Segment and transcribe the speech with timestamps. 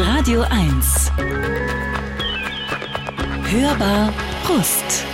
[0.00, 1.10] Radio 1.
[3.50, 4.12] Hörbar
[4.46, 5.04] Brust.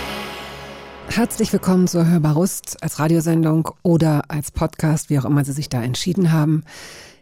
[1.09, 5.69] Herzlich willkommen zur Hörbar Rust als Radiosendung oder als Podcast, wie auch immer Sie sich
[5.69, 6.63] da entschieden haben.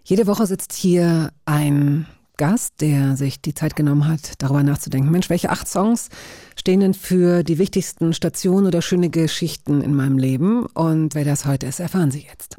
[0.04, 2.06] Jede Woche sitzt hier ein
[2.36, 5.10] Gast, der sich die Zeit genommen hat, darüber nachzudenken.
[5.10, 6.10] Mensch, welche acht Songs
[6.58, 10.66] stehen denn für die wichtigsten Stationen oder schöne Geschichten in meinem Leben?
[10.66, 12.58] Und wer das heute ist, erfahren Sie jetzt.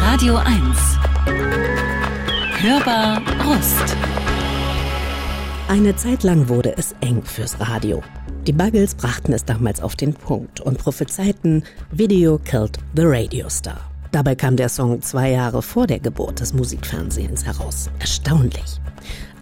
[0.00, 1.75] Radio 1.
[2.68, 3.96] Hörbar Rust.
[5.68, 8.02] Eine Zeit lang wurde es eng fürs Radio.
[8.44, 13.88] Die Buggles brachten es damals auf den Punkt und prophezeiten Video killed the Radio Star.
[14.10, 17.88] Dabei kam der Song zwei Jahre vor der Geburt des Musikfernsehens heraus.
[18.00, 18.80] Erstaunlich.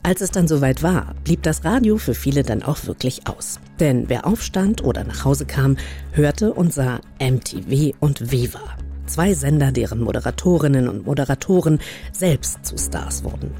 [0.02, 3.58] Als es dann soweit war, blieb das Radio für viele dann auch wirklich aus.
[3.80, 5.78] Denn wer aufstand oder nach Hause kam,
[6.12, 8.60] hörte und sah MTV und Viva.
[9.06, 11.78] Zwei Sender, deren Moderatorinnen und Moderatoren
[12.12, 13.50] selbst zu Stars wurden.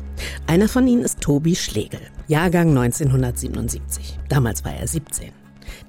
[0.46, 4.18] Einer von ihnen ist Tobi Schlegel, Jahrgang 1977.
[4.28, 5.32] Damals war er 17.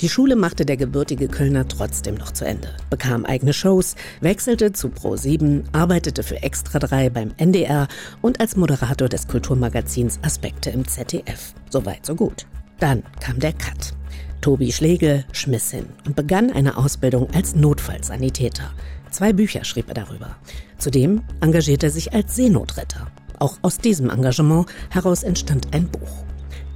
[0.02, 4.89] Die Schule machte der gebürtige Kölner trotzdem noch zu Ende, bekam eigene Shows, wechselte zu
[4.89, 7.88] Pro7, arbeitete für Extra 3 beim NDR
[8.22, 11.53] und als Moderator des Kulturmagazins Aspekte im ZDF.
[11.70, 12.45] Soweit, so gut.
[12.80, 13.94] Dann kam der Cut.
[14.42, 18.72] Tobi Schlegel schmiss hin und begann eine Ausbildung als Notfallsanitäter.
[19.16, 20.35] Zwei Bücher schrieb er darüber.
[20.77, 23.09] Zudem engagierte er sich als Seenotretter.
[23.39, 26.25] Auch aus diesem Engagement heraus entstand ein Buch.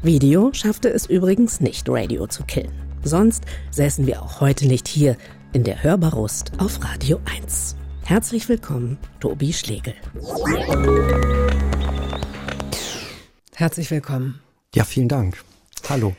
[0.03, 2.71] Video schaffte es übrigens nicht, Radio zu killen.
[3.03, 5.17] Sonst säßen wir auch heute nicht hier
[5.51, 7.75] in der Hörbarust auf Radio 1.
[8.05, 9.95] Herzlich willkommen, Tobi Schlegel.
[13.53, 14.39] Herzlich willkommen.
[14.73, 15.43] Ja, vielen Dank.
[15.89, 16.15] Hallo.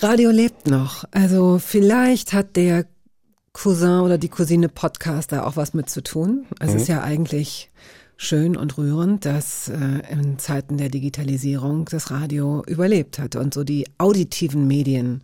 [0.00, 1.04] Radio lebt noch.
[1.12, 2.86] Also vielleicht hat der
[3.62, 6.46] Cousin oder die Cousine Podcast da auch was mit zu tun.
[6.60, 6.76] Es mhm.
[6.76, 7.70] ist ja eigentlich
[8.16, 13.62] schön und rührend, dass äh, in Zeiten der Digitalisierung das Radio überlebt hat und so
[13.62, 15.22] die auditiven Medien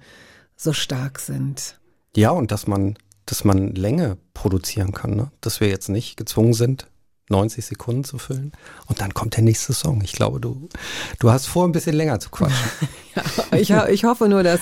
[0.54, 1.78] so stark sind.
[2.14, 5.30] Ja, und dass man, dass man Länge produzieren kann, ne?
[5.40, 6.88] dass wir jetzt nicht gezwungen sind,
[7.28, 8.52] 90 Sekunden zu füllen
[8.86, 10.00] und dann kommt der nächste Song.
[10.02, 10.68] Ich glaube, du,
[11.18, 12.70] du hast vor, ein bisschen länger zu quatschen.
[13.52, 14.60] ja, ich, ich hoffe nur, dass,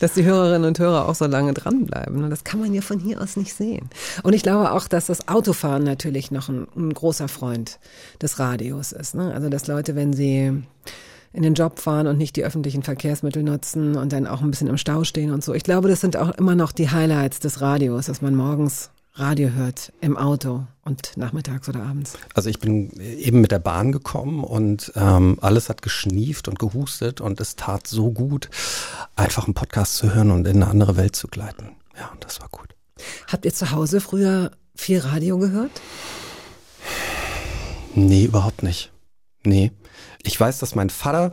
[0.00, 2.30] dass die Hörerinnen und Hörer auch so lange dranbleiben.
[2.30, 3.90] Das kann man ja von hier aus nicht sehen.
[4.22, 7.78] Und ich glaube auch, dass das Autofahren natürlich noch ein, ein großer Freund
[8.22, 9.14] des Radios ist.
[9.14, 9.32] Ne?
[9.34, 10.62] Also, dass Leute, wenn sie
[11.36, 14.68] in den Job fahren und nicht die öffentlichen Verkehrsmittel nutzen und dann auch ein bisschen
[14.68, 15.52] im Stau stehen und so.
[15.52, 19.48] Ich glaube, das sind auch immer noch die Highlights des Radios, dass man morgens Radio
[19.48, 22.18] hört im Auto und nachmittags oder abends.
[22.34, 27.22] Also ich bin eben mit der Bahn gekommen und ähm, alles hat geschnieft und gehustet
[27.22, 28.50] und es tat so gut,
[29.16, 31.76] einfach einen Podcast zu hören und in eine andere Welt zu gleiten.
[31.98, 32.74] Ja, und das war gut.
[33.26, 35.80] Habt ihr zu Hause früher viel Radio gehört?
[37.94, 38.92] Nee, überhaupt nicht.
[39.44, 39.72] Nee.
[40.24, 41.30] Ich weiß, dass mein Vater,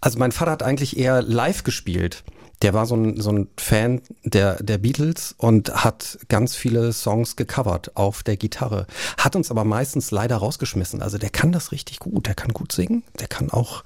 [0.00, 2.22] also mein Vater hat eigentlich eher live gespielt.
[2.64, 7.36] Der war so ein, so ein Fan der, der Beatles und hat ganz viele Songs
[7.36, 8.86] gecovert auf der Gitarre.
[9.18, 11.02] Hat uns aber meistens leider rausgeschmissen.
[11.02, 12.26] Also der kann das richtig gut.
[12.26, 13.02] Der kann gut singen.
[13.20, 13.84] Der kann auch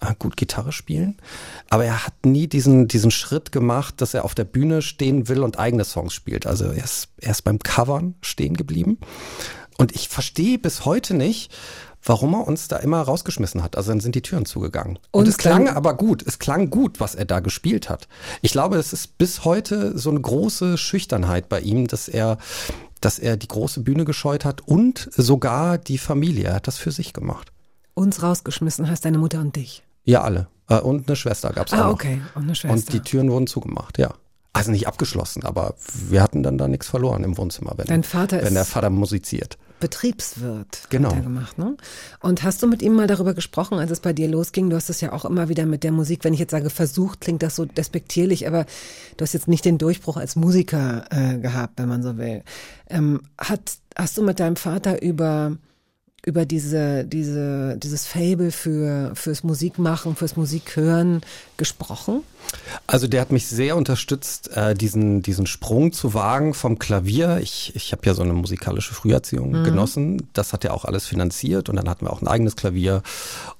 [0.00, 1.18] äh, gut Gitarre spielen.
[1.68, 5.42] Aber er hat nie diesen, diesen Schritt gemacht, dass er auf der Bühne stehen will
[5.42, 6.46] und eigene Songs spielt.
[6.46, 9.00] Also er ist, er ist beim Covern stehen geblieben.
[9.76, 11.52] Und ich verstehe bis heute nicht,
[12.04, 13.76] warum er uns da immer rausgeschmissen hat.
[13.76, 14.98] Also dann sind die Türen zugegangen.
[15.10, 16.22] Und, und es klang aber gut.
[16.26, 18.08] Es klang gut, was er da gespielt hat.
[18.42, 22.38] Ich glaube, es ist bis heute so eine große Schüchternheit bei ihm, dass er,
[23.00, 26.48] dass er die große Bühne gescheut hat und sogar die Familie.
[26.48, 27.50] Er hat das für sich gemacht.
[27.94, 29.82] Uns rausgeschmissen heißt deine Mutter und dich.
[30.04, 30.48] Ja, alle.
[30.68, 31.84] Äh, und eine Schwester gab es ah, auch.
[31.84, 32.20] Ah, okay.
[32.34, 32.74] Und eine Schwester.
[32.74, 34.14] Und die Türen wurden zugemacht, ja.
[34.52, 35.74] Also nicht abgeschlossen, aber
[36.08, 39.58] wir hatten dann da nichts verloren im Wohnzimmer, wenn, Dein Vater wenn der Vater musiziert.
[39.84, 41.12] Betriebswirt genau.
[41.14, 41.58] gemacht.
[41.58, 41.76] Ne?
[42.20, 44.70] Und hast du mit ihm mal darüber gesprochen, als es bei dir losging?
[44.70, 47.20] Du hast es ja auch immer wieder mit der Musik, wenn ich jetzt sage versucht,
[47.20, 48.64] klingt das so despektierlich, aber
[49.18, 52.44] du hast jetzt nicht den Durchbruch als Musiker äh, gehabt, wenn man so will.
[52.88, 55.58] Ähm, hat, hast du mit deinem Vater über
[56.26, 61.20] über diese, diese, dieses Fable für, fürs Musikmachen, fürs Musikhören
[61.56, 62.22] gesprochen?
[62.86, 67.38] Also der hat mich sehr unterstützt, äh, diesen, diesen Sprung zu wagen vom Klavier.
[67.42, 69.64] Ich, ich habe ja so eine musikalische Früherziehung mhm.
[69.64, 70.28] genossen.
[70.32, 73.02] Das hat er auch alles finanziert und dann hatten wir auch ein eigenes Klavier.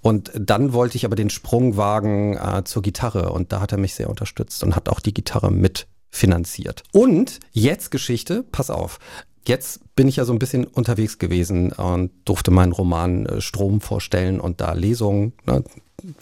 [0.00, 3.78] Und dann wollte ich aber den Sprung wagen äh, zur Gitarre und da hat er
[3.78, 6.84] mich sehr unterstützt und hat auch die Gitarre mit finanziert.
[6.92, 8.98] Und jetzt Geschichte, pass auf.
[9.46, 13.80] Jetzt bin ich ja so ein bisschen unterwegs gewesen und durfte meinen Roman äh, Strom
[13.80, 15.62] vorstellen und da Lesungen, ne,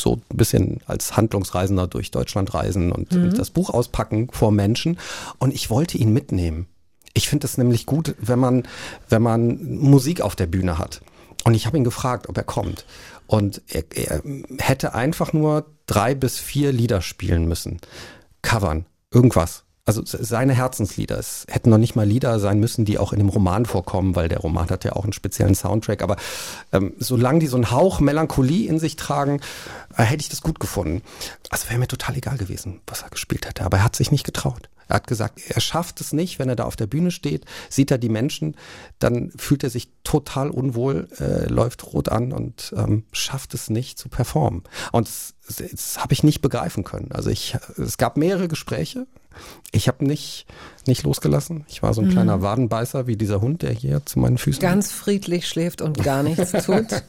[0.00, 3.34] so ein bisschen als Handlungsreisender durch Deutschland reisen und mhm.
[3.34, 4.98] das Buch auspacken vor Menschen.
[5.38, 6.66] Und ich wollte ihn mitnehmen.
[7.14, 8.64] Ich finde es nämlich gut, wenn man,
[9.08, 11.02] wenn man Musik auf der Bühne hat.
[11.44, 12.86] Und ich habe ihn gefragt, ob er kommt.
[13.26, 14.22] Und er, er
[14.58, 17.80] hätte einfach nur drei bis vier Lieder spielen müssen.
[18.42, 19.64] Covern, irgendwas.
[19.84, 21.18] Also seine Herzenslieder.
[21.18, 24.28] Es hätten noch nicht mal Lieder sein müssen, die auch in dem Roman vorkommen, weil
[24.28, 26.02] der Roman hat ja auch einen speziellen Soundtrack.
[26.02, 26.16] Aber
[26.72, 29.40] ähm, solange die so einen Hauch Melancholie in sich tragen,
[29.96, 31.02] äh, hätte ich das gut gefunden.
[31.50, 33.64] Also wäre mir total egal gewesen, was er gespielt hätte.
[33.64, 34.68] Aber er hat sich nicht getraut.
[34.86, 37.90] Er hat gesagt, er schafft es nicht, wenn er da auf der Bühne steht, sieht
[37.90, 38.56] er die Menschen,
[39.00, 43.98] dann fühlt er sich total unwohl, äh, läuft rot an und ähm, schafft es nicht
[43.98, 44.62] zu performen.
[44.92, 47.10] Und das, das habe ich nicht begreifen können.
[47.10, 49.06] Also ich, es gab mehrere Gespräche.
[49.70, 50.46] Ich habe nicht,
[50.86, 51.64] nicht losgelassen.
[51.68, 52.12] Ich war so ein mhm.
[52.12, 54.60] kleiner Wadenbeißer wie dieser Hund, der hier zu meinen Füßen.
[54.60, 57.02] Ganz friedlich schläft und gar nichts tut.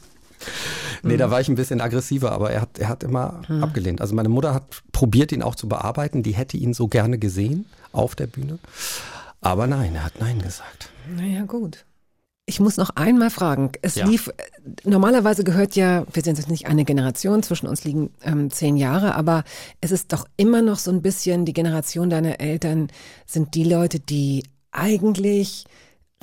[1.02, 3.62] Nee, da war ich ein bisschen aggressiver, aber er hat, er hat immer hm.
[3.62, 4.00] abgelehnt.
[4.00, 6.22] Also meine Mutter hat probiert, ihn auch zu bearbeiten.
[6.22, 8.58] Die hätte ihn so gerne gesehen auf der Bühne.
[9.40, 10.90] Aber nein, er hat Nein gesagt.
[11.14, 11.84] Naja, gut.
[12.46, 13.72] Ich muss noch einmal fragen.
[13.80, 14.06] Es ja.
[14.06, 14.30] lief,
[14.84, 19.14] normalerweise gehört ja, wir sind jetzt nicht eine Generation, zwischen uns liegen ähm, zehn Jahre,
[19.14, 19.44] aber
[19.80, 22.88] es ist doch immer noch so ein bisschen, die Generation deiner Eltern
[23.24, 25.64] sind die Leute, die eigentlich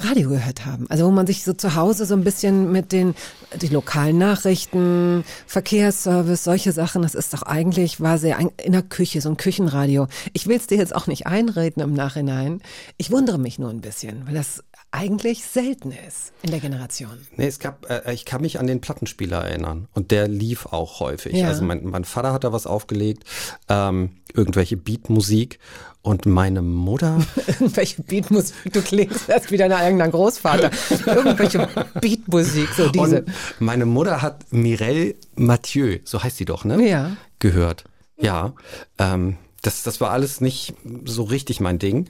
[0.03, 0.88] Radio gehört haben.
[0.89, 3.13] Also wo man sich so zu Hause so ein bisschen mit den
[3.62, 9.21] die lokalen Nachrichten, Verkehrsservice, solche Sachen, das ist doch eigentlich, war sehr in der Küche,
[9.21, 10.07] so ein Küchenradio.
[10.33, 12.62] Ich will es dir jetzt auch nicht einreden im Nachhinein.
[12.97, 17.25] Ich wundere mich nur ein bisschen, weil das eigentlich selten ist in der Generation.
[17.38, 20.99] Nee, es gab, äh, ich kann mich an den Plattenspieler erinnern und der lief auch
[20.99, 21.33] häufig.
[21.33, 21.47] Ja.
[21.47, 23.23] Also mein, mein Vater hat da was aufgelegt,
[23.69, 25.59] ähm, irgendwelche Beatmusik
[26.01, 27.21] und meine Mutter.
[27.47, 30.71] Irgendwelche Beatmusik, du klingst erst wie dein eigener Großvater.
[31.05, 31.67] Irgendwelche
[31.99, 33.21] Beatmusik, so diese.
[33.21, 36.88] Und meine Mutter hat Mireille Mathieu, so heißt sie doch, ne?
[36.88, 37.11] Ja.
[37.39, 37.85] Gehört.
[38.17, 38.53] Ja.
[38.97, 40.73] Ähm, das, das war alles nicht
[41.05, 42.07] so richtig mein Ding.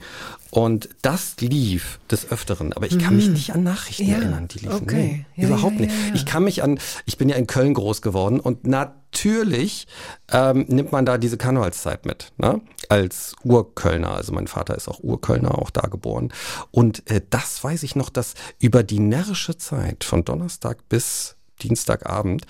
[0.54, 2.74] Und das lief des Öfteren.
[2.74, 3.32] Aber ich kann mich mhm.
[3.32, 4.82] nicht an Nachrichten ja, erinnern, die liefen.
[4.82, 5.24] Okay.
[5.34, 5.94] Nee, ja, überhaupt ja, nicht.
[6.12, 9.86] Ich kann mich an, ich bin ja in Köln groß geworden und natürlich
[10.30, 12.60] ähm, nimmt man da diese Karnevalszeit mit, ne?
[12.90, 14.14] Als Urkölner.
[14.14, 16.30] Also mein Vater ist auch Urkölner, auch da geboren.
[16.70, 22.44] Und äh, das weiß ich noch, dass über die närrische Zeit von Donnerstag bis Dienstagabend,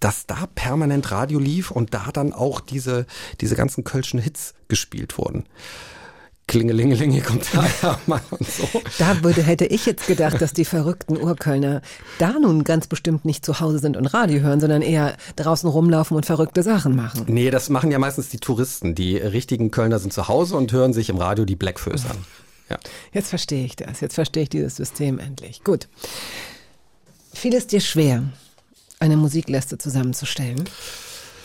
[0.00, 3.04] dass da permanent Radio lief und da dann auch diese,
[3.42, 5.44] diese ganzen kölschen Hits gespielt wurden.
[6.48, 8.68] Klingelingeling, hier kommt der Eiermann und so.
[8.98, 11.80] Da würde, hätte ich jetzt gedacht, dass die verrückten Urkölner
[12.18, 16.16] da nun ganz bestimmt nicht zu Hause sind und Radio hören, sondern eher draußen rumlaufen
[16.16, 17.24] und verrückte Sachen machen.
[17.28, 18.94] Nee, das machen ja meistens die Touristen.
[18.94, 22.18] Die richtigen Kölner sind zu Hause und hören sich im Radio die Blackfoes an.
[22.68, 22.78] Ja.
[23.12, 24.00] Jetzt verstehe ich das.
[24.00, 25.62] Jetzt verstehe ich dieses System endlich.
[25.64, 25.88] Gut.
[27.32, 28.24] Fiel es dir schwer,
[28.98, 30.64] eine Musikliste zusammenzustellen?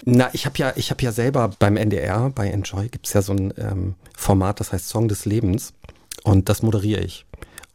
[0.09, 3.33] Na, ich habe ja, ich habe ja selber beim NDR, bei Enjoy gibt's ja so
[3.33, 5.73] ein ähm, Format, das heißt Song des Lebens.
[6.23, 7.25] Und das moderiere ich.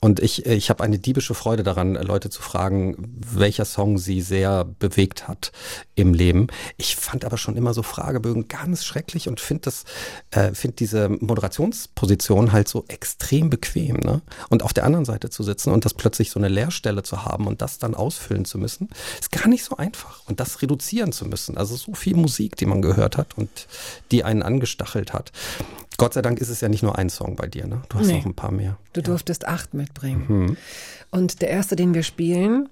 [0.05, 4.65] Und ich, ich habe eine diebische Freude daran, Leute zu fragen, welcher Song sie sehr
[4.65, 5.53] bewegt hat
[5.95, 6.49] im Leben.
[6.77, 9.85] Ich fand aber schon immer so Fragebögen ganz schrecklich und finde das,
[10.33, 13.99] äh, finde diese Moderationsposition halt so extrem bequem.
[13.99, 14.23] Ne?
[14.51, 17.47] Und auf der anderen Seite zu sitzen und das plötzlich so eine Leerstelle zu haben
[17.47, 18.89] und das dann ausfüllen zu müssen,
[19.21, 20.23] ist gar nicht so einfach.
[20.27, 21.57] Und das reduzieren zu müssen.
[21.57, 23.69] Also so viel Musik, die man gehört hat und
[24.11, 25.31] die einen angestachelt hat.
[26.03, 27.83] Gott sei Dank ist es ja nicht nur ein Song bei dir, ne?
[27.89, 28.19] Du hast nee.
[28.19, 28.77] noch ein paar mehr.
[28.93, 29.07] Du ja.
[29.07, 30.25] durftest acht mitbringen.
[30.29, 30.57] Mhm.
[31.11, 32.69] Und der erste, den wir spielen,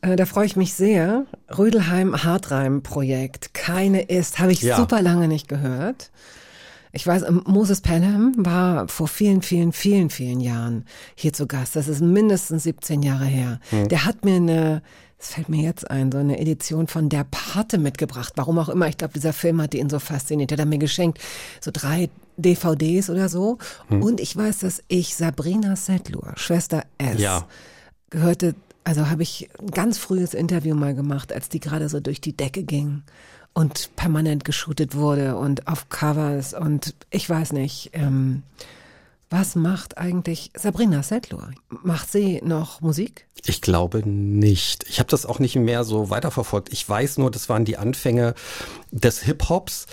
[0.00, 1.26] äh, da freue ich mich sehr.
[1.56, 3.54] Rödelheim Hartreim Projekt.
[3.54, 4.76] Keine ist, habe ich ja.
[4.76, 6.10] super lange nicht gehört.
[6.92, 11.76] Ich weiß, ähm, Moses Pelham war vor vielen, vielen, vielen, vielen Jahren hier zu Gast.
[11.76, 13.60] Das ist mindestens 17 Jahre her.
[13.70, 13.88] Mhm.
[13.88, 14.82] Der hat mir eine
[15.18, 18.34] es fällt mir jetzt ein, so eine Edition von Der Pate mitgebracht.
[18.36, 18.86] Warum auch immer.
[18.88, 20.50] Ich glaube, dieser Film hat ihn so fasziniert.
[20.50, 21.20] Der hat er mir geschenkt.
[21.60, 23.58] So drei DVDs oder so.
[23.88, 24.02] Hm.
[24.02, 27.46] Und ich weiß, dass ich Sabrina Settlur, Schwester S, ja.
[28.10, 28.54] gehörte,
[28.84, 32.36] also habe ich ein ganz frühes Interview mal gemacht, als die gerade so durch die
[32.36, 33.02] Decke ging
[33.54, 37.90] und permanent geshootet wurde und auf Covers und ich weiß nicht.
[37.94, 38.42] Ähm,
[39.30, 41.50] was macht eigentlich Sabrina Settler?
[41.68, 43.26] Macht sie noch Musik?
[43.44, 44.84] Ich glaube nicht.
[44.88, 46.72] Ich habe das auch nicht mehr so weiterverfolgt.
[46.72, 48.34] Ich weiß nur, das waren die Anfänge
[48.92, 49.86] des Hip-Hops.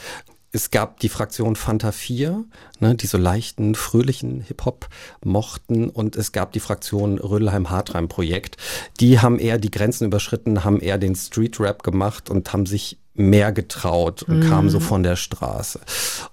[0.51, 2.45] Es gab die Fraktion Fanta 4,
[2.79, 4.87] ne, die so leichten, fröhlichen Hip-Hop
[5.25, 5.89] mochten.
[5.89, 8.57] Und es gab die Fraktion Rödelheim-Hartreim-Projekt.
[8.99, 13.51] Die haben eher die Grenzen überschritten, haben eher den Street-Rap gemacht und haben sich mehr
[13.51, 14.49] getraut und mhm.
[14.49, 15.79] kam so von der Straße.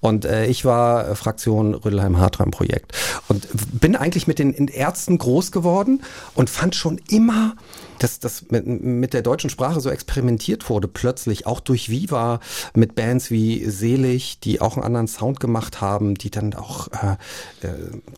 [0.01, 2.93] Und äh, ich war äh, Fraktion Rödelheim-Hartreim-Projekt
[3.29, 3.47] und
[3.79, 6.03] bin eigentlich mit den Ärzten groß geworden
[6.35, 7.55] und fand schon immer,
[7.99, 12.41] dass das mit, mit der deutschen Sprache so experimentiert wurde, plötzlich auch durch Viva
[12.75, 17.67] mit Bands wie Selig, die auch einen anderen Sound gemacht haben, die dann auch äh,
[17.67, 17.75] äh,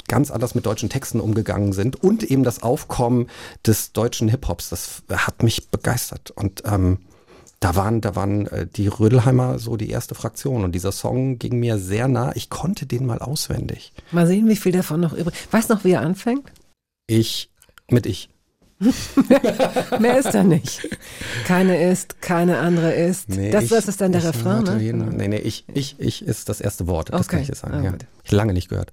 [0.06, 3.26] ganz anders mit deutschen Texten umgegangen sind und eben das Aufkommen
[3.66, 6.98] des deutschen Hip-Hops, das hat mich begeistert und ähm,
[7.62, 11.60] da waren, da waren äh, die Rödelheimer so die erste Fraktion und dieser Song ging
[11.60, 12.32] mir sehr nah.
[12.34, 13.92] Ich konnte den mal auswendig.
[14.10, 15.34] Mal sehen, wie viel davon noch übrig.
[15.50, 16.52] Weißt noch, wie er anfängt?
[17.06, 17.50] Ich
[17.88, 18.30] mit ich.
[20.00, 20.88] Mehr ist da nicht.
[21.46, 23.28] Keine ist, keine andere ist.
[23.28, 24.76] Nee, das, ich, das ist dann der Refrain, ne?
[24.76, 27.12] Nee, nee, ich, ich, ich ist das erste Wort.
[27.12, 27.30] Das okay.
[27.30, 27.74] kann ich jetzt sagen.
[27.74, 27.94] Ah, ja.
[28.24, 28.92] Ich lange nicht gehört.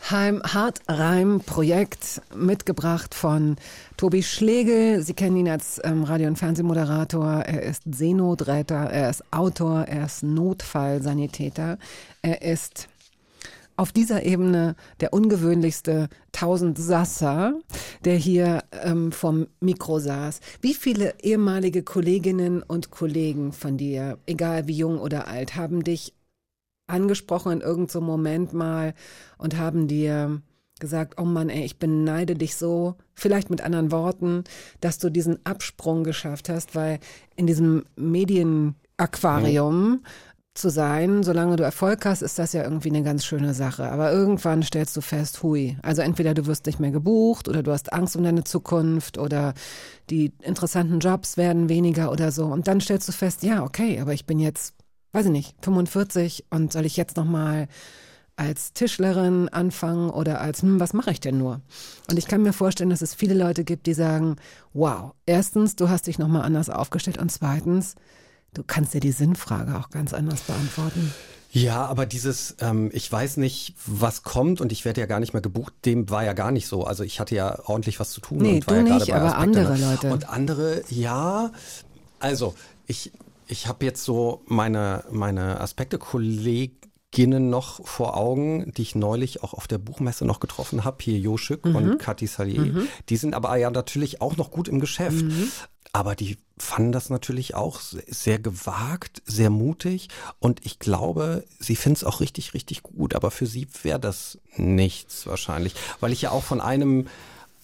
[0.00, 3.56] Rödelheim Hartreim-Projekt, mitgebracht von
[3.96, 5.02] Tobi Schlegel.
[5.02, 7.42] Sie kennen ihn als ähm, Radio- und Fernsehmoderator.
[7.46, 11.78] Er ist Seenotretter, er ist Autor, er ist Notfallsanitäter.
[12.22, 12.88] Er ist
[13.76, 17.54] auf dieser Ebene der ungewöhnlichste Tausendsasser,
[18.04, 20.40] der hier ähm, vom Mikro saß.
[20.60, 26.14] Wie viele ehemalige Kolleginnen und Kollegen von dir, egal wie jung oder alt, haben dich
[26.90, 28.94] angesprochen in irgendeinem so Moment mal
[29.38, 30.40] und haben dir
[30.80, 34.44] gesagt, oh Mann, ey, ich beneide dich so, vielleicht mit anderen Worten,
[34.80, 36.98] dass du diesen Absprung geschafft hast, weil
[37.36, 40.00] in diesem Medienaquarium
[40.54, 43.90] zu sein, solange du Erfolg hast, ist das ja irgendwie eine ganz schöne Sache.
[43.90, 45.76] Aber irgendwann stellst du fest, hui.
[45.82, 49.54] Also entweder du wirst nicht mehr gebucht oder du hast Angst um deine Zukunft oder
[50.10, 52.46] die interessanten Jobs werden weniger oder so.
[52.46, 54.74] Und dann stellst du fest, ja, okay, aber ich bin jetzt,
[55.12, 57.68] weiß ich nicht, 45 und soll ich jetzt nochmal
[58.36, 61.60] als Tischlerin anfangen oder als, hm, was mache ich denn nur?
[62.08, 64.36] Und ich kann mir vorstellen, dass es viele Leute gibt, die sagen,
[64.72, 67.96] wow, erstens, du hast dich nochmal anders aufgestellt und zweitens,
[68.54, 71.14] Du kannst dir die Sinnfrage auch ganz anders beantworten.
[71.52, 75.32] Ja, aber dieses, ähm, ich weiß nicht, was kommt und ich werde ja gar nicht
[75.32, 76.84] mehr gebucht, dem war ja gar nicht so.
[76.84, 78.38] Also ich hatte ja ordentlich was zu tun.
[78.38, 80.12] Nee, und war du ja nicht, aber Aspekte, andere Leute.
[80.12, 81.50] Und andere, ja.
[82.18, 82.54] Also
[82.86, 83.12] ich,
[83.50, 89.54] ich habe jetzt so meine, meine Aspekte, Kolleginnen noch vor Augen, die ich neulich auch
[89.54, 91.76] auf der Buchmesse noch getroffen habe, hier Jo Schück mhm.
[91.76, 92.60] und Kathi Salier.
[92.60, 92.88] Mhm.
[93.08, 95.24] Die sind aber ja natürlich auch noch gut im Geschäft.
[95.24, 95.50] Mhm.
[95.92, 101.96] Aber die fanden das natürlich auch sehr gewagt, sehr mutig und ich glaube, sie finden
[101.96, 103.16] es auch richtig, richtig gut.
[103.16, 107.08] Aber für sie wäre das nichts wahrscheinlich, weil ich ja auch von einem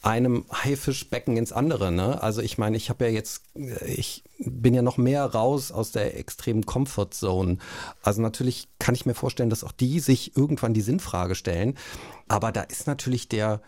[0.07, 1.91] einem Haifischbecken ins andere.
[1.91, 2.23] Ne?
[2.23, 3.43] Also ich meine, ich habe ja jetzt,
[3.85, 7.59] ich bin ja noch mehr raus aus der extremen Comfort Zone.
[8.03, 11.77] Also natürlich kann ich mir vorstellen, dass auch die sich irgendwann die Sinnfrage stellen.
[12.29, 13.61] Aber da ist natürlich der,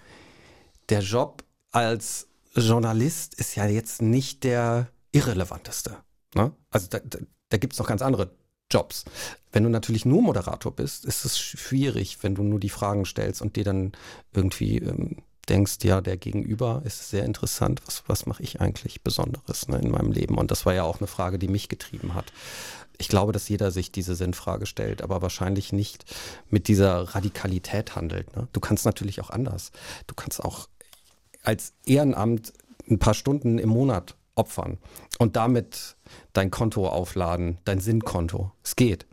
[0.90, 1.42] der Job
[1.72, 5.96] als Journalist ist ja jetzt nicht der irrelevanteste.
[6.36, 6.52] Ne?
[6.70, 7.18] Also da, da,
[7.48, 8.30] da gibt es noch ganz andere
[8.70, 9.06] Jobs.
[9.50, 13.42] Wenn du natürlich nur Moderator bist, ist es schwierig, wenn du nur die Fragen stellst
[13.42, 13.90] und dir dann
[14.32, 15.16] irgendwie ähm,
[15.48, 19.90] denkst, ja, der Gegenüber ist sehr interessant, was, was mache ich eigentlich Besonderes ne, in
[19.90, 20.36] meinem Leben?
[20.36, 22.32] Und das war ja auch eine Frage, die mich getrieben hat.
[22.98, 26.04] Ich glaube, dass jeder sich diese Sinnfrage stellt, aber wahrscheinlich nicht
[26.50, 28.34] mit dieser Radikalität handelt.
[28.36, 28.48] Ne?
[28.52, 29.70] Du kannst natürlich auch anders.
[30.06, 30.68] Du kannst auch
[31.42, 32.52] als Ehrenamt
[32.90, 34.78] ein paar Stunden im Monat opfern
[35.18, 35.96] und damit
[36.32, 38.52] dein Konto aufladen, dein Sinnkonto.
[38.62, 39.06] Es geht.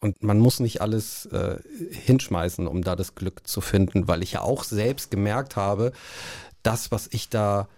[0.00, 1.58] Und man muss nicht alles äh,
[1.90, 5.92] hinschmeißen, um da das Glück zu finden, weil ich ja auch selbst gemerkt habe,
[6.62, 7.68] das, was ich da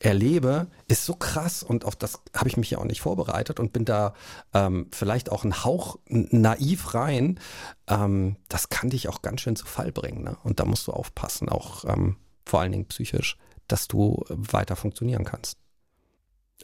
[0.00, 3.72] erlebe, ist so krass und auf das habe ich mich ja auch nicht vorbereitet und
[3.72, 4.14] bin da
[4.54, 7.38] ähm, vielleicht auch ein Hauch naiv rein.
[7.86, 10.24] Ähm, das kann dich auch ganz schön zu Fall bringen.
[10.24, 10.36] Ne?
[10.42, 12.16] Und da musst du aufpassen, auch ähm,
[12.46, 13.36] vor allen Dingen psychisch,
[13.68, 15.58] dass du weiter funktionieren kannst.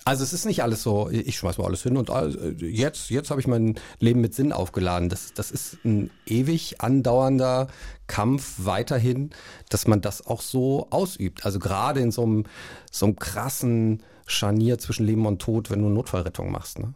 [0.06, 2.12] Also es ist nicht alles so, ich schmeiß mal alles hin und
[2.60, 5.08] jetzt, jetzt habe ich mein Leben mit Sinn aufgeladen.
[5.08, 7.66] Das, das ist ein ewig andauernder
[8.06, 9.30] Kampf weiterhin,
[9.68, 11.44] dass man das auch so ausübt.
[11.44, 12.44] Also gerade in so einem,
[12.92, 16.78] so einem krassen Scharnier zwischen Leben und Tod, wenn du Notfallrettung machst.
[16.78, 16.94] Ne?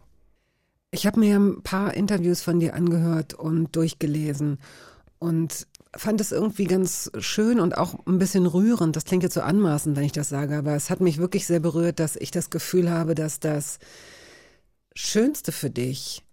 [0.91, 4.57] Ich habe mir ein paar Interviews von dir angehört und durchgelesen
[5.19, 8.95] und fand es irgendwie ganz schön und auch ein bisschen rührend.
[8.95, 11.59] Das klingt jetzt so anmaßend, wenn ich das sage, aber es hat mich wirklich sehr
[11.59, 13.79] berührt, dass ich das Gefühl habe, dass das
[14.95, 16.23] Schönste für dich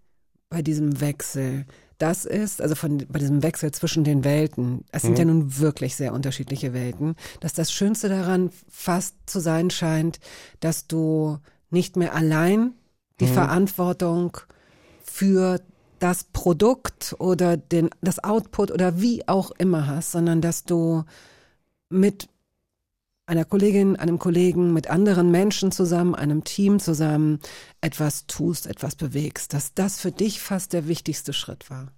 [0.48, 1.66] bei diesem Wechsel
[1.98, 5.18] das ist, also von, bei diesem Wechsel zwischen den Welten, es sind mhm.
[5.18, 10.20] ja nun wirklich sehr unterschiedliche Welten, dass das Schönste daran fast zu sein scheint,
[10.60, 11.38] dass du
[11.70, 12.74] nicht mehr allein
[13.18, 13.34] die mhm.
[13.34, 14.36] Verantwortung
[15.02, 15.60] für
[15.98, 21.04] das Produkt oder den, das Output oder wie auch immer hast, sondern dass du
[21.88, 22.28] mit
[23.26, 27.40] einer Kollegin, einem Kollegen, mit anderen Menschen zusammen, einem Team zusammen
[27.82, 31.92] etwas tust, etwas bewegst, dass das für dich fast der wichtigste Schritt war.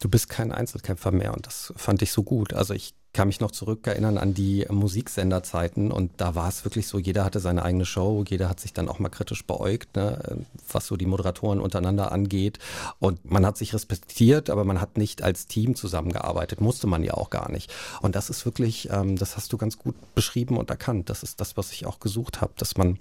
[0.00, 2.52] Du bist kein Einzelkämpfer mehr und das fand ich so gut.
[2.52, 6.98] Also ich kann mich noch zurückerinnern an die Musiksenderzeiten und da war es wirklich so,
[6.98, 10.86] jeder hatte seine eigene Show, jeder hat sich dann auch mal kritisch beäugt, ne, was
[10.86, 12.58] so die Moderatoren untereinander angeht
[12.98, 17.14] und man hat sich respektiert, aber man hat nicht als Team zusammengearbeitet, musste man ja
[17.14, 17.72] auch gar nicht.
[18.02, 21.08] Und das ist wirklich, ähm, das hast du ganz gut beschrieben und erkannt.
[21.08, 22.98] Das ist das, was ich auch gesucht habe, dass man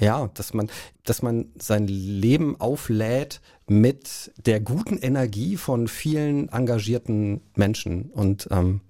[0.00, 0.70] ja, dass man,
[1.04, 8.80] dass man sein Leben auflädt mit der guten Energie von vielen engagierten Menschen und ähm,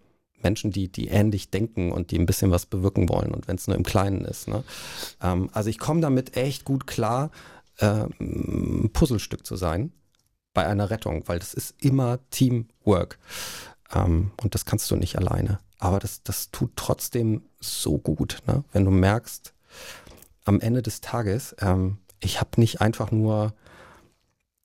[0.43, 3.67] Menschen, die, die ähnlich denken und die ein bisschen was bewirken wollen und wenn es
[3.67, 4.49] nur im Kleinen ist.
[4.49, 4.65] Ne?
[5.21, 7.31] Ähm, also ich komme damit echt gut klar,
[7.79, 9.93] äh, ein Puzzlestück zu sein
[10.55, 13.19] bei einer Rettung, weil das ist immer Teamwork.
[13.95, 15.59] Ähm, und das kannst du nicht alleine.
[15.79, 18.65] Aber das, das tut trotzdem so gut, ne?
[18.73, 19.55] wenn du merkst,
[20.45, 23.55] am Ende des Tages, ähm, ich habe nicht einfach nur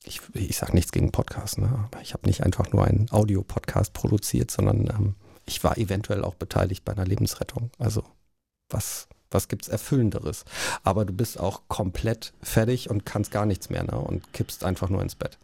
[0.08, 1.88] ich, ich sage nichts gegen Podcasts, ne?
[1.92, 5.16] aber ich habe nicht einfach nur einen Audio-Podcast produziert, sondern ähm,
[5.48, 7.72] ich war eventuell auch beteiligt bei einer Lebensrettung.
[7.80, 8.04] Also
[8.70, 10.46] was, was gibt's Erfüllenderes?
[10.84, 13.98] Aber du bist auch komplett fertig und kannst gar nichts mehr ne?
[13.98, 15.38] und kippst einfach nur ins Bett.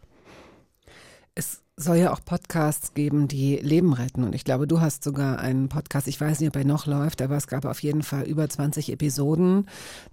[1.34, 4.22] Es soll ja auch Podcasts geben, die Leben retten.
[4.22, 7.20] Und ich glaube, du hast sogar einen Podcast, ich weiß nicht, ob er noch läuft,
[7.20, 9.68] aber es gab auf jeden Fall über 20 Episoden.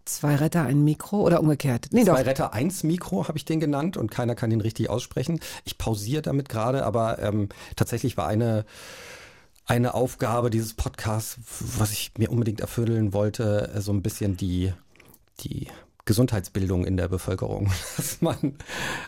[0.06, 1.90] Zwei Retter, ein Mikro oder umgekehrt?
[1.92, 2.26] Nee, Zwei doch.
[2.26, 5.40] Retter, eins Mikro habe ich den genannt und keiner kann den richtig aussprechen.
[5.64, 8.66] Ich pausiere damit gerade, aber ähm, tatsächlich war eine
[9.66, 11.40] eine Aufgabe dieses Podcasts,
[11.78, 14.74] was ich mir unbedingt erfüllen wollte, so ein bisschen die,
[15.42, 15.68] die
[16.06, 18.56] Gesundheitsbildung in der Bevölkerung, dass man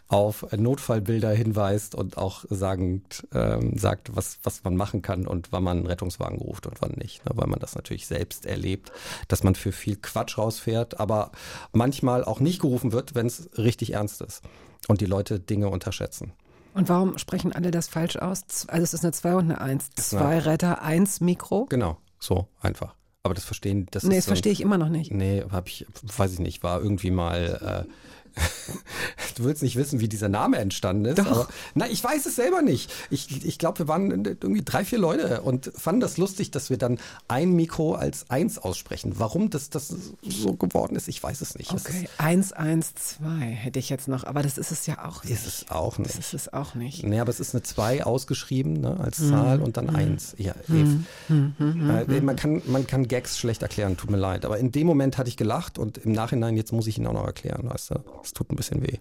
[0.08, 5.64] auf Notfallbilder hinweist und auch sagend, ähm, sagt, was, was man machen kann und wann
[5.64, 8.92] man einen Rettungswagen ruft und wann nicht, ne, weil man das natürlich selbst erlebt,
[9.28, 11.32] dass man für viel Quatsch rausfährt, aber
[11.72, 14.44] manchmal auch nicht gerufen wird, wenn es richtig ernst ist
[14.88, 16.34] und die Leute Dinge unterschätzen.
[16.74, 18.68] Und warum sprechen alle das falsch aus?
[18.68, 19.92] Also es ist eine 2 und eine 1.
[19.96, 21.66] Zwei Retter, eins Mikro.
[21.66, 22.96] Genau, so einfach.
[23.22, 25.12] Aber das verstehen, das Nee, das so verstehe ich immer noch nicht.
[25.12, 27.92] Nee, hab ich, weiß ich nicht, war irgendwie mal äh,
[29.36, 31.20] du willst nicht wissen, wie dieser Name entstanden ist.
[31.20, 31.26] Doch.
[31.26, 32.92] Aber, na, ich weiß es selber nicht.
[33.10, 36.78] Ich, ich glaube, wir waren irgendwie drei, vier Leute und fanden das lustig, dass wir
[36.78, 39.14] dann ein Mikro als eins aussprechen.
[39.18, 41.72] Warum das, das so geworden ist, ich weiß es nicht.
[41.72, 45.34] Okay, eins, eins, zwei hätte ich jetzt noch, aber das ist es ja auch nicht.
[45.34, 46.10] Ist es auch nicht.
[46.10, 47.04] Das ist es auch nicht.
[47.04, 49.30] Nee, aber es ist eine zwei ausgeschrieben ne, als hm.
[49.30, 49.96] Zahl und dann hm.
[49.96, 50.36] eins.
[50.38, 51.06] Ja, hm.
[51.28, 54.46] Hm, hm, äh, man, kann, man kann Gags schlecht erklären, tut mir leid.
[54.46, 57.14] Aber in dem Moment hatte ich gelacht und im Nachhinein, jetzt muss ich ihn auch
[57.14, 57.96] noch erklären, weißt du.
[58.24, 58.98] Es tut ein bisschen weh.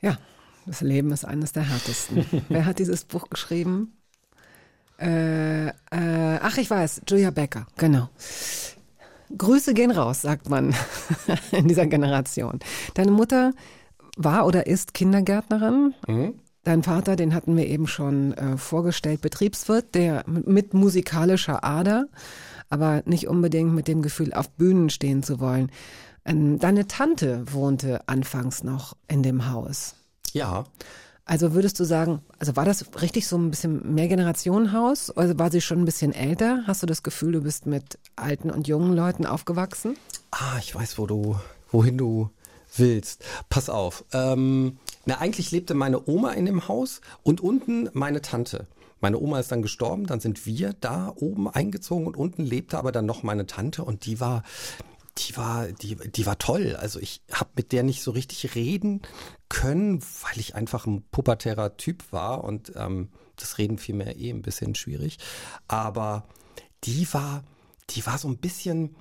[0.00, 0.18] Ja,
[0.66, 2.24] das Leben ist eines der härtesten.
[2.48, 3.92] Wer hat dieses Buch geschrieben?
[4.98, 8.08] Äh, äh, ach, ich weiß, Julia Becker, genau.
[9.36, 10.74] Grüße gehen raus, sagt man
[11.52, 12.58] in dieser Generation.
[12.94, 13.52] Deine Mutter
[14.16, 15.94] war oder ist Kindergärtnerin.
[16.06, 16.34] Mhm.
[16.64, 22.08] Dein Vater, den hatten wir eben schon äh, vorgestellt, Betriebswirt, der mit musikalischer Ader,
[22.68, 25.70] aber nicht unbedingt mit dem Gefühl, auf Bühnen stehen zu wollen.
[26.24, 29.94] Ähm, deine Tante wohnte anfangs noch in dem Haus.
[30.32, 30.64] Ja.
[31.24, 35.10] Also würdest du sagen, also war das richtig so ein bisschen Mehrgenerationenhaus?
[35.10, 36.62] Also war sie schon ein bisschen älter?
[36.66, 39.96] Hast du das Gefühl, du bist mit alten und jungen Leuten aufgewachsen?
[40.30, 41.36] Ah, ich weiß, wo du,
[41.70, 42.30] wohin du
[42.76, 43.24] willst.
[43.50, 44.04] Pass auf.
[44.12, 48.66] Ähm, na, eigentlich lebte meine Oma in dem Haus und unten meine Tante.
[49.00, 52.90] Meine Oma ist dann gestorben, dann sind wir da oben eingezogen und unten lebte aber
[52.90, 54.42] dann noch meine Tante und die war,
[55.18, 56.76] die war, die, die war toll.
[56.76, 59.02] Also ich habe mit der nicht so richtig reden
[59.48, 64.30] können, weil ich einfach ein pubertärer Typ war und ähm, das Reden fiel mir eh
[64.30, 65.18] ein bisschen schwierig.
[65.66, 66.26] Aber
[66.84, 67.44] die war,
[67.90, 68.96] die war so ein bisschen,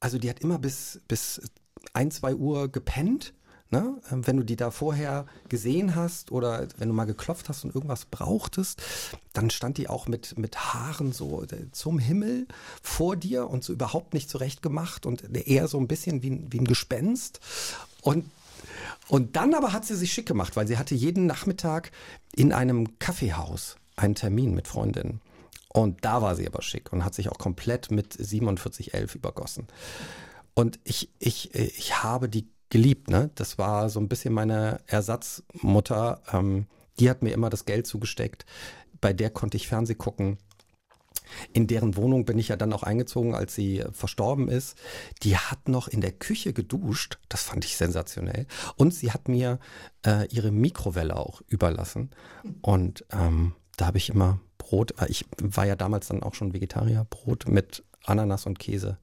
[0.00, 1.40] also die hat immer bis, bis
[1.92, 3.34] ein, zwei Uhr gepennt.
[3.72, 3.96] Ne?
[4.10, 7.74] Ähm, wenn du die da vorher gesehen hast oder wenn du mal geklopft hast und
[7.74, 8.82] irgendwas brauchtest,
[9.32, 12.46] dann stand die auch mit, mit Haaren so äh, zum Himmel
[12.82, 16.66] vor dir und so überhaupt nicht zurechtgemacht und eher so ein bisschen wie, wie ein
[16.66, 17.40] Gespenst.
[18.02, 18.26] Und
[19.08, 21.90] und dann aber hat sie sich schick gemacht, weil sie hatte jeden Nachmittag
[22.34, 25.20] in einem Kaffeehaus einen Termin mit Freundinnen.
[25.68, 29.66] Und da war sie aber schick und hat sich auch komplett mit 4711 übergossen.
[30.54, 33.30] Und ich, ich, ich habe die geliebt, ne?
[33.34, 36.22] Das war so ein bisschen meine Ersatzmutter.
[36.32, 36.66] Ähm,
[36.98, 38.46] die hat mir immer das Geld zugesteckt.
[38.98, 40.38] Bei der konnte ich Fernseh gucken.
[41.52, 44.78] In deren Wohnung bin ich ja dann auch eingezogen, als sie verstorben ist.
[45.22, 47.18] Die hat noch in der Küche geduscht.
[47.28, 48.46] Das fand ich sensationell.
[48.76, 49.58] Und sie hat mir
[50.06, 52.08] äh, ihre Mikrowelle auch überlassen.
[52.62, 57.06] Und ähm, da habe ich immer Brot, ich war ja damals dann auch schon Vegetarier,
[57.10, 58.96] Brot mit Ananas und Käse.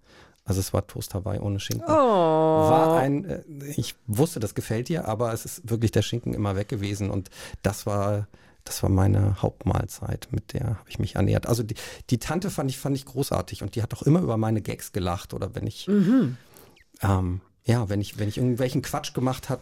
[0.49, 1.85] Also es war Toast Hawaii ohne Schinken.
[1.87, 1.91] Oh.
[1.93, 3.43] War ein, äh,
[3.77, 7.29] ich wusste, das gefällt dir, aber es ist wirklich der Schinken immer weg gewesen und
[7.61, 8.27] das war
[8.65, 11.47] das war meine Hauptmahlzeit, mit der habe ich mich ernährt.
[11.47, 11.75] Also die,
[12.09, 14.91] die Tante fand ich, fand ich großartig und die hat auch immer über meine Gags
[14.91, 16.37] gelacht oder wenn ich, mhm.
[17.01, 19.61] ähm, ja, wenn ich, wenn ich irgendwelchen Quatsch gemacht hat,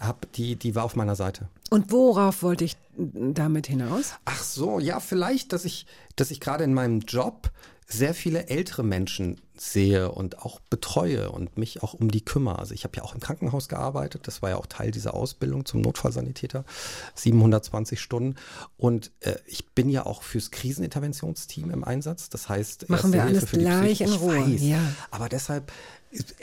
[0.00, 1.48] hab, die, die war auf meiner Seite.
[1.70, 4.14] Und worauf wollte ich damit hinaus?
[4.24, 7.50] Ach so, ja, vielleicht, dass ich, dass ich gerade in meinem Job
[7.90, 12.58] sehr viele ältere Menschen sehe und auch betreue und mich auch um die kümmere.
[12.58, 15.64] Also ich habe ja auch im Krankenhaus gearbeitet, das war ja auch Teil dieser Ausbildung
[15.64, 16.66] zum Notfallsanitäter,
[17.14, 18.36] 720 Stunden.
[18.76, 22.28] Und äh, ich bin ja auch fürs Kriseninterventionsteam im Einsatz.
[22.28, 24.36] Das heißt, machen wir alles gleich in Ruhe.
[24.36, 24.80] Weiß, ja.
[25.10, 25.72] Aber deshalb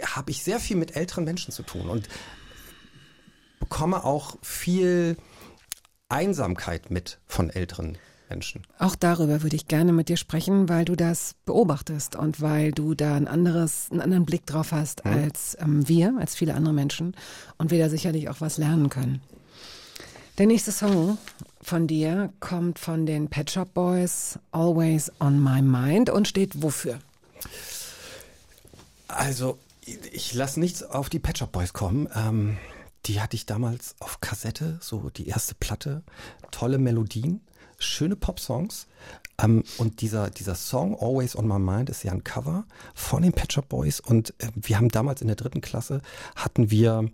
[0.02, 2.10] habe ich sehr viel mit älteren Menschen zu tun und
[3.60, 5.16] bekomme auch viel
[6.10, 8.15] Einsamkeit mit von älteren Menschen.
[8.30, 8.64] Menschen.
[8.80, 12.96] Auch darüber würde ich gerne mit dir sprechen, weil du das beobachtest und weil du
[12.96, 15.14] da ein anderes, einen anderen Blick drauf hast hm.
[15.14, 17.16] als ähm, wir, als viele andere Menschen
[17.58, 19.22] und wir da sicherlich auch was lernen können.
[20.38, 21.18] Der nächste Song
[21.62, 27.00] von dir kommt von den Pet Shop Boys, Always on My Mind und steht wofür?
[29.08, 29.58] Also,
[30.12, 32.10] ich lasse nichts auf die Pet Shop Boys kommen.
[32.14, 32.58] Ähm,
[33.06, 36.04] die hatte ich damals auf Kassette, so die erste Platte.
[36.52, 37.42] Tolle Melodien
[37.78, 38.88] schöne Pop-Songs.
[39.38, 43.34] Ähm, und dieser, dieser Song Always on My Mind ist ja ein Cover von den
[43.34, 44.00] Pet Shop Boys.
[44.00, 46.02] Und äh, wir haben damals in der dritten Klasse
[46.36, 47.10] hatten wir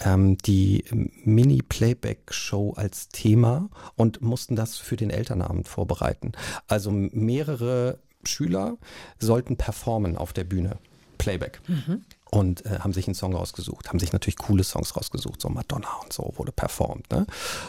[0.00, 0.84] ähm, die
[1.24, 6.32] Mini-Playback-Show als Thema und mussten das für den Elternabend vorbereiten.
[6.66, 8.76] Also mehrere Schüler
[9.18, 10.78] sollten performen auf der Bühne.
[11.18, 11.60] Playback.
[11.66, 15.48] Mhm und äh, haben sich einen Song rausgesucht, haben sich natürlich coole Songs rausgesucht, so
[15.48, 17.10] Madonna und so wurde performt.
[17.10, 17.26] Ne?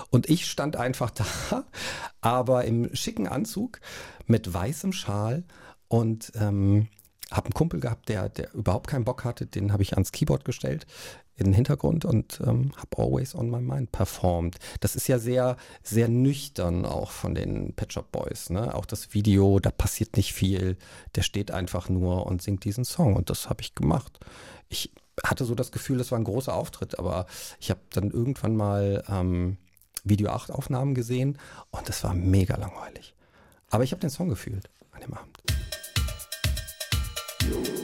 [0.09, 1.09] Und ich stand einfach
[1.49, 1.63] da,
[2.21, 3.79] aber im schicken Anzug
[4.27, 5.43] mit weißem Schal
[5.87, 6.87] und ähm,
[7.31, 10.45] habe einen Kumpel gehabt, der, der überhaupt keinen Bock hatte, den habe ich ans Keyboard
[10.45, 10.87] gestellt
[11.39, 14.57] in den Hintergrund und ähm, habe Always on My Mind performt.
[14.81, 18.49] Das ist ja sehr, sehr nüchtern auch von den Pet Shop Boys.
[18.49, 18.75] Ne?
[18.75, 20.77] Auch das Video, da passiert nicht viel.
[21.15, 24.19] Der steht einfach nur und singt diesen Song und das habe ich gemacht.
[24.67, 24.91] Ich
[25.23, 27.25] hatte so das Gefühl, das war ein großer Auftritt, aber
[27.59, 29.57] ich habe dann irgendwann mal ähm,
[30.03, 31.37] Video 8 Aufnahmen gesehen
[31.71, 33.13] und das war mega langweilig.
[33.69, 35.37] Aber ich habe den Song gefühlt an dem Abend.
[37.49, 37.78] you.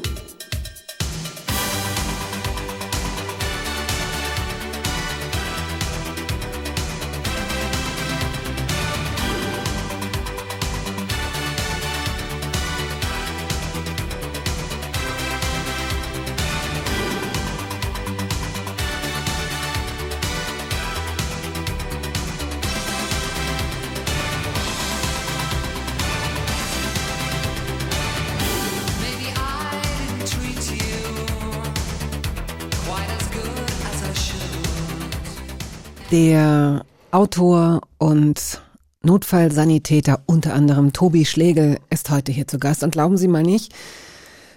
[36.15, 38.61] Der Autor und
[39.03, 42.83] Notfallsanitäter, unter anderem Tobi Schlegel, ist heute hier zu Gast.
[42.83, 43.75] Und glauben Sie mal nicht,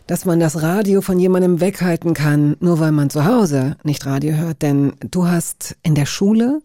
[0.06, 4.36] dass man das Radio von jemandem weghalten kann, nur weil man zu Hause nicht Radio
[4.36, 4.62] hört.
[4.62, 6.62] Denn du hast in der Schule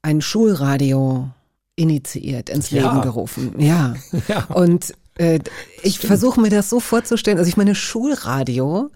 [0.00, 1.30] ein Schulradio
[1.74, 2.84] initiiert, ins ja.
[2.84, 3.54] Leben gerufen.
[3.58, 3.96] Ja.
[4.28, 4.44] ja.
[4.44, 5.40] Und äh,
[5.82, 7.38] ich versuche mir das so vorzustellen.
[7.38, 8.90] Also ich meine, Schulradio,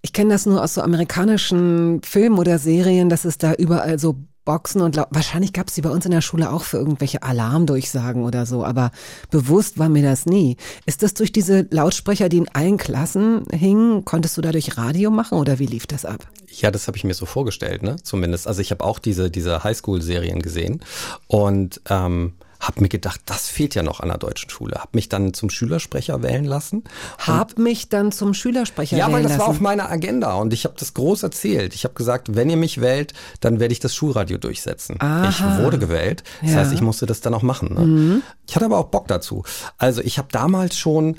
[0.00, 4.16] ich kenne das nur aus so amerikanischen Filmen oder Serien, dass es da überall so
[4.48, 8.24] Boxen und wahrscheinlich gab es die bei uns in der Schule auch für irgendwelche Alarmdurchsagen
[8.24, 8.92] oder so, aber
[9.30, 10.56] bewusst war mir das nie.
[10.86, 15.36] Ist das durch diese Lautsprecher, die in allen Klassen hingen, konntest du dadurch Radio machen
[15.36, 16.26] oder wie lief das ab?
[16.50, 17.96] Ja, das habe ich mir so vorgestellt, ne?
[18.02, 18.48] Zumindest.
[18.48, 20.80] Also ich habe auch diese diese Highschool-Serien gesehen
[21.26, 24.76] und ähm, Hab mir gedacht, das fehlt ja noch an der deutschen Schule.
[24.80, 26.84] Hab mich dann zum Schülersprecher wählen lassen.
[27.18, 29.40] Hab mich dann zum Schülersprecher Ja, weil wählen das lassen.
[29.42, 31.74] war auf meiner Agenda und ich habe das groß erzählt.
[31.74, 34.96] Ich habe gesagt, wenn ihr mich wählt, dann werde ich das Schulradio durchsetzen.
[35.00, 35.28] Aha.
[35.28, 36.56] Ich wurde gewählt, das Ja.
[36.56, 36.60] Mhm.
[36.60, 37.74] heißt, ich musste das dann auch machen.
[37.74, 38.22] Ne?
[38.48, 39.44] Ich hatte aber auch Bock dazu.
[39.76, 41.16] Also ich habe damals schon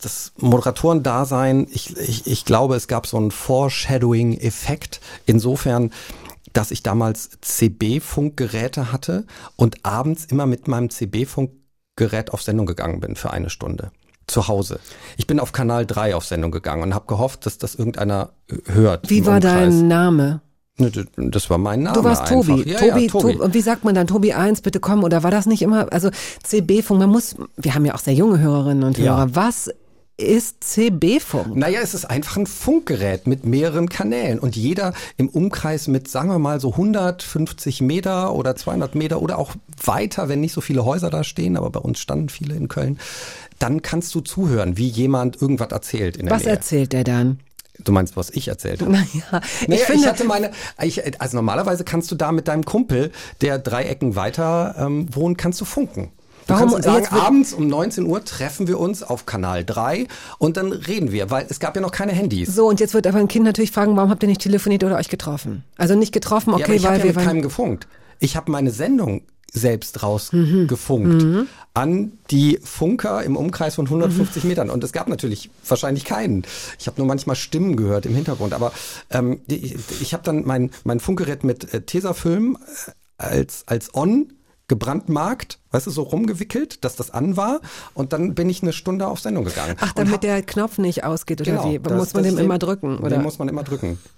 [0.00, 5.00] das Moderatorendasein, ich, ich, ich glaube, es gab so einen Foreshadowing-Effekt.
[5.26, 5.92] Insofern,
[6.52, 13.16] dass ich damals CB-Funkgeräte hatte und abends immer mit meinem CB-Funkgerät auf Sendung gegangen bin
[13.16, 13.90] für eine Stunde.
[14.26, 14.78] Zu Hause.
[15.16, 18.30] Ich bin auf Kanal 3 auf Sendung gegangen und habe gehofft, dass das irgendeiner
[18.66, 19.10] hört.
[19.10, 19.74] Wie war Umkreis.
[19.74, 20.40] dein Name?
[20.78, 21.94] Ne, Das war mein Name.
[21.98, 22.56] Du warst einfach.
[22.56, 22.70] Tobi.
[22.70, 23.32] Ja, Tobi, ja, Tobi.
[23.34, 23.36] Tobi.
[23.40, 24.06] Und wie sagt man dann?
[24.06, 25.02] Tobi 1, bitte komm.
[25.04, 26.10] Oder war das nicht immer, also
[26.44, 29.16] CB-Funk, man muss, wir haben ja auch sehr junge Hörerinnen und Ja.
[29.16, 29.34] Hörer.
[29.34, 29.70] Was
[30.16, 31.56] ist CB-Funk?
[31.56, 36.28] Naja, es ist einfach ein Funkgerät mit mehreren Kanälen und jeder im Umkreis mit, sagen
[36.28, 40.84] wir mal, so 150 Meter oder 200 Meter oder auch weiter, wenn nicht so viele
[40.84, 42.98] Häuser da stehen, aber bei uns standen viele in Köln,
[43.58, 46.52] dann kannst du zuhören, wie jemand irgendwas erzählt in der Was Nähe.
[46.52, 47.40] erzählt der dann?
[47.82, 48.92] Du meinst, was ich erzählt habe?
[48.92, 50.50] Naja, Naja, ich ich, finde, hatte meine,
[50.82, 55.38] ich, also normalerweise kannst du da mit deinem Kumpel, der drei Ecken weiter ähm, wohnt,
[55.38, 56.12] kannst du funken.
[56.46, 60.06] Du Warum- kannst sagen, abends um 19 Uhr treffen wir uns auf Kanal 3
[60.38, 62.54] und dann reden wir, weil es gab ja noch keine Handys.
[62.54, 64.96] so, und jetzt wird aber ein Kind natürlich fragen, warum habt ihr nicht telefoniert oder
[64.96, 65.62] euch getroffen?
[65.78, 67.24] Also nicht getroffen, ja, okay, ich habe weil ja wir mit waren.
[67.26, 67.86] keinem gefunkt.
[68.18, 69.22] Ich habe meine Sendung
[69.54, 70.00] selbst Mhm.
[70.02, 73.90] rausgefunkt an die Funker im Umkreis von Mhm.
[73.90, 74.70] 150 Metern.
[74.70, 76.44] Und es gab natürlich wahrscheinlich keinen.
[76.78, 78.52] Ich habe nur manchmal Stimmen gehört im Hintergrund.
[78.54, 78.72] Aber
[79.10, 82.56] ähm, ich, ich habe dann mein, mein Funkgerät mit äh, Tesafilm
[83.18, 84.32] äh, als, als On
[84.72, 87.60] gebrandmarkt, weißt du, so rumgewickelt, dass das an war.
[87.92, 89.76] Und dann bin ich eine Stunde auf Sendung gegangen.
[89.80, 91.78] Ach, damit der Knopf nicht ausgeht oder Genau, wie?
[91.78, 92.98] das- muss man den- immer drücken?
[92.98, 93.10] Oder?
[93.10, 93.98] Den muss man immer drücken.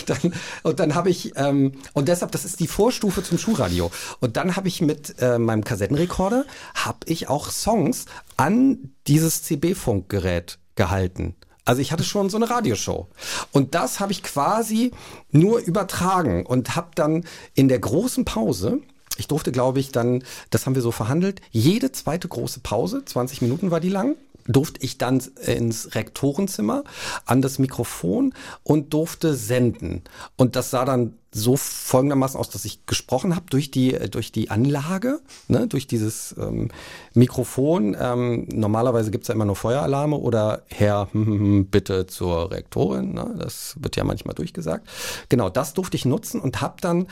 [0.00, 3.90] Und dann, und dann habe ich, ähm, und deshalb, das ist die Vorstufe zum Schulradio.
[4.20, 8.06] Und dann habe ich mit äh, meinem Kassettenrekorder, habe ich auch Songs
[8.38, 11.34] an dieses CB-Funkgerät gehalten.
[11.66, 13.08] Also ich hatte schon so eine Radioshow.
[13.52, 14.92] Und das habe ich quasi
[15.30, 18.78] nur übertragen und habe dann in der großen Pause,
[19.16, 23.42] ich durfte, glaube ich, dann, das haben wir so verhandelt, jede zweite große Pause, 20
[23.42, 24.16] Minuten war die lang,
[24.48, 26.82] durfte ich dann ins Rektorenzimmer
[27.26, 30.02] an das Mikrofon und durfte senden.
[30.36, 34.50] Und das sah dann so folgendermaßen aus, dass ich gesprochen habe durch die durch die
[34.50, 36.70] Anlage, ne, durch dieses ähm,
[37.12, 37.94] Mikrofon.
[38.00, 43.12] Ähm, normalerweise gibt's ja immer nur Feueralarme oder Herr, hm, hm, hm, bitte zur Rektorin.
[43.12, 44.88] Ne, das wird ja manchmal durchgesagt.
[45.28, 47.06] Genau, das durfte ich nutzen und habe dann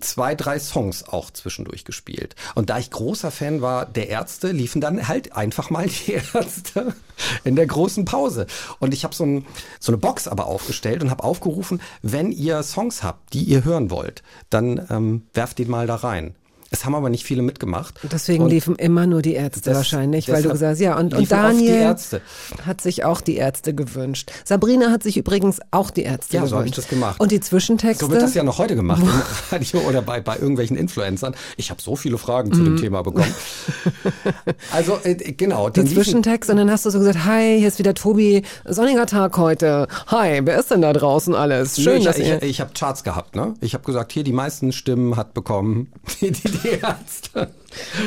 [0.00, 2.34] zwei, drei Songs auch zwischendurch gespielt.
[2.54, 6.94] Und da ich großer Fan war der Ärzte, liefen dann halt einfach mal die Ärzte
[7.44, 8.46] in der großen Pause.
[8.78, 9.46] Und ich habe so, ein,
[9.78, 13.90] so eine Box aber aufgestellt und habe aufgerufen, wenn ihr Songs habt, die ihr hören
[13.90, 16.34] wollt, dann ähm, werft die mal da rein.
[16.72, 17.94] Es haben aber nicht viele mitgemacht.
[18.12, 21.12] Deswegen Und liefen immer nur die Ärzte das- wahrscheinlich, weil du gesagt hast, ja, und,
[21.14, 21.96] und Daniel
[22.64, 24.30] hat sich auch die Ärzte gewünscht.
[24.44, 26.50] Sabrina hat sich übrigens auch die Ärzte Ja, gewünscht.
[26.50, 27.18] so habe ich das gemacht.
[27.18, 28.04] Und die Zwischentexte?
[28.04, 29.10] So wird das ja noch heute gemacht im
[29.50, 31.34] Radio oder bei, bei irgendwelchen Influencern.
[31.56, 33.34] Ich habe so viele Fragen zu dem Thema bekommen.
[34.72, 35.68] Also äh, genau.
[35.70, 39.36] die Zwischentext und dann hast du so gesagt, hi, hier ist wieder Tobi, sonniger Tag
[39.36, 39.88] heute.
[40.08, 41.80] Hi, wer ist denn da draußen alles?
[41.80, 42.42] Schön, nee, dass ich, ihr...
[42.42, 43.54] ich, ich habe Charts gehabt, ne?
[43.60, 45.88] Ich habe gesagt, hier die meisten Stimmen hat bekommen
[46.20, 47.50] die, die, die Ärzte.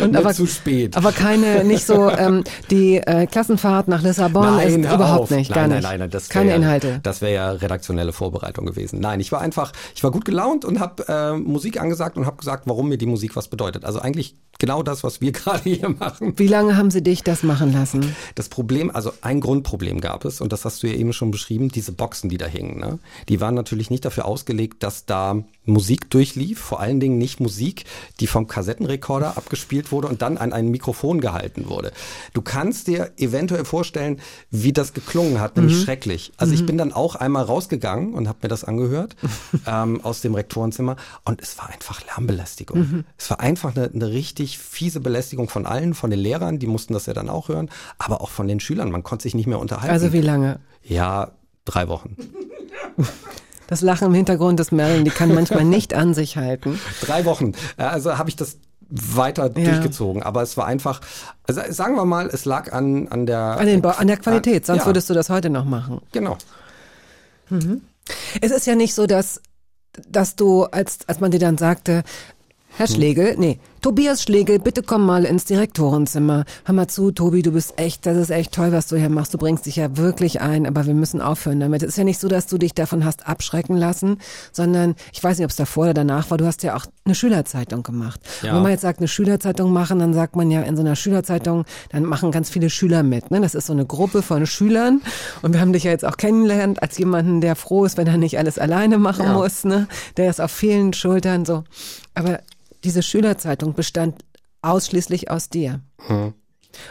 [0.02, 0.97] Und aber, zu spät.
[0.97, 5.32] aber keine, nicht so, ähm, die äh, Klassenfahrt nach Lissabon ist hör überhaupt auf.
[5.32, 5.84] nicht, nein, gar nein, nicht.
[5.89, 6.99] Nein, nein, das keine ja, Inhalte.
[7.04, 8.99] Das wäre ja redaktionelle Vorbereitung gewesen.
[8.99, 12.38] Nein, ich war einfach, ich war gut gelaunt und habe äh, Musik angesagt und habe
[12.38, 13.86] gesagt, warum mir die Musik was bedeutet.
[13.86, 16.34] Also eigentlich genau das, was wir gerade hier machen.
[16.38, 18.15] Wie lange haben sie dich das machen lassen?
[18.36, 21.69] Das Problem, also ein Grundproblem gab es, und das hast du ja eben schon beschrieben,
[21.69, 22.80] diese Boxen, die da hingen.
[22.80, 22.99] Ne?
[23.30, 27.86] Die waren natürlich nicht dafür ausgelegt, dass da Musik durchlief, vor allen Dingen nicht Musik,
[28.19, 29.53] die vom Kassettenrekorder abgespielt
[29.92, 31.92] wurde und dann an ein Mikrofon gehalten wurde.
[32.34, 34.20] Du kannst dir eventuell vorstellen,
[34.52, 36.32] wie das geklungen hat, nämlich schrecklich.
[36.38, 39.16] Also ich bin dann auch einmal rausgegangen und habe mir das angehört
[39.68, 43.06] ähm, aus dem Rektorenzimmer und es war einfach Lärmbelästigung.
[43.18, 46.94] Es war einfach eine, eine richtig fiese Belästigung von allen, von den Lehrern, die mussten
[46.94, 48.92] das ja dann auch hören, aber auch von den Schülern.
[48.92, 49.94] Man konnte sich nicht mehr unterhalten.
[49.94, 50.60] Also wie lange?
[50.84, 51.32] Ja,
[51.66, 52.16] drei Wochen.
[53.68, 56.80] Das Lachen im Hintergrund des Marilyn, die kann manchmal nicht an sich halten.
[57.02, 57.54] Drei Wochen.
[57.78, 58.58] Also habe ich das
[58.93, 59.71] weiter Ja.
[59.71, 60.21] durchgezogen.
[60.23, 61.01] Aber es war einfach,
[61.47, 64.82] also sagen wir mal, es lag an, an der An, den, an der Qualität, sonst
[64.82, 66.01] ja, würdest du das heute noch machen.
[66.12, 66.38] Genau.
[68.41, 69.41] Es ist ja nicht so, dass,
[70.08, 72.03] dass du, als, als man dir dann sagte,
[72.75, 76.46] Herr Schlegel, nee, Tobias Schlegel, bitte komm mal ins Direktorenzimmer.
[76.63, 79.34] Hör mal zu, Tobi, du bist echt, das ist echt toll, was du hier machst.
[79.34, 81.84] Du bringst dich ja wirklich ein, aber wir müssen aufhören damit.
[81.84, 84.19] Es ist ja nicht so, dass du dich davon hast abschrecken lassen,
[84.54, 87.13] sondern ich weiß nicht, ob es davor oder danach war, du hast ja auch eine
[87.13, 88.22] Schülerzeitung gemacht.
[88.41, 88.52] Ja.
[88.52, 90.96] Und wenn man jetzt sagt, eine Schülerzeitung machen, dann sagt man ja in so einer
[90.96, 93.32] Schülerzeitung, dann machen ganz viele Schüler mit.
[93.32, 93.41] Ne?
[93.41, 95.02] Das ist so eine Gruppe von Schülern
[95.41, 98.15] und wir haben dich ja jetzt auch kennengelernt als jemanden, der froh ist, wenn er
[98.15, 99.34] nicht alles alleine machen Ja.
[99.34, 99.65] muss.
[99.65, 99.89] Ne?
[100.15, 101.65] Der ist auf vielen Schultern so.
[102.15, 102.39] Aber
[102.84, 104.24] diese Schülerzeitung bestand
[104.62, 105.82] ausschließlich aus dir.
[106.08, 106.34] Hm.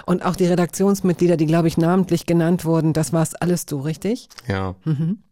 [0.06, 4.28] Und auch die Redaktionsmitglieder, die, glaube ich, namentlich genannt wurden, das war's alles du, richtig?
[4.46, 4.76] Ja.
[4.84, 5.22] Mhm.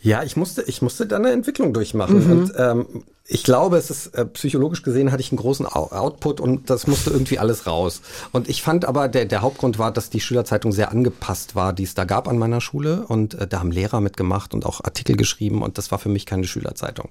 [0.00, 2.24] Ja, ich musste, ich musste da eine Entwicklung durchmachen.
[2.24, 2.30] Mhm.
[2.30, 6.68] Und ähm, ich glaube, es ist äh, psychologisch gesehen hatte ich einen großen Output und
[6.68, 8.02] das musste irgendwie alles raus.
[8.32, 11.84] Und ich fand aber, der, der Hauptgrund war, dass die Schülerzeitung sehr angepasst war, die
[11.84, 13.06] es da gab an meiner Schule.
[13.08, 16.26] Und äh, da haben Lehrer mitgemacht und auch Artikel geschrieben und das war für mich
[16.26, 17.08] keine Schülerzeitung.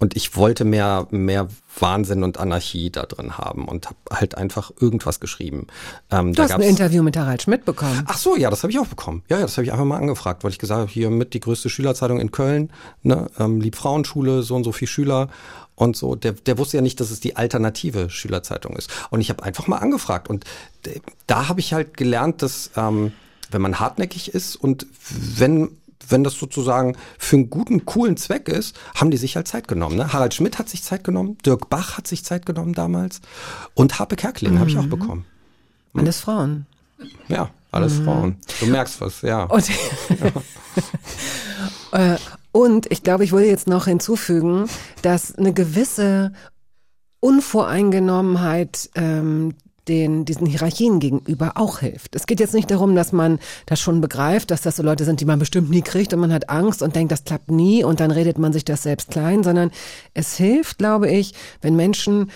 [0.00, 4.70] Und ich wollte mehr, mehr Wahnsinn und Anarchie da drin haben und habe halt einfach
[4.80, 5.66] irgendwas geschrieben.
[6.10, 8.02] Ähm, Du hast ein Interview mit Harald Schmidt bekommen.
[8.06, 9.22] Ach so, ja, das habe ich auch bekommen.
[9.28, 11.40] Ja, ja, das habe ich einfach mal angefragt, weil ich gesagt habe, hier mit die
[11.40, 15.28] größte Schülerzeitung in Köln, ne, ähm, Liebfrauenschule, so und so viel Schüler
[15.76, 16.14] und so.
[16.14, 18.90] Der, der wusste ja nicht, dass es die alternative Schülerzeitung ist.
[19.10, 20.44] Und ich habe einfach mal angefragt und
[20.86, 23.12] d- da habe ich halt gelernt, dass ähm,
[23.50, 25.70] wenn man hartnäckig ist und wenn
[26.06, 29.96] wenn das sozusagen für einen guten, coolen Zweck ist, haben die sich halt Zeit genommen.
[29.96, 30.12] Ne?
[30.12, 33.22] Harald Schmidt hat sich Zeit genommen, Dirk Bach hat sich Zeit genommen damals
[33.72, 35.24] und Harpe Kerkeling habe ich auch bekommen.
[35.94, 36.66] Alles Frauen.
[37.28, 38.04] Ja, alles Mhm.
[38.04, 38.36] Frauen.
[38.60, 39.44] Du merkst was, ja.
[39.44, 39.64] Und,
[41.92, 42.16] Äh,
[42.54, 44.68] und ich glaube, ich würde jetzt noch hinzufügen,
[45.02, 46.32] dass eine gewisse
[47.18, 49.54] Unvoreingenommenheit ähm,
[49.88, 52.14] den, diesen Hierarchien gegenüber auch hilft.
[52.14, 55.20] Es geht jetzt nicht darum, dass man das schon begreift, dass das so Leute sind,
[55.20, 57.98] die man bestimmt nie kriegt und man hat Angst und denkt, das klappt nie und
[57.98, 59.72] dann redet man sich das selbst klein, sondern
[60.14, 62.30] es hilft, glaube ich, wenn Menschen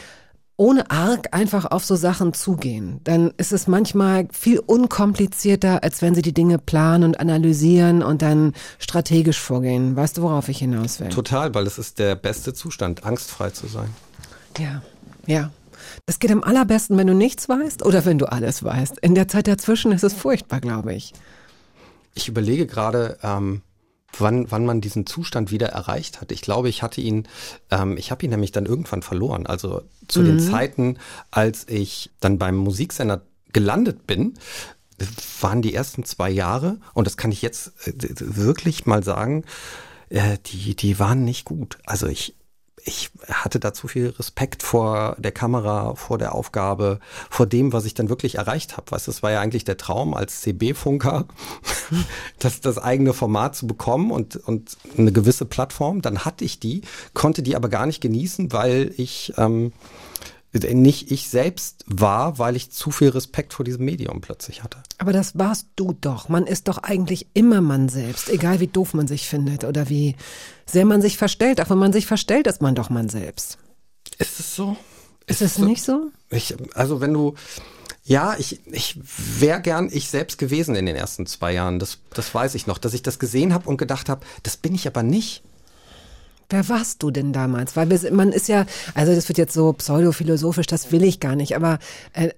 [0.59, 3.01] ohne arg einfach auf so Sachen zugehen.
[3.05, 8.23] Dann ist es manchmal viel unkomplizierter, als wenn sie die Dinge planen und analysieren und
[8.23, 9.95] dann strategisch vorgehen.
[9.95, 11.11] Weißt du, worauf ich hinaus will?
[11.11, 13.89] Total, weil es ist der beste Zustand, angstfrei zu sein.
[14.59, 14.83] Ja,
[15.27, 15.51] ja.
[16.07, 18.99] Das geht am allerbesten, wenn du nichts weißt oder wenn du alles weißt.
[18.99, 21.13] In der Zeit dazwischen ist es furchtbar, glaube ich.
[22.15, 23.63] Ich überlege gerade, ähm,
[24.17, 26.33] wann, wann man diesen Zustand wieder erreicht hat.
[26.33, 27.27] Ich glaube, ich hatte ihn,
[27.71, 29.47] ähm, ich habe ihn nämlich dann irgendwann verloren.
[29.47, 30.97] Also zu den Zeiten,
[31.31, 34.35] als ich dann beim Musiksender gelandet bin,
[35.41, 39.45] waren die ersten zwei Jahre, und das kann ich jetzt äh, wirklich mal sagen,
[40.09, 41.79] äh, die, die waren nicht gut.
[41.85, 42.35] Also ich,
[42.89, 47.85] ich hatte da zu viel Respekt vor der Kamera, vor der Aufgabe, vor dem, was
[47.85, 48.91] ich dann wirklich erreicht habe.
[48.91, 51.27] Weißt, das war ja eigentlich der Traum als CB-Funker,
[52.39, 56.01] das, das eigene Format zu bekommen und, und eine gewisse Plattform.
[56.01, 56.81] Dann hatte ich die,
[57.13, 59.73] konnte die aber gar nicht genießen, weil ich ähm,
[60.55, 64.79] nicht ich selbst war, weil ich zu viel Respekt vor diesem Medium plötzlich hatte.
[64.97, 66.31] Aber das warst du doch.
[66.31, 70.17] Man ist doch eigentlich immer man selbst, egal wie doof man sich findet oder wie
[70.71, 71.61] sehr man sich verstellt.
[71.61, 73.59] Auch wenn man sich verstellt, ist man doch man selbst.
[74.19, 74.77] Ist es so?
[75.27, 76.11] Ist es nicht so?
[76.31, 77.35] Ich, also wenn du,
[78.05, 78.99] ja, ich, ich
[79.39, 81.79] wäre gern ich selbst gewesen in den ersten zwei Jahren.
[81.79, 84.75] Das, das weiß ich noch, dass ich das gesehen habe und gedacht habe, das bin
[84.75, 85.43] ich aber nicht.
[86.51, 87.77] Wer warst du denn damals?
[87.77, 91.37] Weil wir, man ist ja, also das wird jetzt so pseudophilosophisch, das will ich gar
[91.37, 91.79] nicht, aber
[92.15, 92.31] äh,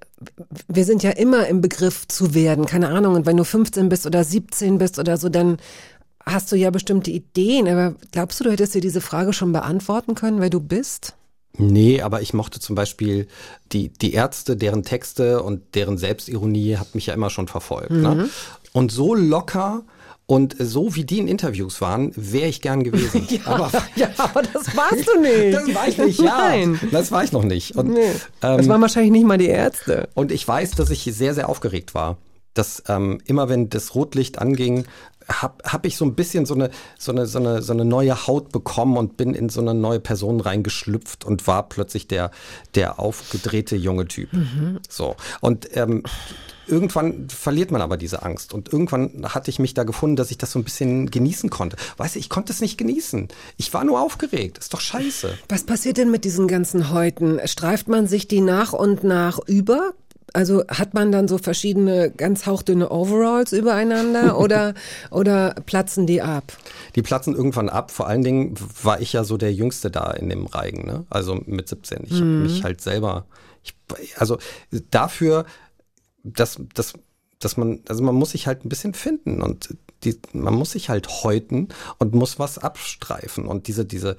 [0.67, 3.15] wir sind ja immer im Begriff zu werden, keine Ahnung.
[3.15, 5.59] Und wenn du 15 bist oder 17 bist oder so, dann
[6.33, 7.69] hast du ja bestimmte Ideen.
[7.69, 11.15] Aber glaubst du, du hättest dir diese Frage schon beantworten können, wer du bist?
[11.59, 13.27] Nee, aber ich mochte zum Beispiel
[13.73, 17.91] die, die Ärzte, deren Texte und deren Selbstironie hat mich ja immer schon verfolgt.
[17.91, 18.31] Ne?
[18.73, 19.83] Und so locker
[20.27, 23.27] und so wie die in Interviews waren, wäre ich gern gewesen.
[23.45, 25.55] aber, ja, aber das warst du nicht.
[25.55, 26.39] das war ich nicht, ja.
[26.39, 26.81] Nein.
[26.93, 27.77] Das war ich noch nicht.
[27.77, 28.13] Und, Nee.
[28.41, 30.09] Das ähm, waren wahrscheinlich nicht mal die Ärzte.
[30.15, 32.17] Und ich weiß, dass ich sehr, sehr aufgeregt war.
[32.55, 34.85] Dass ähm, immer wenn das Rotlicht anging,
[35.29, 38.27] hab, hab ich so ein bisschen so eine, so, eine, so, eine, so eine neue
[38.27, 42.31] Haut bekommen und bin in so eine neue Person reingeschlüpft und war plötzlich der,
[42.75, 44.31] der aufgedrehte junge Typ.
[44.89, 45.17] So.
[45.41, 46.03] Und ähm,
[46.67, 48.55] irgendwann verliert man aber diese Angst.
[48.55, 51.77] Und irgendwann hatte ich mich da gefunden, dass ich das so ein bisschen genießen konnte.
[51.97, 53.29] Weißt du, ich konnte es nicht genießen.
[53.57, 54.59] Ich war nur aufgeregt.
[54.59, 55.37] Ist doch scheiße.
[55.49, 57.41] Was passiert denn mit diesen ganzen Häuten?
[57.47, 59.93] Streift man sich die nach und nach über?
[60.33, 64.75] Also hat man dann so verschiedene ganz hauchdünne Overalls übereinander oder,
[65.11, 66.57] oder platzen die ab?
[66.95, 67.91] Die platzen irgendwann ab.
[67.91, 71.07] Vor allen Dingen war ich ja so der Jüngste da in dem Reigen, ne?
[71.11, 72.05] Also mit 17.
[72.05, 73.27] Ich hab mich halt selber,
[73.63, 73.75] ich,
[74.17, 74.39] also
[74.91, 75.47] dafür,
[76.23, 76.95] dass, dass,
[77.39, 80.89] dass man, also man muss sich halt ein bisschen finden und die, man muss sich
[80.89, 84.17] halt häuten und muss was abstreifen und diese, diese,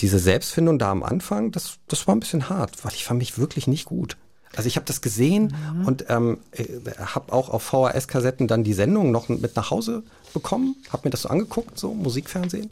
[0.00, 3.38] diese Selbstfindung da am Anfang, das, das war ein bisschen hart, weil ich fand mich
[3.38, 4.16] wirklich nicht gut.
[4.56, 5.86] Also ich habe das gesehen mhm.
[5.86, 6.64] und ähm, äh,
[6.98, 11.22] habe auch auf VHS-Kassetten dann die Sendung noch mit nach Hause bekommen, habe mir das
[11.22, 12.70] so angeguckt, so Musikfernsehen.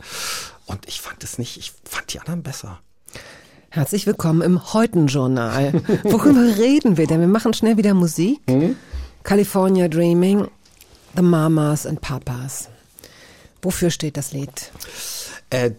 [0.66, 2.80] Und ich fand es nicht, ich fand die anderen besser.
[3.68, 5.82] Herzlich willkommen im Heuten-Journal.
[6.04, 7.20] Worüber reden wir denn?
[7.20, 8.40] Wir machen schnell wieder Musik.
[8.48, 8.76] Mhm.
[9.22, 10.48] California Dreaming,
[11.16, 12.68] The Mamas and Papas.
[13.62, 14.70] Wofür steht das Lied?
[15.54, 15.74] Äh,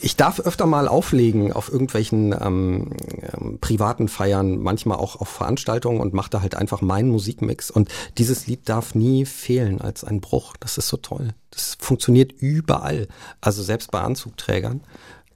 [0.00, 6.00] ich darf öfter mal auflegen auf irgendwelchen ähm, ähm, privaten Feiern, manchmal auch auf Veranstaltungen
[6.00, 7.70] und mache da halt einfach meinen Musikmix.
[7.70, 10.56] Und dieses Lied darf nie fehlen als ein Bruch.
[10.58, 11.34] Das ist so toll.
[11.50, 13.08] Das funktioniert überall.
[13.42, 14.80] Also selbst bei Anzugträgern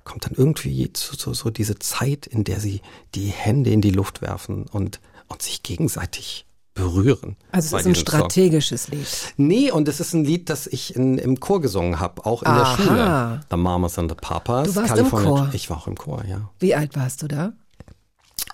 [0.04, 2.80] kommt dann irgendwie so, so, so diese Zeit, in der sie
[3.14, 7.36] die Hände in die Luft werfen und, und sich gegenseitig berühren.
[7.52, 8.98] Also es ist ein strategisches Song.
[8.98, 9.34] Lied.
[9.36, 12.48] Nee, und es ist ein Lied, das ich in, im Chor gesungen habe, auch in
[12.48, 12.76] Aha.
[12.76, 13.40] der Schule.
[13.50, 14.68] The Mamas and the Papas.
[14.68, 15.28] Du warst California.
[15.28, 15.50] im Chor?
[15.54, 16.50] Ich war auch im Chor, ja.
[16.58, 17.52] Wie alt warst du da?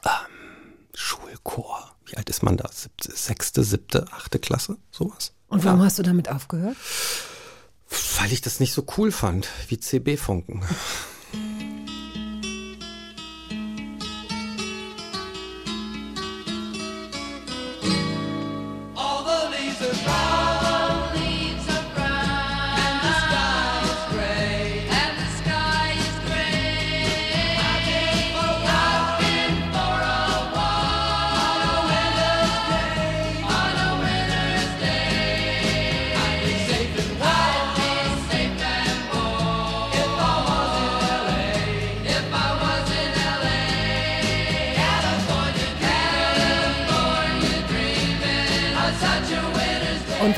[0.04, 0.10] Ähm,
[0.94, 1.90] Schulchor.
[2.04, 2.68] Wie alt ist man da?
[2.72, 4.76] Siebte, sechste, siebte, achte Klasse?
[4.90, 5.32] Sowas.
[5.48, 5.86] Und warum ja.
[5.86, 6.76] hast du damit aufgehört?
[8.18, 10.62] Weil ich das nicht so cool fand, wie CB-Funken.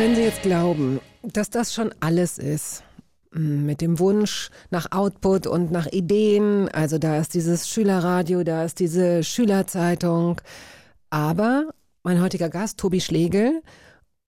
[0.02, 2.82] Wenn Sie jetzt glauben, dass das schon alles ist,
[3.30, 8.64] mm, mit dem Wunsch nach Output und nach Ideen, also da ist dieses Schülerradio, da
[8.64, 10.40] ist diese Schülerzeitung,
[11.10, 11.68] aber
[12.02, 13.62] mein heutiger Gast, Tobi Schlegel,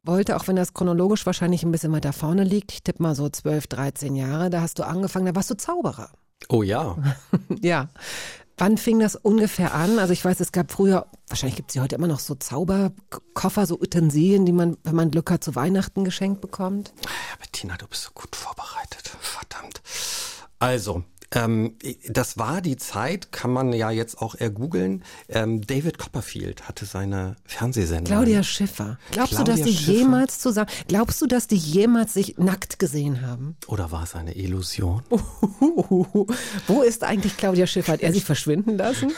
[0.04, 3.28] wollte, auch wenn das chronologisch wahrscheinlich ein bisschen weiter vorne liegt, ich tippe mal so
[3.28, 6.10] 12, 13 Jahre, da hast du angefangen, da warst du Zauberer.
[6.48, 6.96] Oh ja.
[7.62, 7.88] ja.
[8.56, 9.98] Wann fing das ungefähr an?
[9.98, 13.66] Also ich weiß, es gab früher, wahrscheinlich gibt es ja heute immer noch so Zauberkoffer,
[13.66, 16.92] so Utensilien, die man, wenn man Glück hat, zu Weihnachten geschenkt bekommt.
[17.40, 19.08] Bettina, du bist so gut vorbereitet.
[19.20, 19.82] Verdammt.
[20.60, 21.04] Also,
[21.34, 21.74] ähm,
[22.08, 25.04] das war die Zeit, kann man ja jetzt auch ergoogeln.
[25.28, 28.06] Ähm, David Copperfield hatte seine Fernsehsendung.
[28.06, 28.98] Claudia Schiffer.
[29.10, 29.92] Glaubst Claudia du, dass die Schiffer?
[29.92, 33.56] jemals zusammen, glaubst du, dass die jemals sich nackt gesehen haben?
[33.66, 35.02] Oder war es eine Illusion?
[36.66, 37.92] Wo ist eigentlich Claudia Schiffer?
[37.92, 39.12] Hat er sich verschwinden lassen?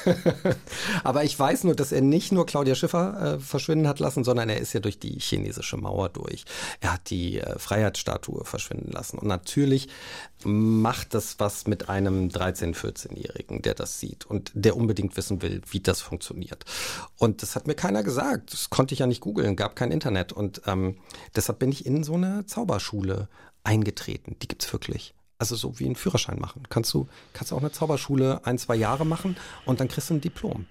[1.05, 4.49] Aber ich weiß nur, dass er nicht nur Claudia Schiffer äh, verschwinden hat lassen, sondern
[4.49, 6.45] er ist ja durch die chinesische Mauer durch.
[6.81, 9.19] Er hat die äh, Freiheitsstatue verschwinden lassen.
[9.19, 9.89] Und natürlich
[10.45, 15.63] macht das was mit einem 13-, 14-Jährigen, der das sieht und der unbedingt wissen will,
[15.71, 16.65] wie das funktioniert.
[17.17, 18.53] Und das hat mir keiner gesagt.
[18.53, 20.33] Das konnte ich ja nicht googeln, gab kein Internet.
[20.33, 20.97] Und ähm,
[21.35, 23.29] deshalb bin ich in so eine Zauberschule
[23.65, 24.37] eingetreten.
[24.43, 25.15] Die gibt's wirklich.
[25.39, 26.63] Also so wie einen Führerschein machen.
[26.71, 29.37] Kannst du, kannst du auch eine Zauberschule ein, zwei Jahre machen
[29.67, 30.67] und dann kriegst du ein Diplom.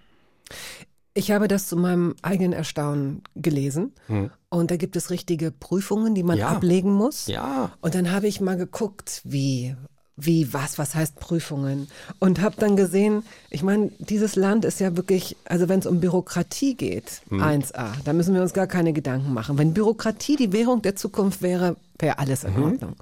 [1.17, 3.93] Ich habe das zu meinem eigenen Erstaunen gelesen.
[4.07, 4.31] Hm.
[4.49, 6.49] Und da gibt es richtige Prüfungen, die man ja.
[6.49, 7.27] ablegen muss.
[7.27, 7.71] Ja.
[7.79, 9.75] Und dann habe ich mal geguckt, wie,
[10.17, 11.89] wie, was, was heißt Prüfungen?
[12.19, 15.99] Und habe dann gesehen, ich meine, dieses Land ist ja wirklich, also wenn es um
[15.99, 17.41] Bürokratie geht, hm.
[17.41, 19.57] 1a, da müssen wir uns gar keine Gedanken machen.
[19.57, 22.63] Wenn Bürokratie die Währung der Zukunft wäre, wäre alles in mhm.
[22.63, 22.95] Ordnung.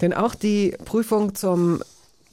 [0.00, 1.82] Denn auch die Prüfung zum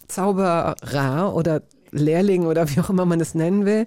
[0.07, 3.85] Zauberer oder Lehrling oder wie auch immer man es nennen will,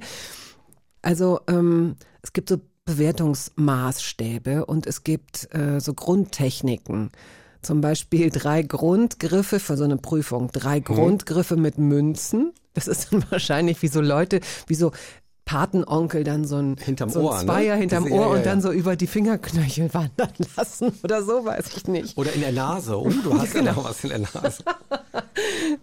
[1.02, 7.10] also ähm, es gibt so Bewertungsmaßstäbe und es gibt äh, so Grundtechniken.
[7.62, 10.50] Zum Beispiel drei Grundgriffe für so eine Prüfung.
[10.52, 10.84] Drei mhm.
[10.84, 12.52] Grundgriffe mit Münzen.
[12.74, 14.92] Das ist dann wahrscheinlich wie so Leute, wie so
[15.44, 17.44] Patenonkel dann so ein, hinterm so ein Ohr, ne?
[17.44, 17.80] Zweier ne?
[17.80, 18.36] hinterm Ohr ja, ja, ja.
[18.36, 22.16] und dann so über die Fingerknöchel wandern lassen oder so, weiß ich nicht.
[22.16, 22.98] Oder in der Nase.
[22.98, 24.64] Oh, du hast genau, genau was in der Nase.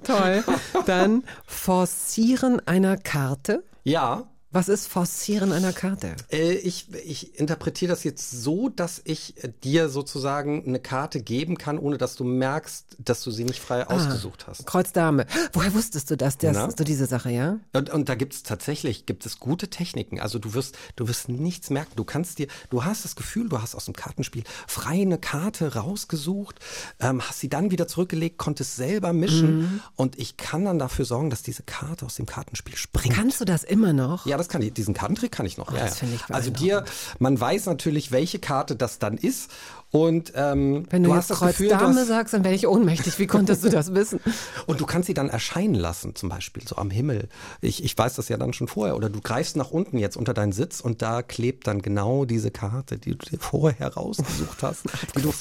[0.04, 0.44] Toll.
[0.86, 3.64] Dann Forcieren einer Karte.
[3.84, 4.28] Ja.
[4.52, 6.16] Was ist Forcieren einer Karte?
[6.32, 11.56] Äh, ich, ich interpretiere das jetzt so, dass ich äh, dir sozusagen eine Karte geben
[11.60, 14.66] kann, ohne dass du merkst, dass du sie nicht frei ah, ausgesucht hast.
[14.66, 15.28] Kreuz Dame.
[15.54, 16.40] Woher wusstest du das?
[16.40, 17.60] Das ist so diese Sache, ja?
[17.74, 20.20] Und, und da gibt es tatsächlich, gibt es gute Techniken.
[20.20, 21.92] Also du wirst, du wirst nichts merken.
[21.96, 25.76] Du kannst dir, du hast das Gefühl, du hast aus dem Kartenspiel frei eine Karte
[25.76, 26.60] rausgesucht,
[27.00, 29.82] ähm, hast sie dann wieder zurückgelegt, konntest selber mischen mhm.
[29.96, 33.16] und ich kann dann dafür sorgen, dass diese Karte aus dem Kartenspiel springt.
[33.16, 34.26] Kannst du das immer noch?
[34.26, 35.72] Ja, das kann ich, diesen Kartentrick kann ich noch.
[35.72, 36.08] Oh, ja, das ja.
[36.14, 36.84] ich also dir,
[37.20, 39.52] man weiß natürlich, welche Karte das dann ist.
[39.92, 42.56] Und ähm, Wenn du, du jetzt hast das Kreuz Gefühl, Dame dass, sagst, dann werde
[42.56, 43.18] ich ohnmächtig.
[43.18, 44.20] Wie konntest du das wissen?
[44.68, 47.28] und du kannst sie dann erscheinen lassen, zum Beispiel so am Himmel.
[47.62, 48.96] Ich, ich weiß das ja dann schon vorher.
[48.96, 52.52] Oder du greifst nach unten jetzt unter deinen Sitz und da klebt dann genau diese
[52.52, 54.84] Karte, die du dir vorher rausgesucht hast,
[55.16, 55.34] die du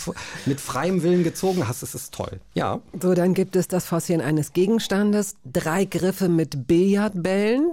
[0.46, 1.82] mit freiem Willen gezogen hast.
[1.82, 2.40] Es ist toll.
[2.54, 2.80] Ja.
[3.02, 7.72] So, dann gibt es das Fossilien eines Gegenstandes, drei Griffe mit Billardbällen,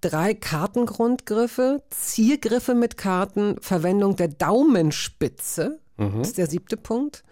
[0.00, 7.24] drei Kartengrundgriffe, Ziergriffe mit Karten, Verwendung der Daumenspitze, das ist der siebte Punkt,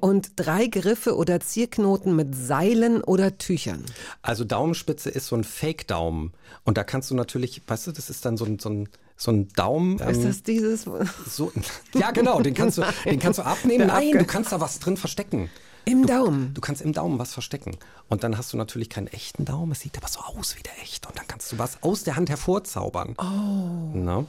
[0.00, 3.84] und drei Griffe oder Zierknoten mit Seilen oder Tüchern.
[4.22, 6.32] Also Daumenspitze ist so ein Fake-Daumen.
[6.64, 9.30] Und da kannst du natürlich, weißt du, das ist dann so ein, so ein, so
[9.30, 9.98] ein Daumen.
[9.98, 10.86] Ist ähm, das dieses?
[11.26, 11.52] so,
[11.94, 13.86] ja, genau, den kannst du, den kannst du abnehmen.
[13.86, 15.48] Nein, du kannst da was drin verstecken.
[15.88, 16.52] Im Daumen.
[16.52, 17.78] Du kannst im Daumen was verstecken.
[18.08, 19.72] Und dann hast du natürlich keinen echten Daumen.
[19.72, 21.08] Es sieht aber so aus wie der echte.
[21.08, 23.14] Und dann kannst du was aus der Hand hervorzaubern.
[23.16, 23.90] Oh.
[23.94, 24.26] Na?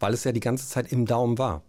[0.00, 1.60] Weil es ja die ganze Zeit im Daumen war.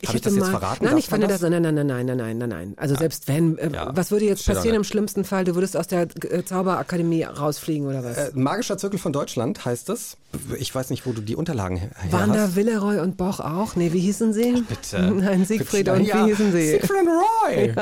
[0.00, 0.84] Ich Habe ich das mal, jetzt verraten?
[0.84, 1.40] Nein, ich fand das?
[1.40, 1.50] das?
[1.50, 2.74] Nein, nein, nein, nein, nein, nein, nein, nein.
[2.76, 3.00] Also ja.
[3.00, 3.90] selbst wenn, äh, ja.
[3.94, 5.44] was würde jetzt passieren im schlimmsten Fall?
[5.44, 8.16] Du würdest aus der äh, Zauberakademie rausfliegen oder was?
[8.16, 10.16] Äh, Magischer Zirkel von Deutschland heißt es.
[10.58, 12.12] Ich weiß nicht, wo du die Unterlagen her hast.
[12.12, 13.74] Waren da Willeroy und Boch auch?
[13.74, 14.64] Nee, wie hießen sie?
[14.68, 15.00] Bitte.
[15.14, 15.98] Nein, Siegfried bitte.
[15.98, 16.24] und ja.
[16.24, 16.68] wie hießen sie?
[16.68, 17.74] Siegfried und Roy.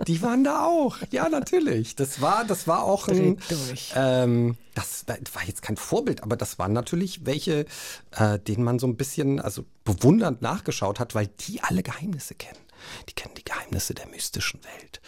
[0.06, 0.96] Die waren da auch.
[1.10, 1.96] Ja, natürlich.
[1.96, 3.38] Das war, das war auch ein.
[3.94, 7.64] Ähm, das war war jetzt kein Vorbild, aber das waren natürlich welche,
[8.12, 12.60] äh, denen man so ein bisschen, also bewundernd nachgeschaut hat, weil die alle Geheimnisse kennen.
[13.08, 15.00] Die kennen die Geheimnisse der mystischen Welt.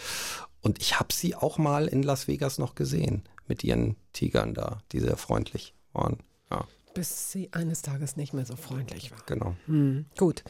[0.63, 4.83] Und ich habe sie auch mal in Las Vegas noch gesehen mit ihren Tigern da,
[4.91, 6.19] die sehr freundlich waren.
[6.51, 9.19] Ja, Bis sie eines Tages nicht mehr so freundlich war.
[9.27, 9.55] genau.
[9.67, 10.43] Hm, gut.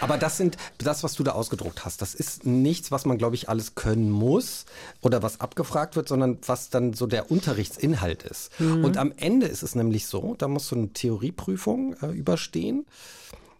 [0.00, 3.34] Aber das sind, das, was du da ausgedruckt hast, das ist nichts, was man, glaube
[3.36, 4.64] ich, alles können muss
[5.00, 8.50] oder was abgefragt wird, sondern was dann so der Unterrichtsinhalt ist.
[8.60, 12.86] Und am Ende ist es nämlich so, da musst du eine Theorieprüfung äh, überstehen.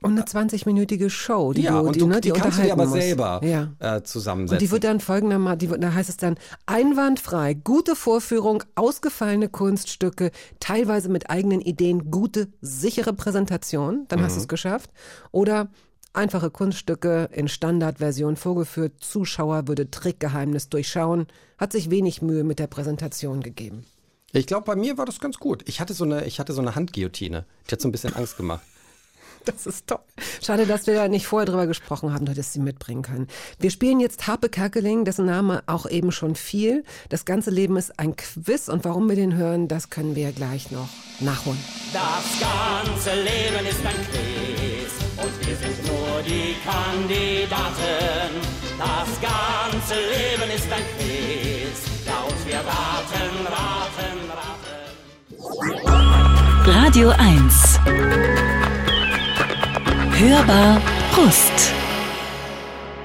[0.05, 2.63] Und eine 20-minütige Show, die ja, du, und die, du, ne, die, die kannst du
[2.65, 3.01] dir aber musst.
[3.01, 3.69] selber Ja.
[3.79, 4.57] äh, zusammensetzen.
[4.57, 6.35] Und die wird dann folgendermaßen, die, wird- da heißt es dann
[6.67, 14.25] einwandfrei, gute Vorführung, ausgefallene Kunststücke, teilweise mit eigenen Ideen, gute, sichere Präsentation, dann Mhm.
[14.25, 14.91] hast du es geschafft.
[15.31, 15.69] Oder
[16.13, 21.27] einfache Kunststücke in Standardversion vorgeführt, Zuschauer würde Trickgeheimnis durchschauen,
[21.59, 23.85] hat sich wenig Mühe mit der Präsentation gegeben.
[24.33, 25.63] ich glaube, bei mir war das ganz gut.
[25.69, 27.45] Ich hatte so eine, ich hatte so eine Handguillotine.
[27.69, 28.63] Die hat so ein bisschen Angst gemacht.
[29.45, 29.99] Das ist toll.
[30.41, 33.27] Schade, dass wir da nicht vorher drüber gesprochen haben, du hättest sie mitbringen können.
[33.59, 36.85] Wir spielen jetzt Harpe Kerkeling, dessen Name auch eben schon fiel.
[37.09, 40.71] Das ganze Leben ist ein Quiz und warum wir den hören, das können wir gleich
[40.71, 40.89] noch
[41.21, 41.59] nachholen.
[41.93, 45.92] Das ganze Leben ist ein Quiz und wir sind nur
[46.25, 48.31] die Kandidaten.
[48.79, 54.83] Das ganze Leben ist ein Quiz, ja und wir raten, raten, raten.
[56.65, 57.81] Radio 1.
[60.19, 60.81] Hörbar
[61.13, 61.73] Brust.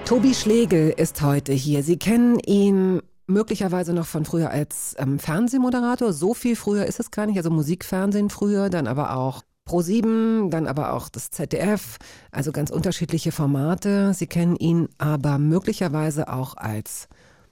[0.05, 1.83] Tobi Schlegel ist heute hier.
[1.83, 6.13] Sie kennen ihn möglicherweise noch von früher als ähm, Fernsehmoderator.
[6.13, 7.37] So viel früher ist es gar nicht.
[7.37, 11.97] Also Musikfernsehen früher, dann aber auch Pro7, dann aber auch das ZDF.
[12.31, 14.13] Also ganz unterschiedliche Formate.
[14.13, 17.07] Sie kennen ihn aber möglicherweise auch als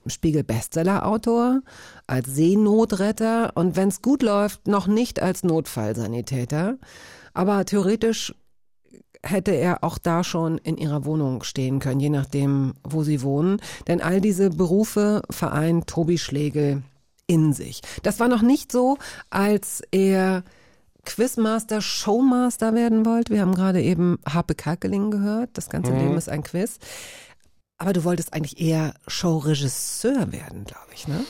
[0.06, 1.62] Spiegel-Bestseller-Autor,
[2.06, 6.78] als Seenotretter und wenn es gut läuft, noch nicht als Notfallsanitäter.
[7.34, 8.34] Aber theoretisch
[9.22, 13.60] hätte er auch da schon in ihrer Wohnung stehen können, je nachdem, wo sie wohnen.
[13.88, 16.82] Denn all diese Berufe vereint Tobi Schlegel
[17.26, 17.80] in sich.
[18.02, 18.98] Das war noch nicht so,
[19.30, 20.44] als er
[21.06, 23.32] Quizmaster, Showmaster werden wollte.
[23.32, 25.50] Wir haben gerade eben Harpe Kerkeling gehört.
[25.54, 26.78] Das ganze Leben ist ein Quiz.
[27.78, 31.24] Aber du wolltest eigentlich eher Showregisseur werden, glaube ich, ne?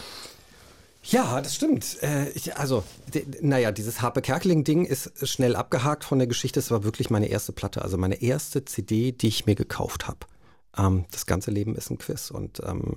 [1.03, 2.03] Ja, das stimmt.
[2.03, 2.83] Äh, ich, also,
[3.14, 6.59] de, naja, dieses Harpe Kerkeling-Ding ist schnell abgehakt von der Geschichte.
[6.59, 10.18] Es war wirklich meine erste Platte, also meine erste CD, die ich mir gekauft habe.
[10.77, 12.95] Ähm, das ganze Leben ist ein Quiz und ähm,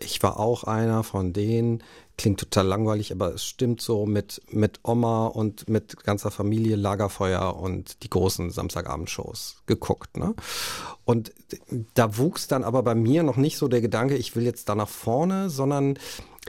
[0.00, 1.82] ich war auch einer von denen,
[2.16, 7.56] klingt total langweilig, aber es stimmt so mit, mit Oma und mit ganzer Familie Lagerfeuer
[7.56, 10.16] und die großen Samstagabendshows geguckt.
[10.16, 10.34] Ne?
[11.04, 11.32] Und
[11.94, 14.74] da wuchs dann aber bei mir noch nicht so der Gedanke, ich will jetzt da
[14.74, 15.98] nach vorne, sondern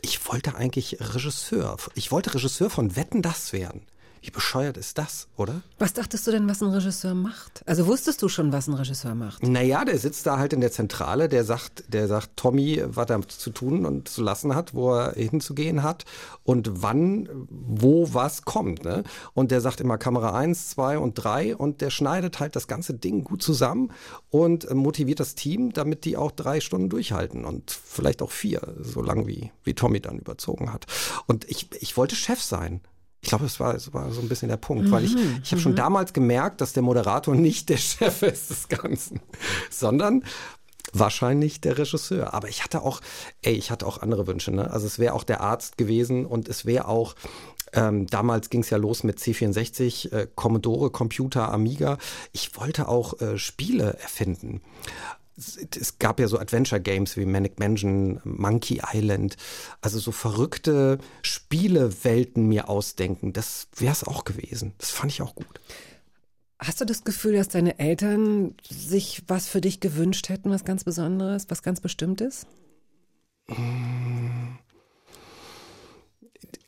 [0.01, 1.77] ich wollte eigentlich Regisseur.
[1.93, 3.81] Ich wollte Regisseur von Wetten das werden.
[4.21, 5.61] Wie bescheuert ist das, oder?
[5.77, 7.63] Was dachtest du denn, was ein Regisseur macht?
[7.65, 9.43] Also wusstest du schon, was ein Regisseur macht?
[9.43, 13.21] Naja, der sitzt da halt in der Zentrale, der sagt, der sagt Tommy, was er
[13.27, 16.05] zu tun und zu lassen hat, wo er hinzugehen hat
[16.43, 18.83] und wann, wo was kommt.
[18.83, 19.03] Ne?
[19.33, 22.93] Und der sagt immer Kamera eins, zwei und drei und der schneidet halt das ganze
[22.93, 23.91] Ding gut zusammen
[24.29, 29.01] und motiviert das Team, damit die auch drei Stunden durchhalten und vielleicht auch vier, so
[29.01, 30.87] lang wie, wie Tommy dann überzogen hat.
[31.25, 32.81] Und ich, ich wollte Chef sein.
[33.21, 35.61] Ich glaube, es war, es war so ein bisschen der Punkt, weil ich, ich habe
[35.61, 39.19] schon damals gemerkt, dass der Moderator nicht der Chef ist des Ganzen,
[39.69, 40.23] sondern
[40.93, 42.33] wahrscheinlich der Regisseur.
[42.33, 43.01] Aber ich hatte auch,
[43.41, 44.51] ey, ich hatte auch andere Wünsche.
[44.51, 44.71] Ne?
[44.71, 47.15] Also es wäre auch der Arzt gewesen und es wäre auch
[47.73, 51.97] ähm, damals ging es ja los mit C64, äh, Commodore, Computer, Amiga.
[52.31, 54.61] Ich wollte auch äh, Spiele erfinden.
[55.39, 59.37] Es, gab ja so Adventure Games wie Manic Mansion, Monkey Island,
[59.81, 63.31] also so verrückte Spielewelten mir ausdenken.
[63.33, 64.73] Das wäre es auch gewesen.
[64.77, 65.61] Das fand ich auch gut.
[66.59, 70.83] Hast du das Gefühl, dass deine Eltern sich was für dich gewünscht hätten, was ganz
[70.83, 72.45] Besonderes, was ganz Bestimmtes?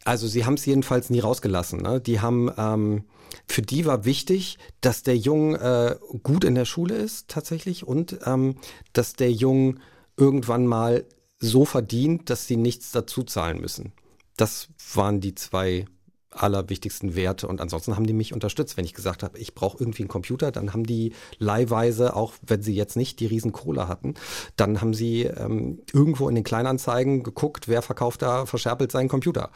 [0.06, 1.82] Also sie haben es jedenfalls nie rausgelassen.
[1.82, 2.00] Ne?
[2.00, 3.04] Die haben, ähm,
[3.48, 8.20] für die war wichtig, dass der Jung äh, gut in der Schule ist tatsächlich und
[8.26, 8.56] ähm,
[8.94, 9.80] dass der Jung
[10.18, 11.06] irgendwann mal
[11.40, 13.94] so verdient, dass sie nichts dazu zahlen müssen.
[14.38, 15.86] Das waren die zwei
[16.32, 18.78] allerwichtigsten Werte und ansonsten haben die mich unterstützt.
[18.78, 22.62] Wenn ich gesagt habe, ich brauche irgendwie einen Computer, dann haben die leihweise, auch wenn
[22.62, 24.16] sie jetzt nicht die riesen Kohle hatten,
[24.56, 29.52] dann haben sie ähm, irgendwo in den Kleinanzeigen geguckt, wer verkauft da verscherpelt seinen Computer.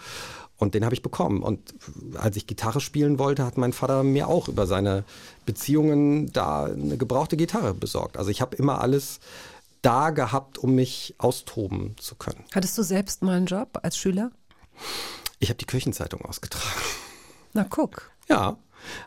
[0.58, 1.44] Und den habe ich bekommen.
[1.44, 1.76] Und
[2.16, 5.04] als ich Gitarre spielen wollte, hat mein Vater mir auch über seine
[5.46, 8.18] Beziehungen da eine gebrauchte Gitarre besorgt.
[8.18, 9.20] Also ich habe immer alles
[9.82, 12.44] da gehabt, um mich austoben zu können.
[12.54, 14.32] Hattest du selbst mal einen Job als Schüler?
[15.40, 16.82] Ich habe die Kirchenzeitung ausgetragen.
[17.54, 18.12] Na guck.
[18.28, 18.58] Ja,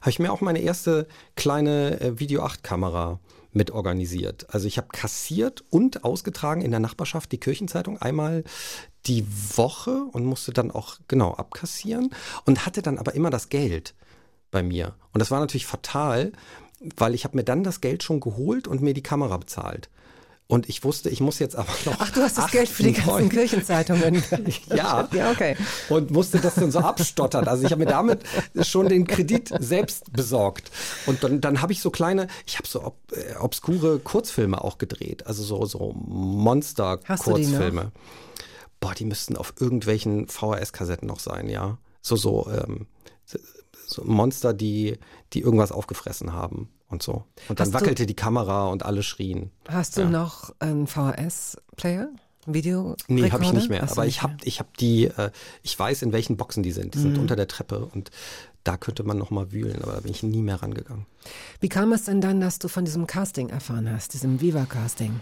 [0.01, 3.19] habe ich mir auch meine erste kleine äh, Video 8 Kamera
[3.53, 4.47] mit organisiert.
[4.51, 8.45] Also ich habe kassiert und ausgetragen in der Nachbarschaft die Kirchenzeitung einmal
[9.07, 9.27] die
[9.57, 12.11] Woche und musste dann auch genau abkassieren
[12.45, 13.95] und hatte dann aber immer das Geld
[14.51, 14.95] bei mir.
[15.13, 16.33] Und das war natürlich fatal,
[16.97, 19.89] weil ich habe mir dann das Geld schon geholt und mir die Kamera bezahlt.
[20.51, 21.97] Und ich wusste, ich muss jetzt aber noch.
[21.99, 24.23] Ach, du hast das Geld für die ganzen 98 Kirchenzeitungen.
[24.75, 25.07] ja.
[25.13, 25.57] ja, okay.
[25.91, 27.47] Und musste das dann so abstottern.
[27.47, 28.23] Also ich habe mir damit
[28.63, 30.71] schon den Kredit selbst besorgt.
[31.05, 34.79] Und dann, dann habe ich so kleine, ich habe so ob, äh, obskure Kurzfilme auch
[34.79, 35.27] gedreht.
[35.27, 37.93] Also so, so Monster-Kurzfilme.
[38.81, 41.79] Boah, die müssten auf irgendwelchen VHS-Kassetten noch sein, ja.
[42.03, 42.87] So, so, ähm,
[43.87, 44.99] so Monster, die,
[45.33, 47.25] die irgendwas aufgefressen haben und so.
[47.49, 49.51] Und dann Hast du- wackelte die Kamera und alle schrien.
[49.69, 52.09] Hast du noch einen VHS-Player?
[52.51, 52.97] Video?
[53.09, 53.83] Nee, habe ich nicht mehr.
[53.83, 55.31] Hast du Aber nicht ich habe ich hab die, äh,
[55.63, 56.95] ich weiß, in welchen Boxen die sind.
[56.95, 57.03] Die Mhm.
[57.03, 58.11] sind unter der Treppe und
[58.65, 61.05] da könnte man noch mal wühlen, aber da bin ich nie mehr rangegangen.
[61.61, 65.21] Wie kam es denn dann, dass du von diesem Casting erfahren hast, diesem Viva-Casting?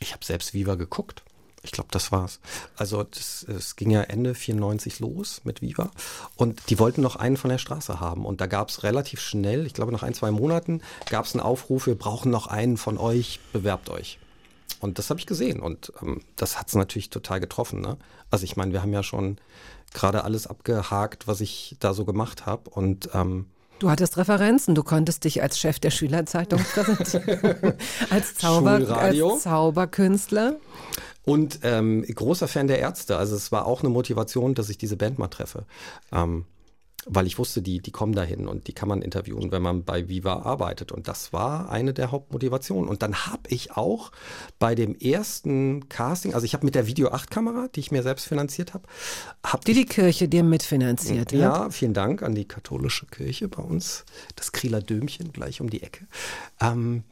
[0.00, 1.22] Ich habe selbst Viva geguckt.
[1.62, 2.40] Ich glaube, das war's.
[2.76, 5.90] Also das, es ging ja Ende 94 los mit Viva
[6.36, 9.74] und die wollten noch einen von der Straße haben und da gab's relativ schnell, ich
[9.74, 13.90] glaube nach ein, zwei Monaten, gab's einen Aufruf, wir brauchen noch einen von euch, bewerbt
[13.90, 14.18] euch.
[14.80, 17.80] Und das habe ich gesehen und ähm, das hat's natürlich total getroffen.
[17.80, 17.96] Ne?
[18.30, 19.38] Also ich meine, wir haben ja schon
[19.92, 23.46] gerade alles abgehakt, was ich da so gemacht habe und ähm,
[23.78, 27.74] Du hattest Referenzen, du konntest dich als Chef der Schülerzeitung präsentieren,
[28.10, 30.56] als, Zauber, als Zauberkünstler.
[31.28, 33.16] Und ähm, großer Fan der Ärzte.
[33.16, 35.64] Also es war auch eine Motivation, dass ich diese Band mal treffe.
[36.12, 36.44] Ähm,
[37.10, 40.08] weil ich wusste, die, die kommen dahin und die kann man interviewen, wenn man bei
[40.08, 40.92] Viva arbeitet.
[40.92, 42.88] Und das war eine der Hauptmotivationen.
[42.88, 44.12] Und dann habe ich auch
[44.58, 48.02] bei dem ersten Casting, also ich habe mit der Video 8 Kamera, die ich mir
[48.02, 48.86] selbst finanziert habe,
[49.44, 51.32] habe Die die Kirche dir mitfinanziert.
[51.32, 51.38] ne?
[51.38, 54.04] ja, vielen Dank an die katholische Kirche bei uns,
[54.36, 56.06] das Krieler Dömchen gleich um die Ecke.
[56.60, 57.04] Ähm,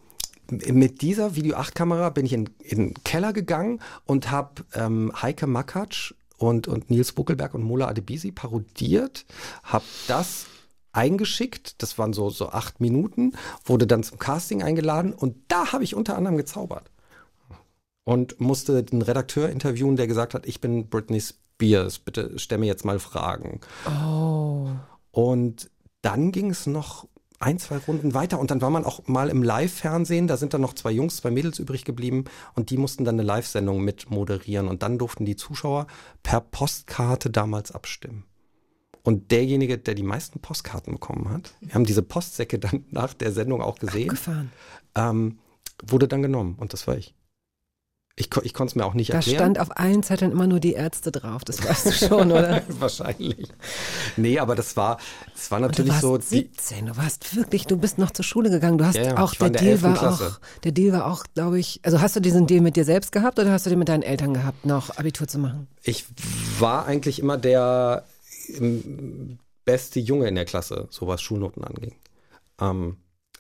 [0.51, 5.13] mit dieser Video 8 Kamera bin ich in, in den Keller gegangen und habe ähm,
[5.21, 9.25] Heike Makatsch und, und Nils Buckelberg und Mola Adebisi parodiert,
[9.63, 10.47] habe das
[10.93, 13.33] eingeschickt, das waren so, so acht Minuten,
[13.65, 16.91] wurde dann zum Casting eingeladen und da habe ich unter anderem gezaubert
[18.05, 22.67] und musste den Redakteur interviewen, der gesagt hat, ich bin Britney Spears, bitte stell mir
[22.67, 23.61] jetzt mal Fragen.
[23.87, 24.69] Oh.
[25.11, 25.71] Und
[26.03, 27.09] dann ging es noch
[27.39, 30.61] ein, zwei Runden weiter und dann war man auch mal im Live-Fernsehen, da sind dann
[30.61, 32.25] noch zwei Jungs, zwei Mädels übrig geblieben
[32.55, 35.87] und die mussten dann eine Live-Sendung mit moderieren und dann durften die Zuschauer
[36.23, 38.25] per Postkarte damals abstimmen.
[39.03, 43.33] Und derjenige, der die meisten Postkarten bekommen hat, wir haben diese Postsäcke dann nach der
[43.33, 44.19] Sendung auch gesehen,
[44.97, 45.39] ähm,
[45.87, 47.15] wurde dann genommen und das war ich.
[48.19, 49.37] Ich, ich konnte es mir auch nicht Da erklären.
[49.37, 52.63] stand auf allen Zetteln immer nur die Ärzte drauf, das weißt du schon, oder?
[52.69, 53.47] Wahrscheinlich.
[54.17, 54.97] Nee, aber das war,
[55.35, 58.11] das war Und du natürlich warst so, die, 17, du warst wirklich, du bist noch
[58.13, 58.79] zur Schule gegangen.
[58.79, 59.99] Du hast Ja, ja, auch, der der Deal war 11.
[59.99, 60.27] Klasse.
[60.41, 63.13] auch, der Deal war auch, glaube ich, also hast du diesen Deal mit dir selbst
[63.13, 65.69] gehabt oder hast du den mit deinen Eltern gehabt, noch Abitur zu machen?
[65.83, 66.07] ich
[66.59, 68.05] war eigentlich immer der
[68.59, 71.95] ähm, beste Junge in der Klasse, so was Schulnoten anging.
[72.63, 72.97] Ähm,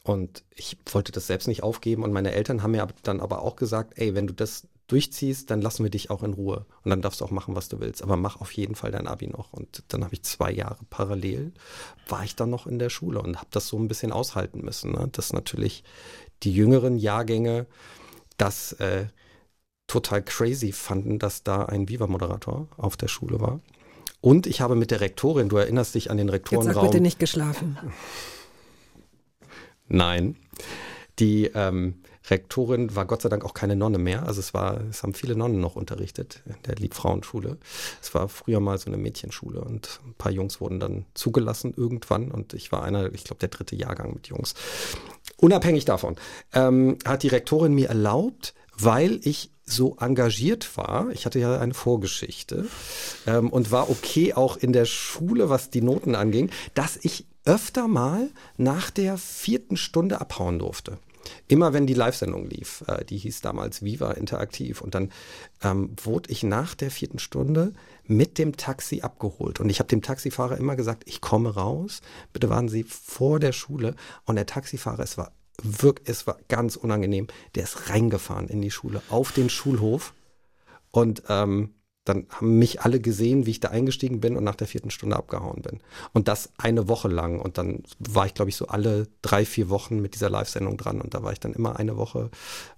[0.07, 3.57] und ich wollte das selbst nicht aufgeben und meine Eltern haben mir dann aber auch
[3.57, 6.65] gesagt, ey, wenn du das durchziehst, dann lassen wir dich auch in Ruhe.
[6.85, 8.05] Und dann darfst du auch machen, was du willst.
[8.05, 9.53] Aber mach auf jeden Fall dein Abi noch.
[9.53, 11.53] Und dann habe ich zwei Jahre parallel,
[12.09, 14.93] war ich dann noch in der Schule und habe das so ein bisschen aushalten müssen.
[14.93, 15.09] Ne?
[15.11, 15.83] Dass natürlich
[16.45, 17.67] die jüngeren Jahrgänge
[18.37, 19.07] das äh,
[19.89, 23.59] total crazy fanden, dass da ein Viva-Moderator auf der Schule war.
[24.21, 26.75] Und ich habe mit der Rektorin, du erinnerst dich an den Jetzt Rektorenraum.
[26.75, 27.77] sag bitte nicht geschlafen.
[29.89, 30.37] Nein.
[31.19, 31.95] Die ähm,
[32.31, 34.27] Rektorin war Gott sei Dank auch keine Nonne mehr.
[34.27, 37.57] Also es war, es haben viele Nonnen noch unterrichtet in der Liebfrauenschule.
[38.03, 42.31] Es war früher mal so eine Mädchenschule und ein paar Jungs wurden dann zugelassen irgendwann
[42.31, 44.55] und ich war einer, ich glaube, der dritte Jahrgang mit Jungs.
[45.39, 46.17] Unabhängig davon
[46.53, 51.75] ähm, hat die Rektorin mir erlaubt, weil ich so engagiert war, ich hatte ja eine
[51.75, 52.67] Vorgeschichte
[53.27, 57.89] ähm, und war okay auch in der Schule, was die Noten anging, dass ich öfter
[57.89, 60.99] mal nach der vierten Stunde abhauen durfte.
[61.49, 64.81] Immer wenn die Live-Sendung lief, äh, die hieß damals Viva Interaktiv.
[64.81, 65.11] Und dann
[65.63, 67.73] ähm, wurde ich nach der vierten Stunde
[68.05, 69.61] mit dem Taxi abgeholt.
[69.61, 72.01] Und ich habe dem Taxifahrer immer gesagt, ich komme raus,
[72.33, 73.95] bitte warten Sie vor der Schule.
[74.25, 75.33] Und der Taxifahrer, es war
[75.63, 80.15] wirklich, es war ganz unangenehm, der ist reingefahren in die Schule, auf den Schulhof.
[80.91, 81.75] Und ähm,
[82.07, 85.17] dann haben mich alle gesehen, wie ich da eingestiegen bin und nach der vierten Stunde
[85.17, 85.81] abgehauen bin.
[86.13, 87.41] Und das eine Woche lang.
[87.41, 91.01] Und dann war ich, glaube ich, so alle drei, vier Wochen mit dieser Live-Sendung dran.
[91.01, 92.31] Und da war ich dann immer eine Woche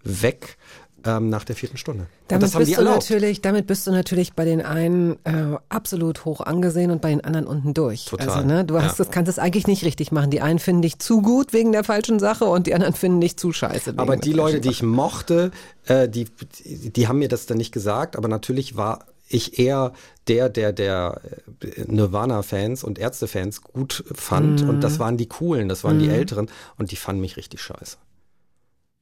[0.03, 0.57] weg
[1.05, 2.03] ähm, nach der vierten Stunde.
[2.03, 6.25] und Damit die bist, du natürlich, damit bist du natürlich bei den einen äh, absolut
[6.25, 8.07] hoch angesehen und bei den anderen unten durch.
[8.07, 9.05] Total, Also, ne, du hast ja.
[9.05, 10.31] das, kannst es eigentlich nicht richtig machen.
[10.31, 13.37] Die einen finden dich zu gut wegen der falschen Sache und die anderen finden dich
[13.37, 13.95] zu scheiße.
[13.97, 15.51] Aber die Leute, die ich mochte,
[15.87, 16.27] äh, die,
[16.65, 18.17] die haben mir das dann nicht gesagt.
[18.17, 19.93] Aber natürlich war ich eher
[20.27, 21.21] der, der, der
[21.63, 24.63] äh, Nirvana-Fans und Ärzte-Fans gut fand.
[24.63, 26.51] Und das waren die Coolen, das waren die Älteren.
[26.77, 27.97] Und die fanden mich richtig scheiße.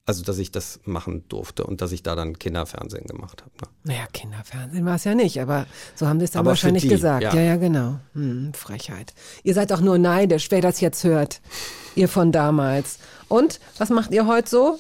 [0.09, 3.51] Also, dass ich das machen durfte und dass ich da dann Kinderfernsehen gemacht habe.
[3.61, 3.93] Ne?
[3.93, 5.67] Naja, Kinderfernsehen war es ja nicht, aber
[5.97, 7.25] so haben sie es dann Aber wahrscheinlich die, gesagt.
[7.25, 7.35] ja.
[7.35, 7.99] Ja, ja, genau.
[8.13, 9.15] Hm, Frechheit.
[9.43, 11.41] Ihr seid doch nur neidisch, wer das jetzt hört.
[11.97, 13.01] Ihr von damals.
[13.27, 14.79] Und was macht ihr heute so?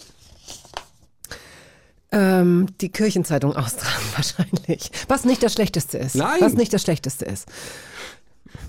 [2.16, 4.90] Ähm, die Kirchenzeitung austragen wahrscheinlich.
[5.06, 6.14] Was nicht das Schlechteste ist.
[6.14, 6.40] Nein.
[6.40, 7.46] Was nicht das Schlechteste ist.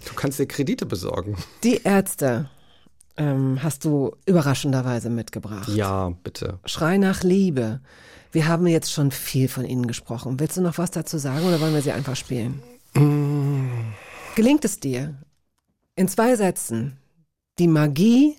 [0.06, 1.38] Du kannst dir Kredite besorgen.
[1.64, 2.50] Die Ärzte
[3.16, 5.70] ähm, hast du überraschenderweise mitgebracht.
[5.70, 6.60] Ja, bitte.
[6.66, 7.80] Schrei nach Liebe.
[8.34, 10.42] Wir haben jetzt schon viel von Ihnen gesprochen.
[10.42, 12.62] Willst du noch was dazu sagen oder wollen wir sie einfach spielen?
[14.36, 15.16] Gelingt es dir,
[15.96, 16.98] in zwei Sätzen
[17.60, 18.36] die Magie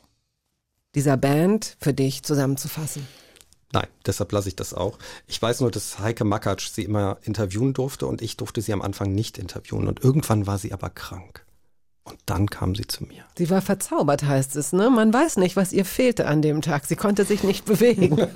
[0.94, 3.06] dieser Band für dich zusammenzufassen?
[3.72, 4.98] Nein, deshalb lasse ich das auch.
[5.26, 8.80] Ich weiß nur, dass Heike Makatsch sie immer interviewen durfte und ich durfte sie am
[8.80, 9.88] Anfang nicht interviewen.
[9.88, 11.44] Und irgendwann war sie aber krank.
[12.04, 13.24] Und dann kam sie zu mir.
[13.36, 14.88] Sie war verzaubert, heißt es, ne?
[14.88, 16.86] Man weiß nicht, was ihr fehlte an dem Tag.
[16.86, 18.16] Sie konnte sich nicht bewegen.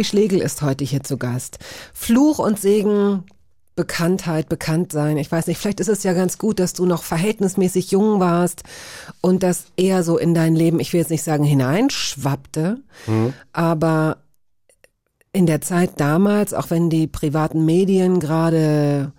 [0.00, 1.58] Tobi Schlegel ist heute hier zu Gast.
[1.92, 3.24] Fluch und Segen,
[3.76, 5.18] Bekanntheit, Bekanntsein.
[5.18, 8.62] Ich weiß nicht, vielleicht ist es ja ganz gut, dass du noch verhältnismäßig jung warst
[9.20, 12.78] und das eher so in dein Leben, ich will jetzt nicht sagen hineinschwappte,
[13.52, 14.16] aber
[15.34, 19.12] in der Zeit damals, auch wenn die privaten Medien gerade,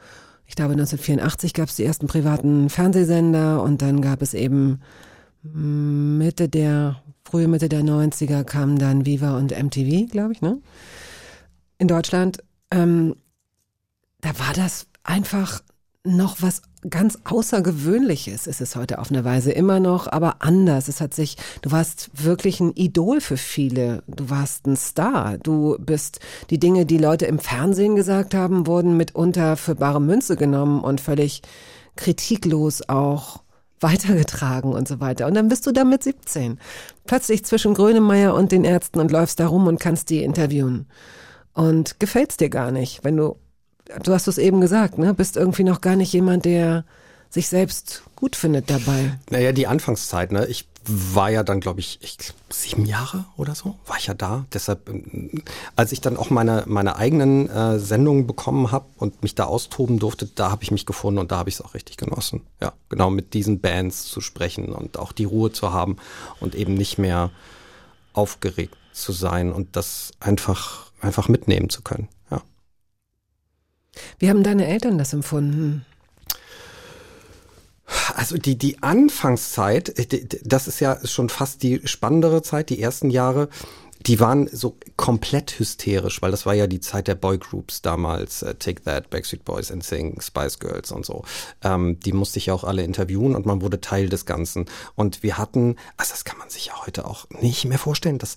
[0.48, 4.82] ich glaube 1984 gab es die ersten privaten Fernsehsender und dann gab es eben
[5.44, 10.60] Mitte der, frühe Mitte der 90er kamen dann Viva und MTV, glaube ich, ne?
[11.78, 12.44] In Deutschland.
[12.72, 13.16] Ähm,
[14.20, 15.62] da war das einfach
[16.04, 20.90] noch was ganz Außergewöhnliches ist es heute auf eine Weise immer noch, aber anders.
[20.90, 24.04] Es hat sich, du warst wirklich ein Idol für viele.
[24.08, 25.38] Du warst ein Star.
[25.38, 26.20] Du bist,
[26.50, 31.00] die Dinge, die Leute im Fernsehen gesagt haben, wurden mitunter für bare Münze genommen und
[31.00, 31.44] völlig
[31.96, 33.42] kritiklos auch
[33.82, 35.28] weitergetragen und so weiter.
[35.28, 36.60] Und dann bist du da mit 17.
[37.06, 40.88] Plötzlich zwischen Grönemeyer und den Ärzten und läufst da rum und kannst die interviewen.
[41.54, 43.38] Und gefällt's dir gar nicht, wenn du,
[44.04, 46.86] du hast es eben gesagt, ne, bist irgendwie noch gar nicht jemand, der
[47.30, 49.18] sich selbst gut findet dabei.
[49.30, 50.46] Naja, die Anfangszeit, ne?
[50.48, 54.14] Ich war ja dann, glaube ich, ich glaub, sieben Jahre oder so, war ich ja
[54.14, 54.46] da.
[54.54, 55.44] Deshalb, ähm,
[55.76, 60.00] als ich dann auch meine, meine eigenen äh, Sendungen bekommen habe und mich da austoben
[60.00, 62.42] durfte, da habe ich mich gefunden und da habe ich es auch richtig genossen.
[62.60, 65.98] Ja, genau, mit diesen Bands zu sprechen und auch die Ruhe zu haben
[66.40, 67.30] und eben nicht mehr
[68.14, 72.10] aufgeregt zu sein und das einfach, einfach mitnehmen zu können.
[72.30, 72.42] Ja.
[74.20, 75.86] Wie haben deine Eltern das empfunden?
[78.16, 83.10] Also die, die Anfangszeit, äh, das ist ja schon fast die spannendere Zeit, die ersten
[83.10, 83.50] Jahre,
[84.06, 88.56] die waren so komplett hysterisch, weil das war ja die Zeit der Boygroups damals, äh,
[88.56, 91.24] Take That, Backstreet Boys, NSYNC, Spice Girls und so.
[91.64, 94.66] Ähm, die musste ich ja auch alle interviewen und man wurde Teil des Ganzen.
[94.96, 98.36] Und wir hatten, also das kann man sich ja heute auch nicht mehr vorstellen, dass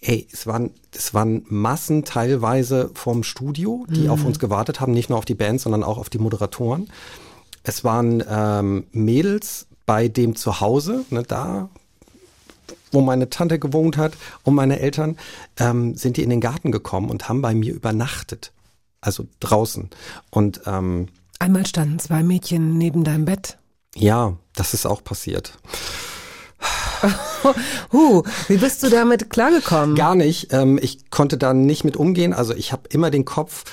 [0.00, 4.10] ey, es waren, es waren Massen teilweise vom Studio, die mhm.
[4.10, 6.90] auf uns gewartet haben, nicht nur auf die Band, sondern auch auf die Moderatoren.
[7.62, 11.68] Es waren ähm, Mädels bei dem Zuhause, ne, da
[12.92, 15.16] wo meine Tante gewohnt hat und meine Eltern,
[15.58, 18.52] ähm, sind die in den Garten gekommen und haben bei mir übernachtet.
[19.00, 19.90] Also draußen.
[20.30, 23.58] Und ähm, einmal standen zwei Mädchen neben deinem Bett.
[23.94, 25.52] Ja, das ist auch passiert.
[27.92, 29.94] huh, wie bist du damit klargekommen?
[29.94, 30.52] Gar nicht.
[30.52, 32.32] Ähm, ich konnte da nicht mit umgehen.
[32.32, 33.64] Also ich habe immer den Kopf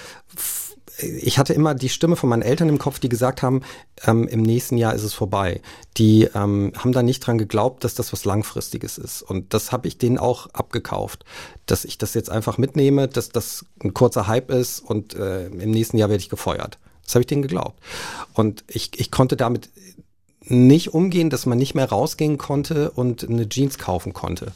[0.98, 3.62] ich hatte immer die Stimme von meinen Eltern im Kopf, die gesagt haben,
[4.06, 5.62] ähm, im nächsten Jahr ist es vorbei.
[5.98, 9.22] Die ähm, haben da nicht dran geglaubt, dass das was Langfristiges ist.
[9.22, 11.26] Und das habe ich denen auch abgekauft,
[11.66, 15.72] dass ich das jetzt einfach mitnehme, dass das ein kurzer Hype ist und äh, im
[15.72, 16.78] nächsten Jahr werde ich gefeuert.
[17.04, 17.80] Das habe ich denen geglaubt.
[18.34, 19.70] Und ich, ich konnte damit
[20.42, 24.54] nicht umgehen, dass man nicht mehr rausgehen konnte und eine Jeans kaufen konnte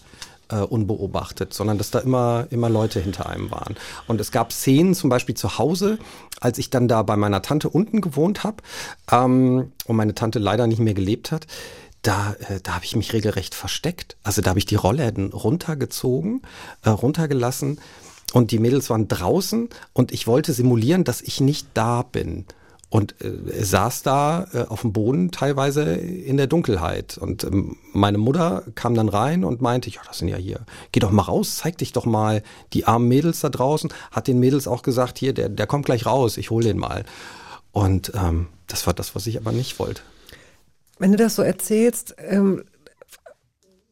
[0.49, 3.75] äh, unbeobachtet, sondern dass da immer, immer Leute hinter einem waren.
[4.07, 5.99] Und es gab Szenen, zum Beispiel zu Hause,
[6.39, 8.57] als ich dann da bei meiner Tante unten gewohnt habe
[9.11, 11.47] ähm, und meine Tante leider nicht mehr gelebt hat,
[12.01, 14.17] da, äh, da habe ich mich regelrecht versteckt.
[14.23, 16.41] Also da habe ich die Rollläden runtergezogen,
[16.83, 17.79] äh, runtergelassen
[18.33, 22.45] und die Mädels waren draußen und ich wollte simulieren, dass ich nicht da bin
[22.89, 27.17] und äh, saß da äh, auf dem Boden teilweise in der Dunkelheit.
[27.17, 30.61] Und ähm, meine Mutter kam dann rein und meinte, ja, das sind ja hier,
[30.91, 32.41] geh doch mal raus, zeig dich doch mal
[32.73, 33.93] die armen Mädels da draußen.
[34.11, 37.05] Hat den Mädels auch gesagt, hier, der, der kommt gleich raus, ich hol den mal.
[37.71, 40.01] Und ähm, das war das, was ich aber nicht wollte.
[40.97, 42.63] Wenn du das so erzählst, ähm,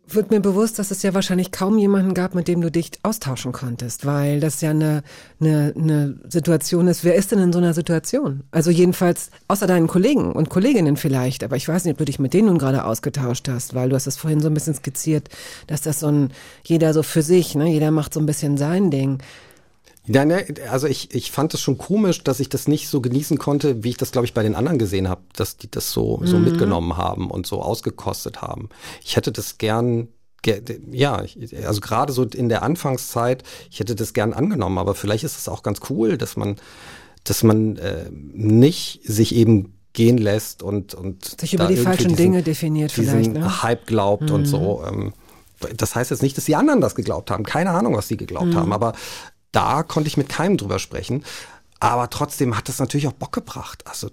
[0.09, 3.51] wird mir bewusst, dass es ja wahrscheinlich kaum jemanden gab, mit dem du dich austauschen
[3.51, 5.03] konntest, weil das ja eine,
[5.39, 7.03] eine, eine Situation ist.
[7.03, 8.43] Wer ist denn in so einer Situation?
[8.51, 12.19] Also jedenfalls außer deinen Kollegen und Kolleginnen vielleicht, aber ich weiß nicht, ob du dich
[12.19, 15.29] mit denen nun gerade ausgetauscht hast, weil du hast es vorhin so ein bisschen skizziert,
[15.67, 16.31] dass das so ein,
[16.63, 19.19] jeder so für sich, ne, jeder macht so ein bisschen sein Ding.
[20.07, 23.37] Ja, ne, also ich, ich fand es schon komisch, dass ich das nicht so genießen
[23.37, 26.21] konnte, wie ich das, glaube ich, bei den anderen gesehen habe, dass die das so,
[26.23, 26.45] so mhm.
[26.45, 28.69] mitgenommen haben und so ausgekostet haben.
[29.03, 30.07] Ich hätte das gern,
[30.91, 31.23] ja,
[31.65, 35.49] also gerade so in der Anfangszeit, ich hätte das gern angenommen, aber vielleicht ist es
[35.49, 36.55] auch ganz cool, dass man,
[37.25, 42.17] dass man äh, nicht sich eben gehen lässt und, und sich über die falschen diesen,
[42.17, 43.63] Dinge definiert vielleicht, ne?
[43.63, 44.35] Hype glaubt mhm.
[44.35, 44.83] und so.
[44.87, 45.13] Ähm,
[45.75, 47.43] das heißt jetzt nicht, dass die anderen das geglaubt haben.
[47.43, 48.55] Keine Ahnung, was die geglaubt mhm.
[48.55, 48.73] haben.
[48.73, 48.93] Aber
[49.51, 51.23] da konnte ich mit keinem drüber sprechen.
[51.79, 54.09] Aber trotzdem hat das natürlich auch Bock gebracht, also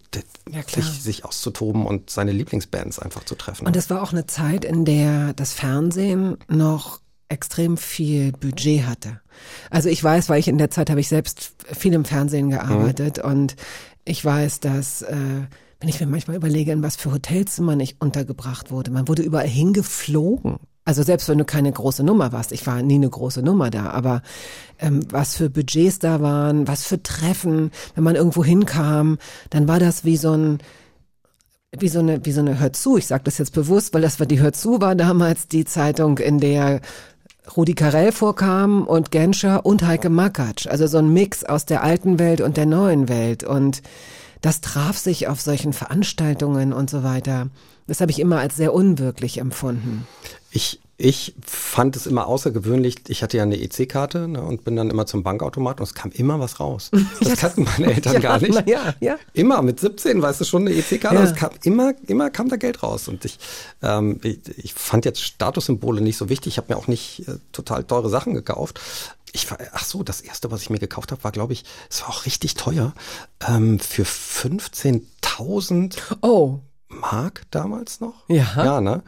[0.51, 3.67] ja, sich, sich auszutoben und seine Lieblingsbands einfach zu treffen.
[3.67, 9.21] Und es war auch eine Zeit, in der das Fernsehen noch extrem viel Budget hatte.
[9.71, 13.19] Also ich weiß, weil ich in der Zeit habe ich selbst viel im Fernsehen gearbeitet
[13.25, 13.31] mhm.
[13.31, 13.57] und
[14.05, 15.17] ich weiß, dass äh,
[15.81, 19.49] wenn ich mir manchmal überlege, in was für Hotelzimmer ich untergebracht wurde, man wurde überall
[19.49, 20.59] hingeflogen.
[20.85, 23.91] Also selbst wenn du keine große Nummer warst, ich war nie eine große Nummer da,
[23.91, 24.23] aber
[24.79, 29.19] ähm, was für Budgets da waren, was für Treffen, wenn man irgendwo hinkam,
[29.49, 30.59] dann war das wie so ein
[31.77, 32.99] wie so eine wie so eine Hör zu.
[32.99, 36.19] Ich sage das jetzt bewusst, weil das war die Hör zu war damals die Zeitung,
[36.19, 36.81] in der
[37.57, 40.67] Rudi Carell vorkam und Genscher und Heike Makatsch.
[40.67, 43.83] Also so ein Mix aus der alten Welt und der neuen Welt und
[44.43, 47.49] das traf sich auf solchen Veranstaltungen und so weiter.
[47.87, 50.07] Das habe ich immer als sehr unwirklich empfunden.
[50.55, 52.99] Ich, ich fand es immer außergewöhnlich.
[53.09, 56.13] Ich hatte ja eine EC-Karte ne, und bin dann immer zum Bankautomat und es kam
[56.13, 56.93] immer was raus.
[57.21, 58.69] Das kannten meine Eltern ja, gar nicht.
[58.69, 59.19] Ja, ja.
[59.33, 61.17] Immer mit 17, weißt du schon, eine EC-Karte.
[61.17, 61.25] Ja.
[61.25, 63.09] Es kam immer, immer kam da Geld raus.
[63.09, 63.41] Und ich,
[63.83, 66.53] ähm, ich, ich fand jetzt Statussymbole nicht so wichtig.
[66.53, 68.81] Ich habe mir auch nicht äh, total teure Sachen gekauft.
[69.33, 72.03] Ich war, ach so, das erste, was ich mir gekauft habe, war, glaube ich, es
[72.03, 72.95] war auch richtig teuer.
[73.45, 76.61] Ähm, für 15.000 oh.
[76.89, 78.15] Mark damals noch.
[78.29, 78.47] Ja.
[78.57, 79.03] Ja, ne?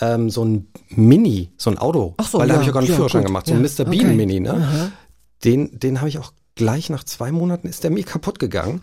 [0.00, 2.14] ähm, so ein Mini, so ein Auto.
[2.16, 3.52] Ach so, weil da ja, habe ich ja gar einen ja, Führerschein gut, gemacht, so
[3.52, 3.84] ja, ein Mr.
[3.84, 4.14] Bean okay.
[4.14, 4.52] Mini, ne?
[4.52, 4.92] Aha.
[5.44, 8.82] Den, den habe ich auch gleich nach zwei Monaten ist der mir kaputt gegangen.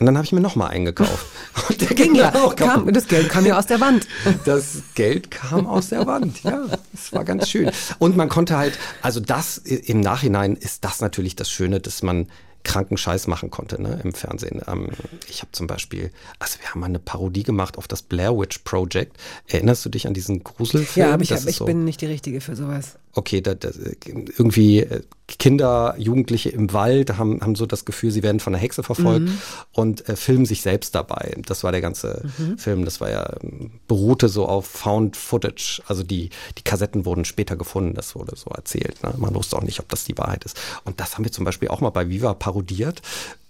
[0.00, 1.24] Und dann habe ich mir nochmal eingekauft.
[1.68, 2.84] Und der Ging ja, auch kaputt.
[2.86, 4.08] kam, das Geld kam ja aus der Wand.
[4.44, 6.64] Das Geld kam aus der Wand, ja.
[6.90, 7.70] Das war ganz schön.
[7.98, 12.26] Und man konnte halt, also das im Nachhinein ist das natürlich das Schöne, dass man
[12.64, 14.60] kranken Scheiß machen konnte ne, im Fernsehen.
[14.66, 14.88] Ähm,
[15.28, 18.58] ich habe zum Beispiel, also wir haben mal eine Parodie gemacht auf das Blair Witch
[18.64, 19.16] Project.
[19.48, 21.06] Erinnerst du dich an diesen Gruselfilm?
[21.08, 22.96] Ja, aber ich, ist ich so- bin nicht die Richtige für sowas.
[23.14, 25.02] okay, da, da, irgendwie äh,
[25.38, 29.28] Kinder, Jugendliche im Wald haben, haben so das Gefühl, sie werden von einer Hexe verfolgt
[29.72, 31.36] und äh, filmen sich selbst dabei.
[31.46, 32.24] Das war der ganze
[32.56, 32.84] Film.
[32.84, 35.82] Das war ja, ähm, beruhte so auf Found Footage.
[35.86, 37.94] Also die, die Kassetten wurden später gefunden.
[37.94, 39.02] Das wurde so erzählt.
[39.02, 39.14] Ne?
[39.16, 40.58] Man wusste auch nicht, ob das die Wahrheit ist.
[40.84, 43.02] Und das haben wir zum Beispiel auch mal bei Viva parodiert.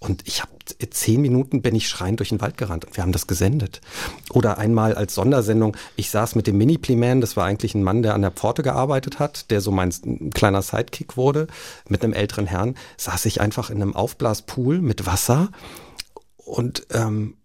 [0.02, 0.50] Und ich habe
[0.90, 3.80] zehn Minuten bin ich schreiend durch den Wald gerannt und wir haben das gesendet.
[4.30, 8.14] Oder einmal als Sondersendung, ich saß mit dem Mini-Playman, das war eigentlich ein Mann, der
[8.14, 9.92] an der Pforte gearbeitet hat, der so mein
[10.34, 11.46] kleiner Sidekick wurde,
[11.88, 15.50] mit einem älteren Herrn, saß ich einfach in einem Aufblaspool mit Wasser
[16.36, 17.36] und ähm,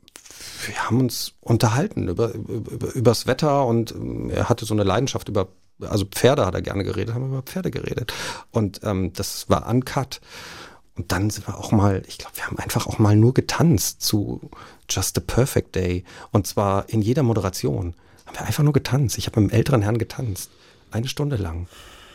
[0.66, 5.30] wir haben uns unterhalten über, über übers Wetter und ähm, er hatte so eine Leidenschaft
[5.30, 5.50] über
[5.80, 8.12] also Pferde hat er gerne geredet, haben über Pferde geredet
[8.50, 10.22] und ähm, das war uncut.
[10.98, 14.02] Und dann sind wir auch mal, ich glaube, wir haben einfach auch mal nur getanzt
[14.02, 14.50] zu
[14.90, 16.04] Just a Perfect Day.
[16.32, 17.94] Und zwar in jeder Moderation.
[18.26, 19.18] Haben wir einfach nur getanzt.
[19.18, 20.50] Ich habe mit einem älteren Herrn getanzt.
[20.92, 21.68] Eine Stunde lang.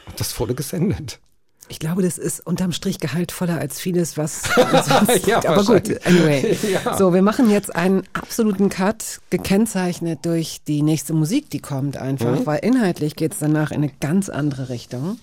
[0.07, 1.21] Und das wurde gesendet.
[1.69, 4.43] Ich glaube, das ist unterm Strich gehaltvoller als vieles, was
[4.89, 6.55] sonst, Ja, aber gut, anyway.
[6.71, 6.99] Ja.
[6.99, 12.41] So, wir machen jetzt einen absoluten Cut, gekennzeichnet durch die nächste Musik, die kommt einfach,
[12.41, 12.47] Mhm.
[12.47, 15.19] weil inhaltlich geht's danach in eine ganz andere Richtung.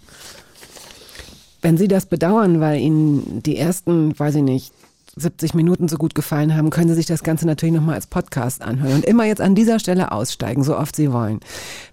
[1.61, 4.73] Wenn Sie das bedauern, weil Ihnen die ersten, weiß ich nicht,
[5.15, 8.61] 70 Minuten so gut gefallen haben, können Sie sich das Ganze natürlich nochmal als Podcast
[8.61, 11.39] anhören und immer jetzt an dieser Stelle aussteigen, so oft Sie wollen.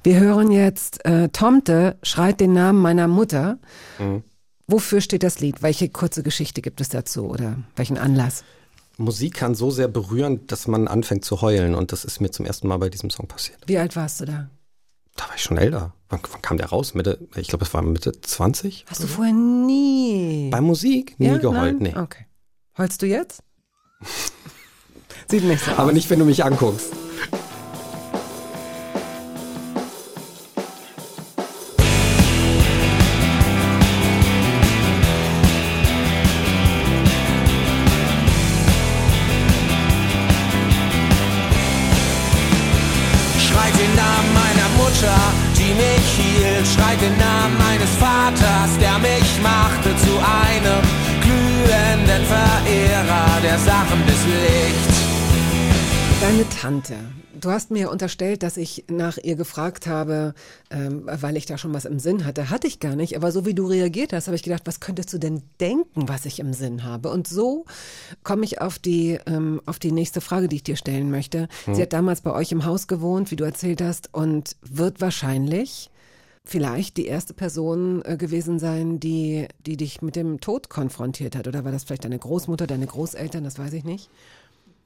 [0.02, 3.58] Wir hören jetzt, äh, Tomte schreit den Namen meiner Mutter.
[4.68, 5.62] Wofür steht das Lied?
[5.62, 8.44] Welche kurze Geschichte gibt es dazu oder welchen Anlass?
[8.98, 11.74] Musik kann so sehr berühren, dass man anfängt zu heulen.
[11.74, 13.58] Und das ist mir zum ersten Mal bei diesem Song passiert.
[13.66, 14.48] Wie alt warst du da?
[15.16, 15.92] Da war ich schon älter.
[16.08, 16.94] Wann, wann kam der raus?
[16.94, 18.84] Mitte, ich glaube, es war Mitte 20.
[18.88, 20.50] Hast du vorher nie.
[20.50, 21.18] Bei Musik?
[21.18, 21.38] Nie Ja?
[21.38, 21.92] geheult, Nein?
[21.94, 21.98] nee.
[22.00, 22.26] Okay.
[22.78, 23.42] Heulst du jetzt?
[25.30, 25.78] Sieht nicht so aus.
[25.78, 26.92] Aber nicht, wenn du mich anguckst.
[56.36, 56.96] Deine Tante.
[57.40, 60.34] Du hast mir unterstellt, dass ich nach ihr gefragt habe,
[60.68, 62.50] ähm, weil ich da schon was im Sinn hatte.
[62.50, 65.14] Hatte ich gar nicht, aber so wie du reagiert hast, habe ich gedacht, was könntest
[65.14, 67.08] du denn denken, was ich im Sinn habe?
[67.08, 67.64] Und so
[68.22, 71.48] komme ich auf die, ähm, auf die nächste Frage, die ich dir stellen möchte.
[71.72, 75.90] Sie hat damals bei euch im Haus gewohnt, wie du erzählt hast, und wird wahrscheinlich
[76.44, 81.48] vielleicht die erste Person äh, gewesen sein, die, die dich mit dem Tod konfrontiert hat.
[81.48, 84.10] Oder war das vielleicht deine Großmutter, deine Großeltern, das weiß ich nicht.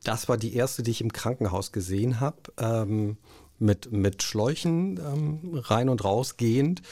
[0.04, 3.16] Das war die erste, die ich im Krankenhaus gesehen habe, ähm,
[3.58, 6.82] mit, mit Schläuchen ähm, rein und raus gehend.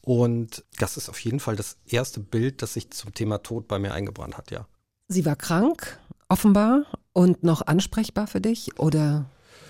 [0.00, 3.78] Und das ist auf jeden Fall das erste Bild, das sich zum Thema Tod bei
[3.78, 4.66] mir eingebrannt hat, ja.
[5.08, 6.84] Sie war krank, offenbar,
[7.16, 8.78] und noch ansprechbar für dich?
[8.78, 9.24] Oder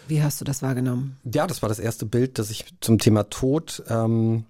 [0.09, 1.17] wie hast du das wahrgenommen?
[1.23, 4.47] Ja, das war das erste Bild, das ich zum Thema Tod ähm,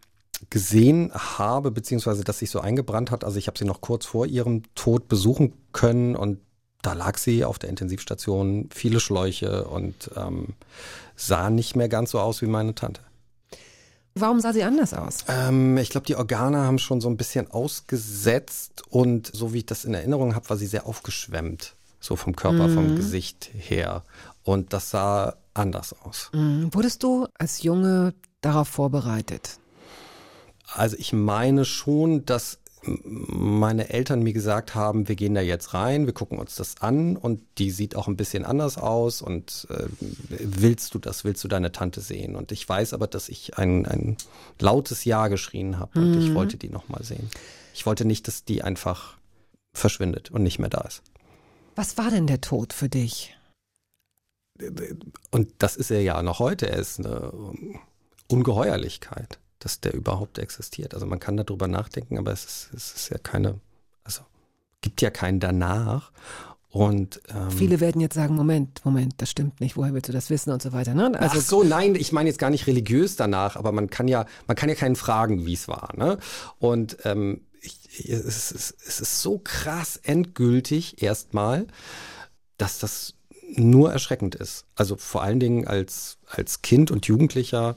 [0.48, 3.22] gesehen habe, beziehungsweise das sich so eingebrannt hat.
[3.22, 6.38] Also ich habe sie noch kurz vor ihrem Tod besuchen können und
[6.86, 10.54] da lag sie auf der Intensivstation, viele Schläuche und ähm,
[11.16, 13.00] sah nicht mehr ganz so aus wie meine Tante.
[14.14, 15.24] Warum sah sie anders aus?
[15.26, 19.66] Ähm, ich glaube, die Organe haben schon so ein bisschen ausgesetzt und so wie ich
[19.66, 24.04] das in Erinnerung habe, war sie sehr aufgeschwemmt, so vom Körper, vom Gesicht her.
[24.44, 26.30] Und das sah anders aus.
[26.32, 26.72] Mhm.
[26.72, 29.58] Wurdest du als Junge darauf vorbereitet?
[30.72, 36.06] Also ich meine schon, dass meine Eltern mir gesagt haben, wir gehen da jetzt rein,
[36.06, 39.86] wir gucken uns das an und die sieht auch ein bisschen anders aus und äh,
[40.28, 42.36] willst du das, willst du deine Tante sehen?
[42.36, 44.16] Und ich weiß aber, dass ich ein, ein
[44.60, 47.30] lautes Ja geschrien habe und ich wollte die nochmal sehen.
[47.74, 49.16] Ich wollte nicht, dass die einfach
[49.74, 51.02] verschwindet und nicht mehr da ist.
[51.74, 53.36] Was war denn der Tod für dich?
[55.30, 56.70] Und das ist er ja noch heute.
[56.70, 57.32] Er ist eine
[58.28, 60.94] Ungeheuerlichkeit, dass der überhaupt existiert.
[60.94, 63.60] Also man kann darüber nachdenken, aber es ist, es ist ja keine,
[64.04, 64.22] also
[64.80, 66.12] gibt ja keinen danach.
[66.68, 70.28] Und ähm, Viele werden jetzt sagen, Moment, Moment, das stimmt nicht, woher willst du das
[70.28, 70.92] wissen und so weiter.
[70.92, 71.18] Ne?
[71.18, 74.26] Also Ach so, nein, ich meine jetzt gar nicht religiös danach, aber man kann ja,
[74.46, 75.94] man kann ja keinen fragen, wie es war.
[75.96, 76.18] Ne?
[76.58, 81.66] Und ähm, ich, es, ist, es ist so krass endgültig erstmal,
[82.58, 83.14] dass das
[83.54, 84.66] nur erschreckend ist.
[84.74, 87.76] Also vor allen Dingen als, als Kind und Jugendlicher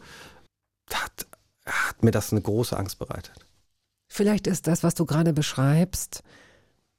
[0.94, 1.28] hat,
[1.72, 3.46] hat mir das eine große Angst bereitet.
[4.08, 6.24] Vielleicht ist das, was du gerade beschreibst,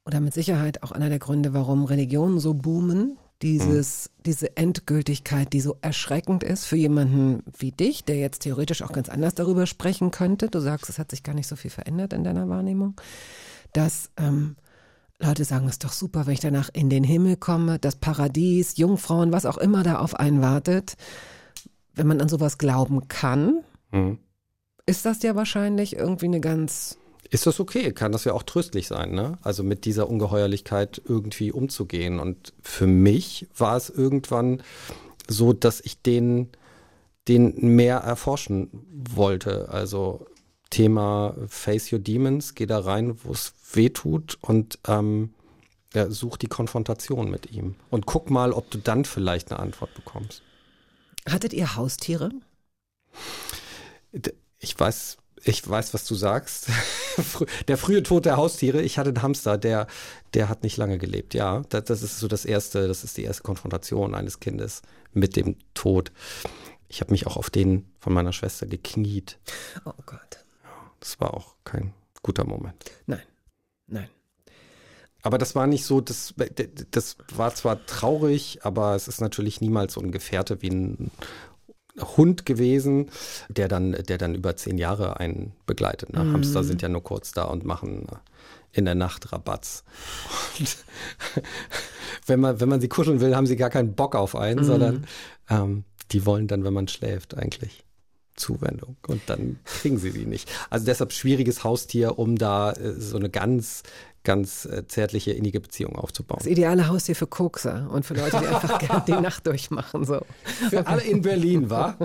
[0.05, 4.23] oder mit Sicherheit auch einer der Gründe, warum Religionen so boomen, dieses, mhm.
[4.25, 9.09] diese Endgültigkeit, die so erschreckend ist für jemanden wie dich, der jetzt theoretisch auch ganz
[9.09, 10.49] anders darüber sprechen könnte.
[10.49, 12.99] Du sagst, es hat sich gar nicht so viel verändert in deiner Wahrnehmung,
[13.73, 14.55] dass ähm,
[15.19, 18.77] Leute sagen, es ist doch super, wenn ich danach in den Himmel komme, das Paradies,
[18.77, 20.95] Jungfrauen, was auch immer da auf einen wartet.
[21.93, 24.19] Wenn man an sowas glauben kann, mhm.
[24.85, 26.97] Ist das ja wahrscheinlich irgendwie eine ganz
[27.31, 27.93] ist das okay?
[27.93, 29.37] Kann das ja auch tröstlich sein, ne?
[29.41, 32.19] Also mit dieser Ungeheuerlichkeit irgendwie umzugehen.
[32.19, 34.61] Und für mich war es irgendwann
[35.29, 36.49] so, dass ich den,
[37.29, 39.69] den mehr erforschen wollte.
[39.69, 40.25] Also
[40.71, 45.33] Thema Face Your Demons, geh da rein, wo es weh tut und ähm,
[45.93, 47.75] ja, such die Konfrontation mit ihm.
[47.89, 50.41] Und guck mal, ob du dann vielleicht eine Antwort bekommst.
[51.29, 52.31] Hattet ihr Haustiere?
[54.61, 56.67] Ich weiß ich weiß, was du sagst.
[57.67, 58.81] der frühe Tod der Haustiere.
[58.81, 59.87] Ich hatte einen Hamster, der,
[60.33, 61.33] der hat nicht lange gelebt.
[61.33, 64.81] Ja, das, das ist so das erste, das ist die erste Konfrontation eines Kindes
[65.13, 66.11] mit dem Tod.
[66.87, 69.39] Ich habe mich auch auf den von meiner Schwester gekniet.
[69.85, 70.45] Oh Gott.
[70.99, 72.75] Das war auch kein guter Moment.
[73.07, 73.23] Nein,
[73.87, 74.09] nein.
[75.23, 76.33] Aber das war nicht so, das,
[76.91, 81.11] das war zwar traurig, aber es ist natürlich niemals so ein Gefährte wie ein
[82.01, 83.09] Hund gewesen,
[83.49, 86.13] der dann, der dann über zehn Jahre einen begleitet.
[86.13, 86.23] Ne?
[86.23, 86.33] Mhm.
[86.33, 88.07] Hamster sind ja nur kurz da und machen
[88.71, 89.83] in der Nacht Rabatz.
[90.59, 90.77] Und
[92.25, 94.65] wenn man, wenn man sie kuscheln will, haben sie gar keinen Bock auf einen, mhm.
[94.65, 95.07] sondern
[95.49, 97.83] ähm, die wollen dann, wenn man schläft, eigentlich
[98.35, 100.49] Zuwendung und dann kriegen sie sie nicht.
[100.69, 103.83] Also deshalb schwieriges Haustier, um da äh, so eine ganz
[104.23, 106.39] ganz äh, zärtliche, innige Beziehung aufzubauen.
[106.39, 110.05] Das ideale Haustier für Kokser und für Leute, die einfach gerne die Nacht durchmachen.
[110.05, 110.21] So.
[110.69, 111.97] Für alle in Berlin, war?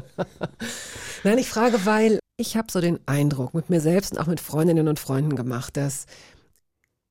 [1.24, 4.40] Nein, ich frage, weil ich habe so den Eindruck mit mir selbst und auch mit
[4.40, 6.06] Freundinnen und Freunden gemacht, dass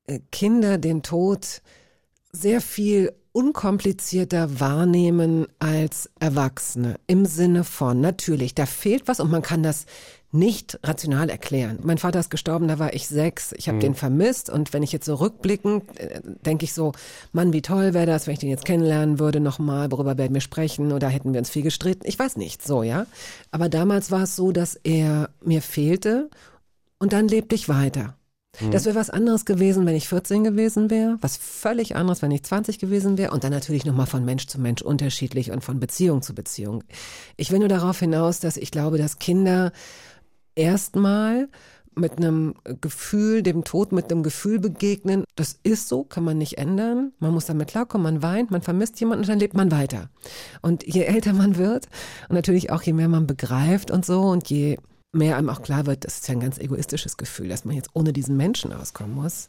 [0.06, 1.62] äh, Kinder den Tod
[2.32, 6.96] sehr viel unkomplizierter wahrnehmen als Erwachsene.
[7.06, 9.84] Im Sinne von, natürlich, da fehlt was und man kann das
[10.32, 11.78] nicht rational erklären.
[11.82, 13.52] Mein Vater ist gestorben, da war ich sechs.
[13.52, 13.80] Ich habe mhm.
[13.80, 16.92] den vermisst und wenn ich jetzt so rückblickend äh, denke ich so,
[17.32, 20.40] Mann, wie toll wäre das, wenn ich den jetzt kennenlernen würde nochmal, worüber werden wir
[20.40, 22.06] sprechen oder hätten wir uns viel gestritten.
[22.06, 23.06] Ich weiß nicht, so ja.
[23.50, 26.28] Aber damals war es so, dass er mir fehlte
[26.98, 28.16] und dann lebte ich weiter.
[28.60, 28.70] Mhm.
[28.70, 32.42] Das wäre was anderes gewesen, wenn ich 14 gewesen wäre, was völlig anderes, wenn ich
[32.42, 36.22] 20 gewesen wäre und dann natürlich nochmal von Mensch zu Mensch unterschiedlich und von Beziehung
[36.22, 36.82] zu Beziehung.
[37.36, 39.72] Ich will nur darauf hinaus, dass ich glaube, dass Kinder
[40.56, 41.48] erstmal
[41.98, 45.24] mit einem Gefühl, dem Tod mit einem Gefühl begegnen.
[45.34, 47.12] Das ist so, kann man nicht ändern.
[47.18, 50.10] Man muss damit klarkommen, man weint, man vermisst jemanden und dann lebt man weiter.
[50.60, 51.86] Und je älter man wird
[52.28, 54.76] und natürlich auch je mehr man begreift und so und je
[55.12, 57.90] mehr einem auch klar wird, das ist ja ein ganz egoistisches Gefühl, dass man jetzt
[57.94, 59.48] ohne diesen Menschen auskommen muss,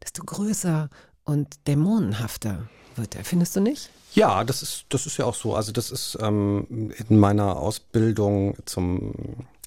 [0.00, 0.90] desto größer
[1.24, 3.24] und dämonenhafter wird er.
[3.24, 3.90] Findest du nicht?
[4.14, 5.54] Ja, das ist, das ist ja auch so.
[5.54, 9.14] Also das ist ähm, in meiner Ausbildung zum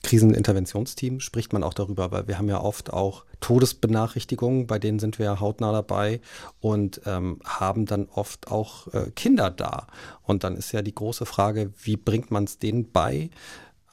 [0.04, 5.20] Kriseninterventionsteam spricht man auch darüber, weil wir haben ja oft auch Todesbenachrichtigungen, bei denen sind
[5.20, 6.22] wir ja hautnah dabei
[6.60, 9.88] und ähm, haben dann oft auch äh, Kinder da.
[10.24, 13.30] Und dann ist ja die große Frage, wie bringt man es denen bei?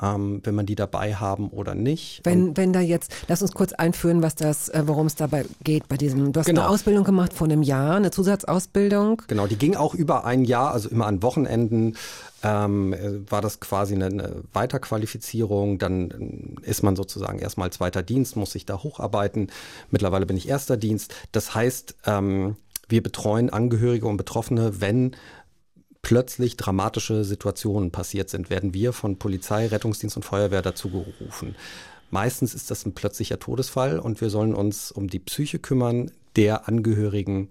[0.01, 2.20] Ähm, wenn man die dabei haben oder nicht.
[2.24, 5.88] Wenn, wenn da jetzt, lass uns kurz einführen, was das, äh, worum es dabei geht
[5.88, 6.62] bei diesem, du hast genau.
[6.62, 9.22] eine Ausbildung gemacht vor einem Jahr, eine Zusatzausbildung.
[9.26, 11.96] Genau, die ging auch über ein Jahr, also immer an Wochenenden
[12.42, 12.94] ähm,
[13.28, 15.78] war das quasi eine, eine Weiterqualifizierung.
[15.78, 19.51] Dann ist man sozusagen erstmal zweiter Dienst, muss sich da hocharbeiten.
[19.90, 21.14] Mittlerweile bin ich erster Dienst.
[21.32, 22.57] Das heißt, ähm,
[22.88, 25.16] wir betreuen Angehörige und Betroffene, wenn
[26.03, 31.55] plötzlich dramatische Situationen passiert sind, werden wir von Polizei, Rettungsdienst und Feuerwehr dazu gerufen.
[32.11, 36.68] Meistens ist das ein plötzlicher Todesfall und wir sollen uns um die Psyche kümmern der
[36.68, 37.49] Angehörigen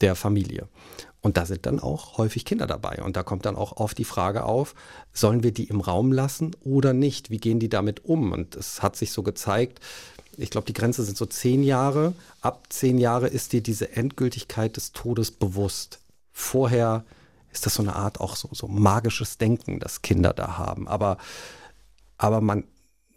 [0.00, 0.66] der Familie.
[1.20, 3.00] Und da sind dann auch häufig Kinder dabei.
[3.02, 4.74] Und da kommt dann auch oft die Frage auf,
[5.12, 7.30] sollen wir die im Raum lassen oder nicht?
[7.30, 8.32] Wie gehen die damit um?
[8.32, 9.78] Und es hat sich so gezeigt,
[10.36, 12.14] ich glaube, die Grenze sind so zehn Jahre.
[12.40, 16.00] Ab zehn Jahre ist dir diese Endgültigkeit des Todes bewusst.
[16.32, 17.04] Vorher
[17.52, 20.88] ist das so eine Art auch so, so magisches Denken, das Kinder da haben.
[20.88, 21.18] Aber,
[22.18, 22.64] aber man,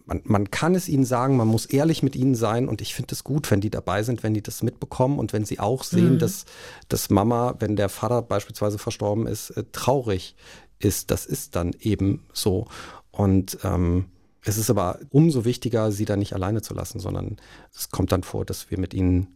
[0.06, 3.14] man, man kann es ihnen sagen, man muss ehrlich mit ihnen sein und ich finde
[3.14, 6.14] es gut, wenn die dabei sind, wenn die das mitbekommen und wenn sie auch sehen,
[6.14, 6.20] mhm.
[6.20, 6.46] dass,
[6.90, 10.36] dass Mama, wenn der Vater beispielsweise verstorben ist, äh, traurig
[10.80, 11.10] ist.
[11.10, 12.68] Das ist dann eben so.
[13.12, 14.06] Und ähm,
[14.48, 17.38] Es ist aber umso wichtiger, sie da nicht alleine zu lassen, sondern
[17.74, 19.28] es kommt dann vor, dass wir mit ihnen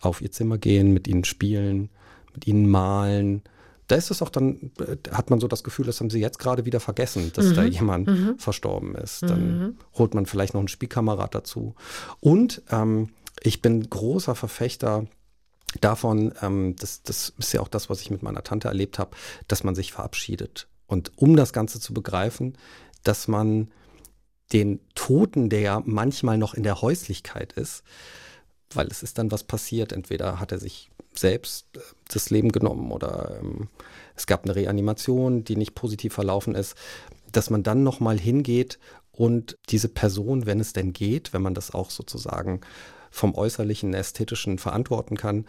[0.00, 1.90] auf ihr Zimmer gehen, mit ihnen spielen,
[2.34, 3.42] mit ihnen malen.
[3.88, 6.38] Da ist es auch dann, äh, hat man so das Gefühl, das haben sie jetzt
[6.38, 8.08] gerade wieder vergessen, dass da jemand
[8.40, 9.22] verstorben ist.
[9.22, 11.74] Dann holt man vielleicht noch einen Spielkamerad dazu.
[12.20, 13.08] Und ähm,
[13.42, 15.06] ich bin großer Verfechter
[15.80, 19.16] davon, ähm, das, das ist ja auch das, was ich mit meiner Tante erlebt habe,
[19.48, 20.68] dass man sich verabschiedet.
[20.86, 22.56] Und um das Ganze zu begreifen,
[23.04, 23.70] dass man
[24.52, 27.84] den Toten, der ja manchmal noch in der Häuslichkeit ist,
[28.74, 29.92] weil es ist dann was passiert.
[29.92, 31.80] Entweder hat er sich selbst äh,
[32.12, 33.68] das Leben genommen oder ähm,
[34.16, 36.74] es gab eine Reanimation, die nicht positiv verlaufen ist,
[37.32, 38.78] dass man dann nochmal hingeht
[39.12, 42.60] und diese Person, wenn es denn geht, wenn man das auch sozusagen
[43.10, 45.46] vom äußerlichen, ästhetischen verantworten kann,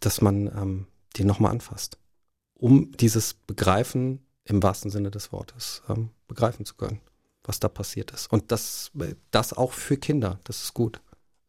[0.00, 0.86] dass man ähm,
[1.16, 1.98] den nochmal anfasst,
[2.54, 7.00] um dieses Begreifen im wahrsten Sinne des Wortes ähm, begreifen zu können,
[7.42, 8.32] was da passiert ist.
[8.32, 8.90] Und das,
[9.30, 11.00] das auch für Kinder, das ist gut,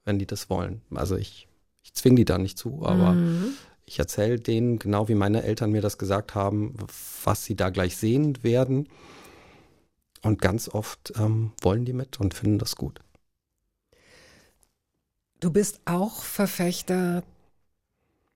[0.07, 0.81] wenn die das wollen.
[0.95, 1.47] Also ich,
[1.83, 3.15] ich zwinge die da nicht zu, aber
[3.85, 6.75] ich erzähle denen, genau wie meine Eltern mir das gesagt haben,
[7.23, 8.89] was sie da gleich sehen werden.
[10.23, 13.01] Und ganz oft ähm, wollen die mit und finden das gut.
[15.39, 17.23] Du bist auch Verfechter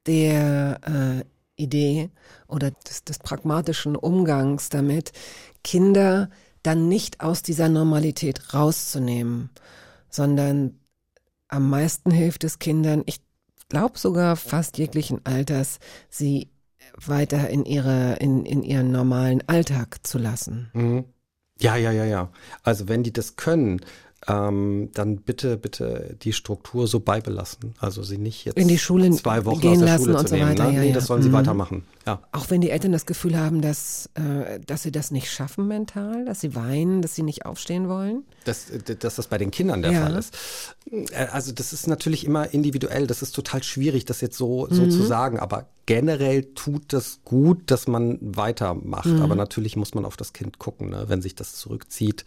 [0.05, 1.23] der
[1.57, 2.11] äh, Idee
[2.47, 5.11] oder des, des pragmatischen Umgangs damit,
[5.63, 6.29] Kinder
[6.63, 9.49] dann nicht aus dieser Normalität rauszunehmen,
[10.09, 10.79] sondern
[11.51, 13.21] am meisten hilft es Kindern, ich
[13.69, 15.79] glaube sogar fast jeglichen Alters,
[16.09, 16.49] sie
[16.95, 20.71] weiter in ihre in, in ihren normalen Alltag zu lassen.
[20.73, 21.05] Mhm.
[21.59, 22.31] Ja, ja, ja, ja.
[22.63, 23.81] Also wenn die das können,
[24.27, 27.73] ähm, dann bitte, bitte die Struktur so beibelassen.
[27.79, 30.27] Also sie nicht jetzt In die Schule zwei Wochen gehen aus der lassen Schule und
[30.27, 30.49] zu so nehmen.
[30.51, 30.73] weiter, ne?
[30.75, 30.93] ja, nee, ja.
[30.93, 31.33] das sollen sie Mhm.
[31.33, 31.85] weitermachen.
[32.05, 32.21] Ja.
[32.31, 36.25] Auch wenn die Eltern das Gefühl haben, dass, äh, dass sie das nicht schaffen mental,
[36.25, 38.23] dass sie weinen, dass sie nicht aufstehen wollen.
[38.45, 38.67] Dass,
[38.99, 40.01] dass das bei den Kindern der Ja.
[40.03, 40.35] Fall ist.
[40.91, 43.07] Äh, Also das ist natürlich immer individuell.
[43.07, 45.39] Das ist total schwierig, das jetzt so, so zu sagen.
[45.39, 49.07] Aber generell tut das gut, dass man weitermacht.
[49.21, 50.89] Aber natürlich muss man auf das Kind gucken.
[50.91, 51.05] Ne?
[51.07, 52.25] Wenn sich das zurückzieht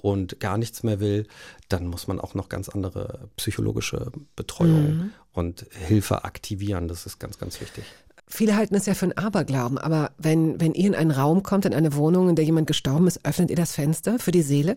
[0.00, 1.26] und gar nichts mehr will,
[1.68, 6.88] dann muss man auch noch ganz andere psychologische Betreuung und Hilfe aktivieren.
[6.88, 7.84] Das ist ganz, ganz wichtig.
[8.26, 11.64] Viele halten es ja für einen Aberglauben, aber wenn, wenn ihr in einen Raum kommt,
[11.64, 14.76] in eine Wohnung, in der jemand gestorben ist, öffnet ihr das Fenster für die Seele?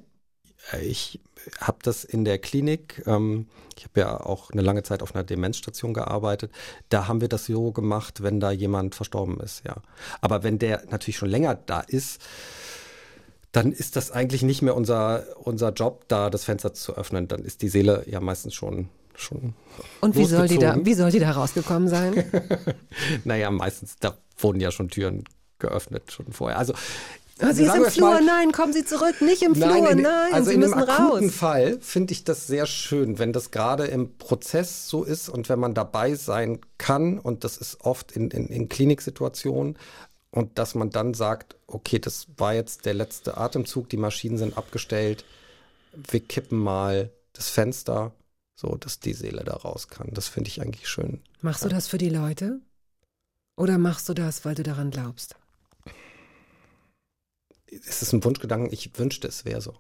[0.72, 1.20] Äh, Ich
[1.60, 5.26] habe das in der Klinik, ähm, ich habe ja auch eine lange Zeit auf einer
[5.26, 6.52] Demenzstation gearbeitet,
[6.90, 9.76] da haben wir das so gemacht, wenn da jemand verstorben ist, ja.
[10.22, 12.22] Aber wenn der natürlich schon länger da ist,
[13.52, 17.28] dann ist das eigentlich nicht mehr unser, unser Job, da das Fenster zu öffnen.
[17.28, 19.54] Dann ist die Seele ja meistens schon, schon
[20.00, 22.24] Und wie soll, die da, wie soll die da rausgekommen sein?
[23.26, 25.26] Naja, meistens, da wurden ja schon Türen
[25.60, 26.58] geöffnet, schon vorher.
[26.58, 26.74] Also,
[27.44, 30.32] Ah, sie ist im Flur, mal- nein, kommen Sie zurück, nicht im Flur, in, nein,
[30.32, 31.36] also Sie in müssen einem akuten raus.
[31.36, 35.58] Fall finde ich das sehr schön, wenn das gerade im Prozess so ist und wenn
[35.60, 39.76] man dabei sein kann und das ist oft in, in, in Kliniksituationen
[40.32, 44.58] und dass man dann sagt, okay, das war jetzt der letzte Atemzug, die Maschinen sind
[44.58, 45.26] abgestellt,
[45.94, 48.14] wir kippen mal das Fenster,
[48.56, 50.10] so dass die Seele da raus kann.
[50.12, 51.22] Das finde ich eigentlich schön.
[51.42, 52.60] Machst du das für die Leute?
[53.58, 55.36] Oder machst du das, weil du daran glaubst?
[57.68, 59.78] Es ist ein Wunschgedanken, ich wünschte, es wäre so.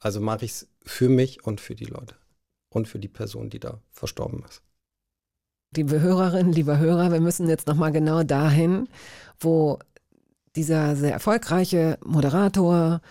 [0.00, 2.14] Also mache ich es für mich und für die Leute
[2.70, 4.62] und für die Person, die da verstorben ist.
[5.76, 8.88] Liebe Hörerinnen, lieber Hörer, wir müssen jetzt nochmal genau dahin,
[9.38, 9.78] wo
[10.56, 13.02] dieser sehr erfolgreiche Moderator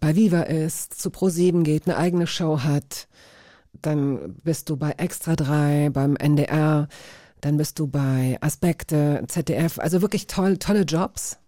[0.00, 3.06] bei Viva ist, zu Pro7 geht, eine eigene Show hat.
[3.82, 6.88] Dann bist du bei Extra 3, beim NDR,
[7.40, 11.38] dann bist du bei Aspekte, ZDF, also wirklich toll, tolle Jobs.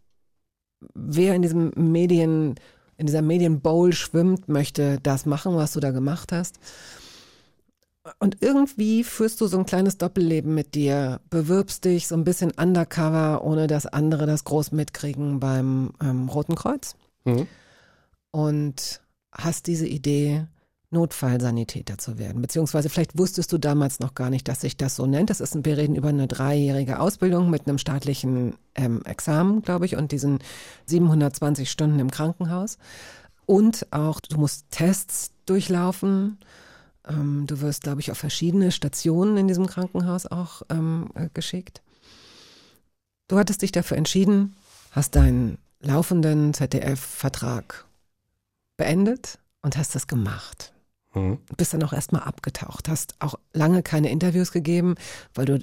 [0.94, 2.54] Wer in diesem Medien,
[2.96, 6.60] in dieser Medienbowl schwimmt, möchte das machen, was du da gemacht hast.
[8.18, 12.50] Und irgendwie führst du so ein kleines Doppelleben mit dir, bewirbst dich so ein bisschen
[12.52, 16.94] undercover, ohne dass andere das groß mitkriegen beim ähm, Roten Kreuz
[17.24, 17.46] Mhm.
[18.30, 19.00] und
[19.32, 20.46] hast diese Idee,
[20.90, 22.40] Notfallsanitäter zu werden.
[22.40, 25.28] Beziehungsweise vielleicht wusstest du damals noch gar nicht, dass sich das so nennt.
[25.28, 29.84] Das ist, ein- wir reden über eine dreijährige Ausbildung mit einem staatlichen ähm, Examen, glaube
[29.84, 30.38] ich, und diesen
[30.86, 32.78] 720 Stunden im Krankenhaus.
[33.44, 36.38] Und auch, du musst Tests durchlaufen.
[37.08, 41.82] Ähm, du wirst, glaube ich, auf verschiedene Stationen in diesem Krankenhaus auch ähm, äh, geschickt.
[43.28, 44.56] Du hattest dich dafür entschieden,
[44.92, 47.86] hast deinen laufenden ZDF-Vertrag
[48.76, 50.72] beendet und hast das gemacht.
[51.14, 51.38] Mhm.
[51.56, 54.94] Bist dann auch erstmal abgetaucht, hast auch lange keine Interviews gegeben,
[55.34, 55.58] weil du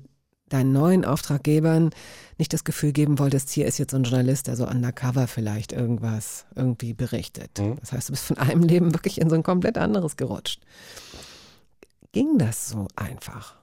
[0.50, 1.90] deinen neuen Auftraggebern
[2.38, 5.72] nicht das Gefühl geben wolltest, hier ist jetzt so ein Journalist, der so undercover vielleicht
[5.72, 7.58] irgendwas irgendwie berichtet.
[7.60, 7.78] Mhm.
[7.80, 10.62] Das heißt, du bist von einem Leben wirklich in so ein komplett anderes gerutscht.
[12.16, 13.56] Ging das so einfach?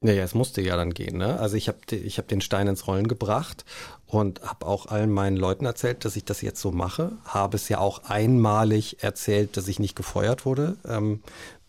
[0.00, 1.16] Naja, es musste ja dann gehen.
[1.16, 1.38] Ne?
[1.38, 3.64] Also ich habe ich hab den Stein ins Rollen gebracht
[4.06, 7.12] und habe auch allen meinen Leuten erzählt, dass ich das jetzt so mache.
[7.24, 10.76] Habe es ja auch einmalig erzählt, dass ich nicht gefeuert wurde.
[10.84, 11.22] Ähm,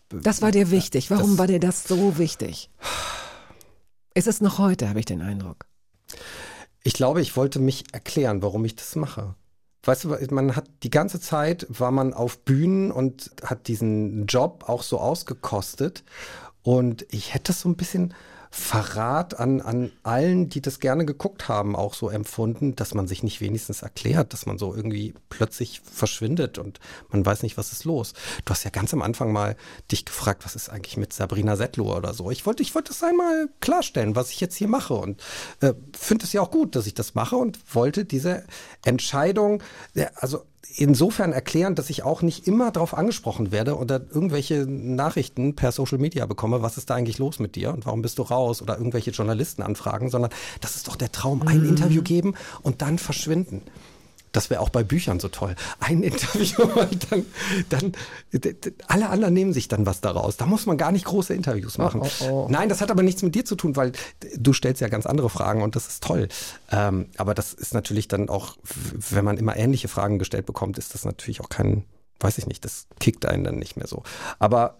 [0.08, 1.08] Das war dir wichtig.
[1.08, 2.68] Warum Das- war dir das so wichtig?
[4.14, 5.66] Ist es noch heute, habe ich den Eindruck.
[6.82, 9.36] Ich glaube, ich wollte mich erklären, warum ich das mache.
[9.82, 14.64] Weißt du, man hat die ganze Zeit war man auf Bühnen und hat diesen Job
[14.66, 16.04] auch so ausgekostet.
[16.62, 18.14] Und ich hätte es so ein bisschen
[18.52, 23.22] Verrat an, an allen, die das gerne geguckt haben, auch so empfunden, dass man sich
[23.22, 27.84] nicht wenigstens erklärt, dass man so irgendwie plötzlich verschwindet und man weiß nicht, was ist
[27.84, 28.12] los.
[28.44, 29.56] Du hast ja ganz am Anfang mal
[29.92, 32.32] dich gefragt, was ist eigentlich mit Sabrina Settler oder so.
[32.32, 35.22] Ich wollte, ich wollte das einmal klarstellen, was ich jetzt hier mache und
[35.60, 38.44] äh, finde es ja auch gut, dass ich das mache und wollte diese
[38.84, 39.62] Entscheidung,
[40.16, 40.44] also
[40.76, 45.98] insofern erklären, dass ich auch nicht immer darauf angesprochen werde oder irgendwelche Nachrichten per Social
[45.98, 48.76] Media bekomme, was ist da eigentlich los mit dir und warum bist du raus oder
[48.76, 50.30] irgendwelche Journalisten anfragen, sondern
[50.60, 53.62] das ist doch der Traum, ein Interview geben und dann verschwinden.
[54.32, 55.56] Das wäre auch bei Büchern so toll.
[55.80, 57.26] Ein Interview und dann,
[57.68, 57.92] dann
[58.86, 60.36] alle anderen nehmen sich dann was daraus.
[60.36, 62.02] Da muss man gar nicht große Interviews machen.
[62.02, 62.46] oh, oh.
[62.50, 63.92] Nein, das hat aber nichts mit dir zu tun, weil
[64.36, 66.28] du stellst ja ganz andere Fragen und das ist toll.
[66.70, 68.56] Ähm, aber das ist natürlich dann auch,
[69.10, 71.84] wenn man immer ähnliche Fragen gestellt bekommt, ist das natürlich auch kein,
[72.20, 74.02] weiß ich nicht, das kickt einen dann nicht mehr so.
[74.38, 74.78] Aber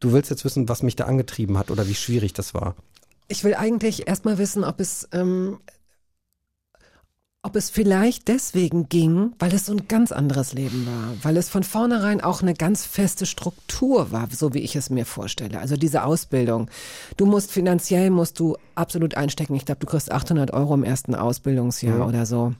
[0.00, 2.74] du willst jetzt wissen, was mich da angetrieben hat oder wie schwierig das war.
[3.28, 5.58] Ich will eigentlich erstmal wissen, ob es, ähm,
[7.44, 11.50] ob es vielleicht deswegen ging, weil es so ein ganz anderes Leben war, weil es
[11.50, 15.60] von vornherein auch eine ganz feste Struktur war, so wie ich es mir vorstelle.
[15.60, 16.70] Also diese Ausbildung.
[17.18, 19.54] Du musst finanziell, musst du absolut einstecken.
[19.54, 22.54] Ich glaube, du kriegst 800 Euro im ersten Ausbildungsjahr oder so.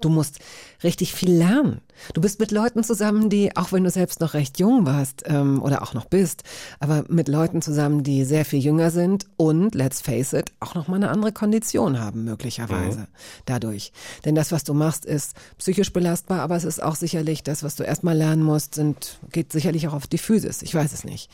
[0.00, 0.40] Du musst
[0.82, 1.80] richtig viel lernen.
[2.12, 5.62] Du bist mit Leuten zusammen, die, auch wenn du selbst noch recht jung warst ähm,
[5.62, 6.42] oder auch noch bist,
[6.78, 10.88] aber mit Leuten zusammen, die sehr viel jünger sind und, let's face it, auch noch
[10.88, 13.08] mal eine andere Kondition haben, möglicherweise
[13.46, 13.92] dadurch.
[14.24, 17.76] Denn das, was du machst, ist psychisch belastbar, aber es ist auch sicherlich das, was
[17.76, 20.62] du erstmal lernen musst, sind, geht sicherlich auch auf die Physis.
[20.62, 21.30] Ich weiß es nicht.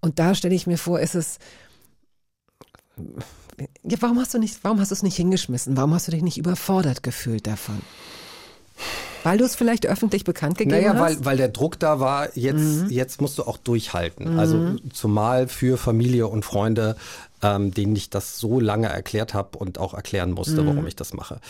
[0.00, 1.38] Und da stelle ich mir vor, ist es,
[3.82, 5.76] ja, warum hast du nicht, warum hast du es nicht hingeschmissen?
[5.76, 7.80] Warum hast du dich nicht überfordert gefühlt davon?
[9.22, 11.00] Weil du es vielleicht öffentlich bekannt gegeben Naja, hast?
[11.00, 14.38] weil, weil der Druck da war, jetzt, jetzt musst du auch durchhalten.
[14.38, 16.96] Also zumal für Familie und Freunde,
[17.44, 21.12] ähm, denen ich das so lange erklärt habe und auch erklären musste, warum ich das
[21.12, 21.40] mache.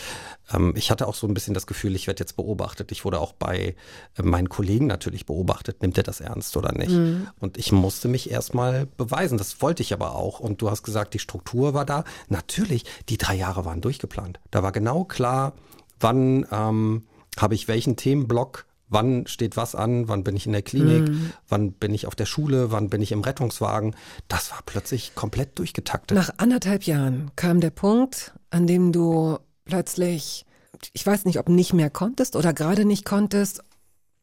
[0.53, 2.91] Ähm, ich hatte auch so ein bisschen das Gefühl, ich werde jetzt beobachtet.
[2.91, 3.75] Ich wurde auch bei
[4.17, 5.81] äh, meinen Kollegen natürlich beobachtet.
[5.81, 6.91] Nimmt er das ernst oder nicht?
[7.39, 9.37] Und ich musste mich erstmal beweisen.
[9.37, 10.41] Das wollte ich aber auch.
[10.41, 12.03] Und du hast gesagt, die Struktur war da.
[12.27, 14.41] Natürlich, die drei Jahre waren durchgeplant.
[14.51, 15.53] Da war genau klar,
[16.01, 17.03] wann ähm,
[17.37, 21.09] habe ich welchen Themenblock, wann steht was an, wann bin ich in der Klinik,
[21.47, 23.95] wann bin ich auf der Schule, wann bin ich im Rettungswagen.
[24.27, 26.15] Das war plötzlich komplett durchgetaktet.
[26.15, 30.45] Nach anderthalb Jahren kam der Punkt, an dem du plötzlich,
[30.93, 33.63] ich weiß nicht, ob nicht mehr konntest oder gerade nicht konntest.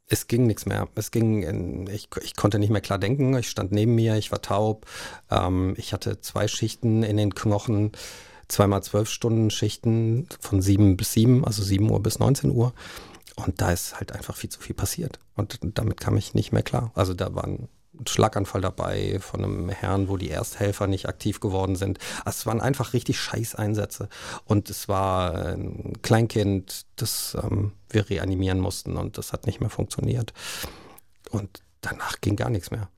[0.08, 0.88] Es ging nichts mehr.
[0.94, 3.36] Es ging, in, ich, ich konnte nicht mehr klar denken.
[3.36, 4.86] Ich stand neben mir, ich war taub.
[5.30, 7.92] Ähm, ich hatte zwei Schichten in den Knochen,
[8.48, 12.74] zweimal zwölf Stunden Schichten von sieben bis sieben, also sieben Uhr bis 19 Uhr.
[13.36, 15.18] Und da ist halt einfach viel zu viel passiert.
[15.34, 16.92] Und damit kam ich nicht mehr klar.
[16.94, 17.68] Also da war ein
[18.08, 21.98] Schlaganfall dabei von einem Herrn, wo die Ersthelfer nicht aktiv geworden sind.
[22.24, 24.08] Also es waren einfach richtig Scheißeinsätze.
[24.44, 29.70] Und es war ein Kleinkind, das ähm, wir reanimieren mussten und das hat nicht mehr
[29.70, 30.32] funktioniert.
[31.30, 32.88] Und danach ging gar nichts mehr.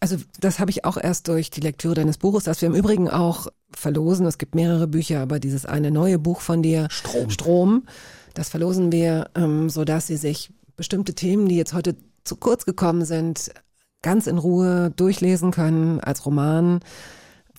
[0.00, 3.08] Also das habe ich auch erst durch die Lektüre deines Buches, das wir im Übrigen
[3.08, 4.26] auch verlosen.
[4.26, 7.30] Es gibt mehrere Bücher, aber dieses eine neue Buch von dir, Strom.
[7.30, 7.86] Strom,
[8.34, 13.04] das verlosen wir, ähm, sodass Sie sich bestimmte Themen, die jetzt heute zu kurz gekommen
[13.04, 13.50] sind,
[14.02, 16.80] ganz in Ruhe durchlesen können als Roman,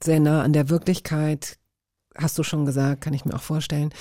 [0.04, 1.58] sehr nah an der Wirklichkeit,
[2.16, 3.94] hast du schon gesagt, kann ich mir auch vorstellen.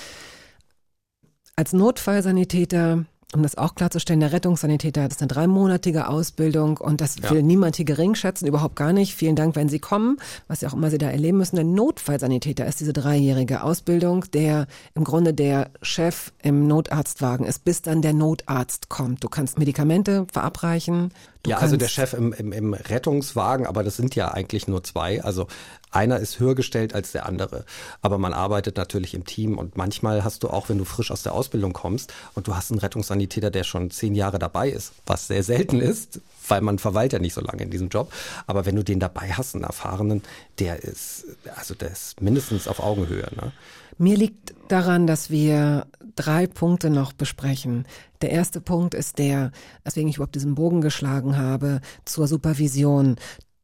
[1.55, 7.15] Als Notfallsanitäter, um das auch klarzustellen, der Rettungssanitäter, das ist eine dreimonatige Ausbildung und das
[7.21, 7.31] Ja.
[7.31, 9.15] will niemand hier gering schätzen, überhaupt gar nicht.
[9.15, 10.17] Vielen Dank, wenn Sie kommen,
[10.47, 11.55] was ja auch immer Sie da erleben müssen.
[11.55, 17.81] Der Notfallsanitäter ist diese dreijährige Ausbildung, der im Grunde der Chef im Notarztwagen ist, bis
[17.81, 19.23] dann der Notarzt kommt.
[19.23, 21.11] Du kannst Medikamente verabreichen,
[21.43, 24.83] Du ja, also der Chef im, im, im Rettungswagen, aber das sind ja eigentlich nur
[24.83, 25.23] zwei.
[25.23, 25.47] Also
[25.89, 27.65] einer ist höher gestellt als der andere.
[28.01, 31.23] Aber man arbeitet natürlich im Team und manchmal hast du auch, wenn du frisch aus
[31.23, 35.27] der Ausbildung kommst und du hast einen Rettungssanitäter, der schon zehn Jahre dabei ist, was
[35.27, 38.11] sehr selten ist, weil man verweilt ja nicht so lange in diesem Job.
[38.45, 40.21] Aber wenn du den dabei hast, einen erfahrenen,
[40.59, 43.27] der ist, also der ist mindestens auf Augenhöhe.
[43.35, 43.51] Ne?
[43.97, 47.85] Mir liegt daran, dass wir drei Punkte noch besprechen.
[48.21, 49.51] Der erste Punkt ist der,
[49.83, 53.15] weswegen ich überhaupt diesen Bogen geschlagen habe, zur Supervision.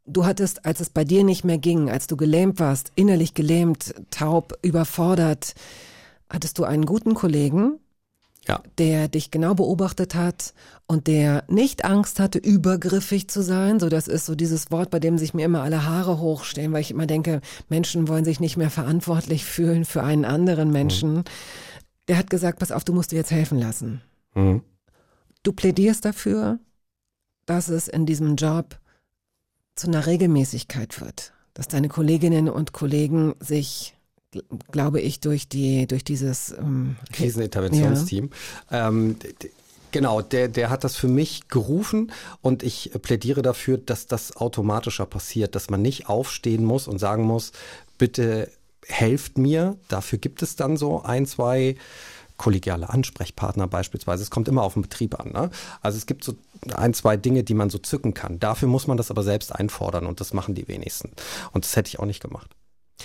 [0.06, 3.94] Du hattest, als es bei dir nicht mehr ging, als du gelähmt warst, innerlich gelähmt,
[4.10, 5.54] taub, überfordert,
[6.30, 7.80] hattest du einen guten Kollegen,
[8.48, 8.62] Ja.
[8.78, 10.54] der dich genau beobachtet hat
[10.88, 13.82] und der nicht Angst hatte, übergriffig zu sein.
[13.82, 16.80] So, das ist so dieses Wort, bei dem sich mir immer alle Haare hochstehen, weil
[16.80, 21.26] ich immer denke, Menschen wollen sich nicht mehr verantwortlich fühlen für einen anderen Menschen.
[22.08, 24.02] Der hat gesagt, pass auf, du musst dir jetzt helfen lassen.
[24.34, 24.62] Mhm.
[25.44, 26.60] Du plädierst dafür,
[27.46, 28.80] dass es in diesem Job
[29.76, 33.96] zu einer Regelmäßigkeit wird, dass deine Kolleginnen und Kollegen sich,
[34.34, 38.32] gl- glaube ich, durch die, durch dieses ähm, Kriseninterventionsteam.
[38.72, 39.52] Ähm, d- d-
[39.92, 42.12] genau, der, der hat das für mich gerufen
[42.42, 47.24] und ich plädiere dafür, dass das automatischer passiert, dass man nicht aufstehen muss und sagen
[47.24, 47.52] muss,
[47.98, 48.52] bitte
[48.88, 49.78] helft mir.
[49.88, 51.76] Dafür gibt es dann so ein, zwei
[52.38, 54.24] kollegiale Ansprechpartner beispielsweise.
[54.24, 55.32] Es kommt immer auf den Betrieb an.
[55.32, 55.50] Ne?
[55.82, 56.36] Also es gibt so
[56.74, 58.40] ein, zwei Dinge, die man so zücken kann.
[58.40, 61.12] Dafür muss man das aber selbst einfordern und das machen die wenigsten.
[61.52, 62.52] Und das hätte ich auch nicht gemacht.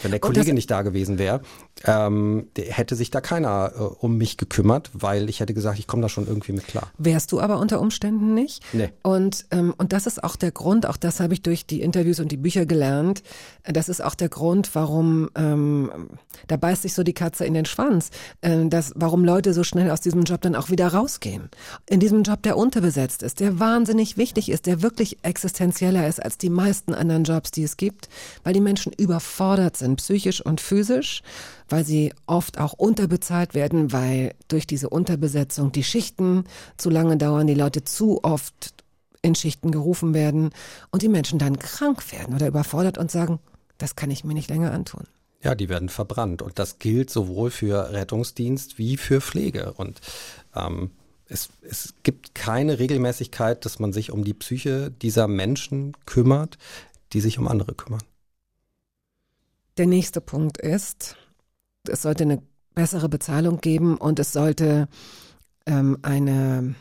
[0.00, 1.42] Wenn der Kollege das- nicht da gewesen wäre,
[1.84, 6.00] ähm, hätte sich da keiner äh, um mich gekümmert, weil ich hätte gesagt, ich komme
[6.02, 6.90] da schon irgendwie mit klar.
[6.96, 8.62] Wärst du aber unter Umständen nicht.
[8.72, 8.88] Nee.
[9.02, 12.20] Und, ähm, und das ist auch der Grund, auch das habe ich durch die Interviews
[12.20, 13.22] und die Bücher gelernt,
[13.64, 16.08] das ist auch der Grund, warum, ähm,
[16.48, 18.10] da beißt sich so die Katze in den Schwanz,
[18.40, 21.50] äh, dass, warum Leute so schnell aus diesem Job dann auch wieder rausgehen.
[21.88, 26.38] In diesem Job, der unterbesetzt ist, der wahnsinnig wichtig ist, der wirklich existenzieller ist als
[26.38, 28.08] die meisten anderen Jobs, die es gibt,
[28.44, 31.22] weil die Menschen überfordert sind, psychisch und physisch,
[31.68, 36.44] weil sie oft auch unterbezahlt werden, weil durch diese Unterbesetzung die Schichten
[36.76, 38.74] zu lange dauern, die Leute zu oft
[39.22, 40.50] in Schichten gerufen werden
[40.90, 43.38] und die Menschen dann krank werden oder überfordert und sagen,
[43.78, 45.04] das kann ich mir nicht länger antun.
[45.42, 46.42] Ja, die werden verbrannt.
[46.42, 49.72] Und das gilt sowohl für Rettungsdienst wie für Pflege.
[49.72, 50.00] Und
[50.54, 50.90] ähm,
[51.26, 56.58] es, es gibt keine Regelmäßigkeit, dass man sich um die Psyche dieser Menschen kümmert,
[57.12, 58.02] die sich um andere kümmern.
[59.78, 61.16] Der nächste Punkt ist,
[61.88, 62.42] es sollte eine
[62.74, 64.88] bessere Bezahlung geben und es sollte
[65.66, 66.74] ähm, eine,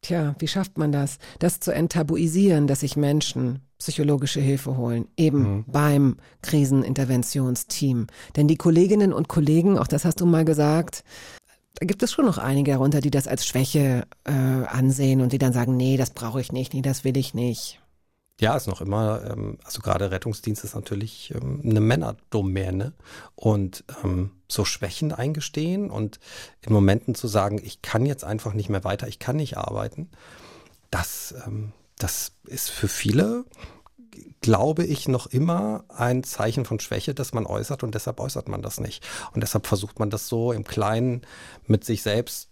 [0.00, 1.18] tja, wie schafft man das?
[1.40, 8.06] Das zu enttabuisieren, dass sich Menschen psychologische Hilfe holen, eben beim Kriseninterventionsteam.
[8.36, 11.02] Denn die Kolleginnen und Kollegen, auch das hast du mal gesagt,
[11.80, 15.38] da gibt es schon noch einige darunter, die das als Schwäche äh, ansehen und die
[15.38, 17.81] dann sagen, nee, das brauche ich nicht, nee, das will ich nicht.
[18.40, 22.92] Ja, ist noch immer, ähm, also gerade Rettungsdienst ist natürlich ähm, eine Männerdomäne
[23.34, 26.18] und ähm, so Schwächen eingestehen und
[26.62, 30.10] in Momenten zu sagen, ich kann jetzt einfach nicht mehr weiter, ich kann nicht arbeiten,
[30.90, 33.44] das, ähm, das ist für viele,
[34.42, 38.60] glaube ich, noch immer ein Zeichen von Schwäche, das man äußert und deshalb äußert man
[38.60, 39.04] das nicht.
[39.32, 41.22] Und deshalb versucht man das so im Kleinen
[41.66, 42.50] mit sich selbst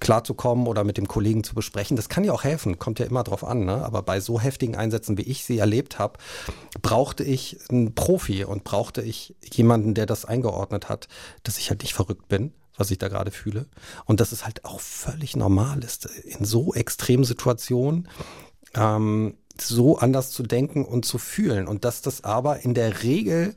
[0.00, 1.96] klarzukommen oder mit dem Kollegen zu besprechen.
[1.96, 3.64] Das kann ja auch helfen, kommt ja immer drauf an.
[3.64, 3.84] Ne?
[3.84, 6.18] Aber bei so heftigen Einsätzen, wie ich sie erlebt habe,
[6.80, 11.08] brauchte ich einen Profi und brauchte ich jemanden, der das eingeordnet hat,
[11.42, 13.66] dass ich halt nicht verrückt bin was ich da gerade fühle.
[14.06, 18.08] Und dass es halt auch völlig normal ist, in so extremen Situationen
[18.74, 21.68] ähm, so anders zu denken und zu fühlen.
[21.68, 23.54] Und dass das aber in der Regel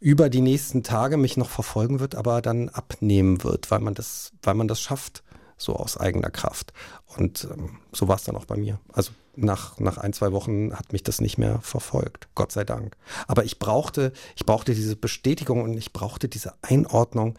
[0.00, 4.32] über die nächsten Tage mich noch verfolgen wird, aber dann abnehmen wird, weil man das,
[4.42, 5.22] weil man das schafft,
[5.58, 6.72] so aus eigener Kraft.
[7.16, 8.80] Und ähm, so war es dann auch bei mir.
[8.92, 12.28] Also nach, nach ein, zwei Wochen hat mich das nicht mehr verfolgt.
[12.34, 12.96] Gott sei Dank.
[13.28, 17.38] Aber ich brauchte, ich brauchte diese Bestätigung und ich brauchte diese Einordnung,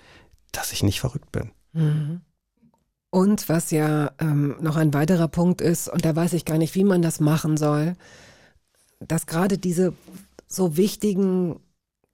[0.52, 1.52] dass ich nicht verrückt bin.
[3.12, 6.76] Und was ja ähm, noch ein weiterer Punkt ist, und da weiß ich gar nicht,
[6.76, 7.96] wie man das machen soll,
[9.00, 9.94] dass gerade diese
[10.48, 11.60] so wichtigen,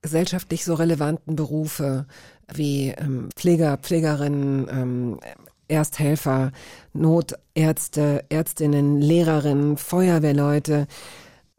[0.02, 2.08] gesellschaftlich so relevanten Berufe
[2.52, 5.20] wie ähm, Pfleger, Pflegerinnen, ähm,
[5.68, 6.52] Ersthelfer,
[6.94, 10.88] Notärzte, Ärztinnen, Lehrerinnen, Feuerwehrleute,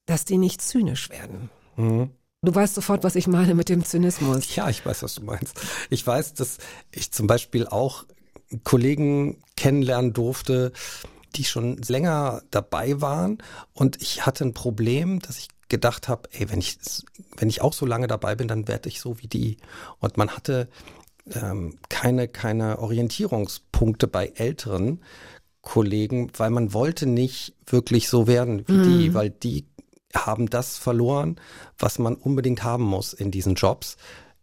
[0.07, 1.51] dass die nicht zynisch werden.
[1.77, 2.11] Mhm.
[2.43, 4.55] Du weißt sofort, was ich meine mit dem Zynismus.
[4.55, 5.61] Ja, ich weiß, was du meinst.
[5.91, 6.59] Ich weiß, dass
[6.91, 8.05] ich zum Beispiel auch
[8.65, 10.73] Kollegen kennenlernen durfte,
[11.37, 13.39] die schon länger dabei waren
[13.75, 16.79] und ich hatte ein Problem, dass ich gedacht habe, ey, wenn ich
[17.37, 19.59] wenn ich auch so lange dabei bin, dann werde ich so wie die.
[19.99, 20.69] Und man hatte
[21.31, 25.03] ähm, keine keine Orientierungspunkte bei Älteren,
[25.61, 29.67] Kollegen, weil man wollte nicht wirklich so werden wie die, weil die
[30.15, 31.39] haben das verloren,
[31.79, 33.99] was man unbedingt haben muss in diesen Jobs,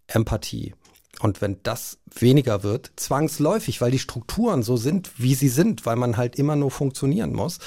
[0.07, 0.75] Empathie.
[1.21, 5.95] Und wenn das weniger wird, zwangsläufig, weil die Strukturen so sind, wie sie sind, weil
[5.95, 7.59] man halt immer nur funktionieren muss,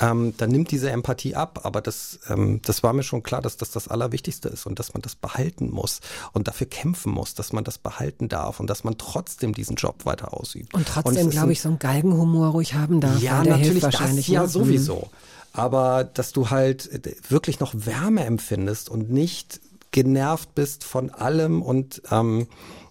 [0.00, 1.60] ähm, dann nimmt diese Empathie ab.
[1.64, 4.94] Aber das, ähm, das war mir schon klar, dass das das Allerwichtigste ist und dass
[4.94, 6.00] man das behalten muss
[6.32, 10.04] und dafür kämpfen muss, dass man das behalten darf und dass man trotzdem diesen Job
[10.04, 10.74] weiter ausübt.
[10.74, 13.20] Und trotzdem, glaube ich, so einen Galgenhumor ruhig haben darf.
[13.20, 14.26] ja, natürlich, wahrscheinlich.
[14.26, 14.48] das ja ne?
[14.48, 15.10] sowieso.
[15.52, 19.60] Aber dass du halt äh, wirklich noch Wärme empfindest und nicht
[19.90, 22.46] genervt bist von allem und, ähm,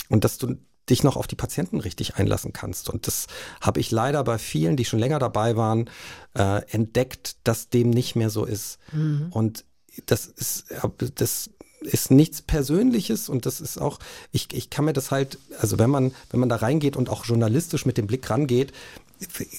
[0.10, 0.56] und dass du
[0.90, 2.90] dich noch auf die Patienten richtig einlassen kannst.
[2.90, 3.28] Und das
[3.60, 5.90] habe ich leider bei vielen, die schon länger dabei waren,
[6.36, 8.78] äh, entdeckt, dass dem nicht mehr so ist.
[9.32, 9.66] Und
[10.06, 11.50] das ist, ja, das
[11.82, 14.00] ist nichts Persönliches und das ist auch,
[14.32, 17.26] ich, ich kann mir das halt, also wenn man, wenn man da reingeht und auch
[17.26, 18.74] journalistisch mit dem Blick rangeht,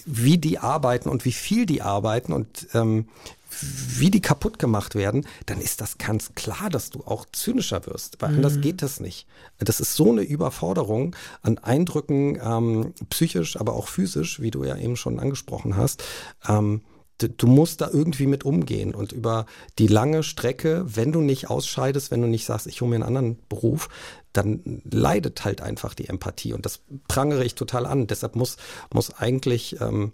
[0.04, 3.08] wie die arbeiten und wie viel die arbeiten und ähm,
[3.51, 8.20] wie die kaputt gemacht werden, dann ist das ganz klar, dass du auch zynischer wirst,
[8.20, 9.27] weil anders geht das nicht.
[9.59, 14.77] Das ist so eine Überforderung an Eindrücken, ähm, psychisch, aber auch physisch, wie du ja
[14.77, 16.02] eben schon angesprochen hast.
[16.48, 16.82] Ähm,
[17.18, 19.47] du, musst da irgendwie mit umgehen und über
[19.78, 23.05] die lange Strecke, wenn du nicht ausscheidest, wenn du nicht sagst, ich hole mir einen
[23.05, 23.89] anderen Beruf,
[24.32, 28.06] dann leidet halt einfach die Empathie und das prangere ich total an.
[28.06, 28.56] Deshalb muss,
[28.93, 30.12] muss eigentlich, ähm,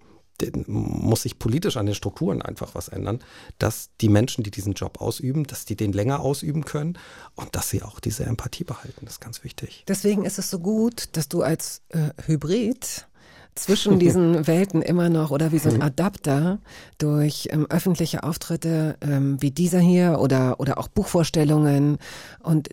[0.66, 3.20] muss sich politisch an den Strukturen einfach was ändern,
[3.58, 6.98] dass die Menschen, die diesen Job ausüben, dass die den länger ausüben können
[7.34, 9.04] und dass sie auch diese Empathie behalten.
[9.04, 9.84] Das ist ganz wichtig.
[9.88, 13.06] Deswegen ist es so gut, dass du als äh, Hybrid
[13.54, 16.58] zwischen diesen Welten immer noch oder wie so ein Adapter
[16.98, 21.98] durch ähm, öffentliche Auftritte ähm, wie dieser hier oder, oder auch Buchvorstellungen
[22.40, 22.70] und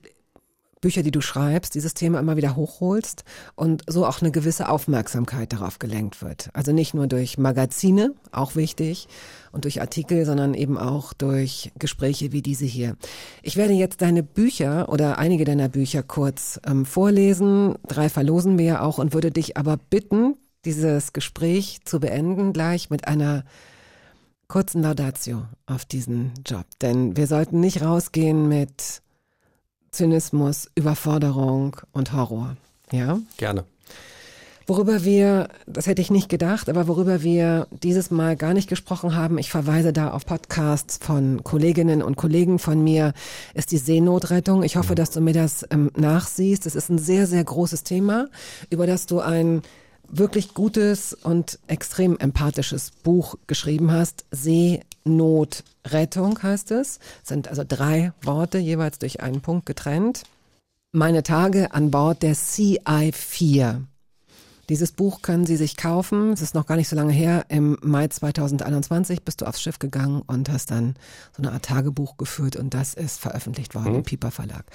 [0.81, 3.23] Bücher, die du schreibst, dieses Thema immer wieder hochholst
[3.55, 6.49] und so auch eine gewisse Aufmerksamkeit darauf gelenkt wird.
[6.53, 9.07] Also nicht nur durch Magazine, auch wichtig,
[9.51, 12.95] und durch Artikel, sondern eben auch durch Gespräche wie diese hier.
[13.41, 17.75] Ich werde jetzt deine Bücher oder einige deiner Bücher kurz ähm, vorlesen.
[17.87, 20.35] Drei verlosen wir ja auch und würde dich aber bitten,
[20.65, 23.43] dieses Gespräch zu beenden gleich mit einer
[24.47, 26.65] kurzen Laudatio auf diesen Job.
[26.81, 29.01] Denn wir sollten nicht rausgehen mit
[29.91, 32.57] Zynismus, Überforderung und Horror.
[32.91, 33.19] Ja?
[33.37, 33.65] Gerne.
[34.69, 39.15] Worüber wir, das hätte ich nicht gedacht, aber worüber wir dieses Mal gar nicht gesprochen
[39.15, 43.13] haben, ich verweise da auf Podcasts von Kolleginnen und Kollegen von mir,
[43.55, 44.61] ist die Seenotrettung.
[44.61, 46.67] Ich hoffe, dass du mir das ähm, nachsiehst.
[46.67, 48.27] Es ist ein sehr, sehr großes Thema,
[48.69, 49.63] über das du ein
[50.07, 54.25] wirklich gutes und extrem empathisches Buch geschrieben hast.
[55.09, 56.99] Seenotrettung heißt es.
[57.23, 60.23] Sind also drei Worte, jeweils durch einen Punkt getrennt.
[60.91, 63.81] Meine Tage an Bord der CI4.
[64.69, 66.31] Dieses Buch können Sie sich kaufen.
[66.31, 67.45] Es ist noch gar nicht so lange her.
[67.49, 70.95] Im Mai 2021 bist du aufs Schiff gegangen und hast dann
[71.35, 74.65] so eine Art Tagebuch geführt und das ist veröffentlicht worden im Piper Verlag.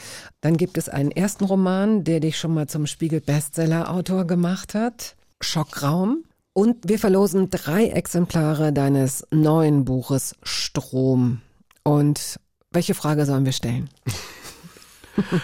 [0.40, 4.74] Dann gibt es einen ersten Roman, der dich schon mal zum Spiegel Bestseller Autor gemacht
[4.74, 5.14] hat.
[5.40, 6.24] Schockraum.
[6.54, 11.42] Und wir verlosen drei Exemplare deines neuen Buches Strom.
[11.82, 12.38] Und
[12.70, 13.90] welche Frage sollen wir stellen?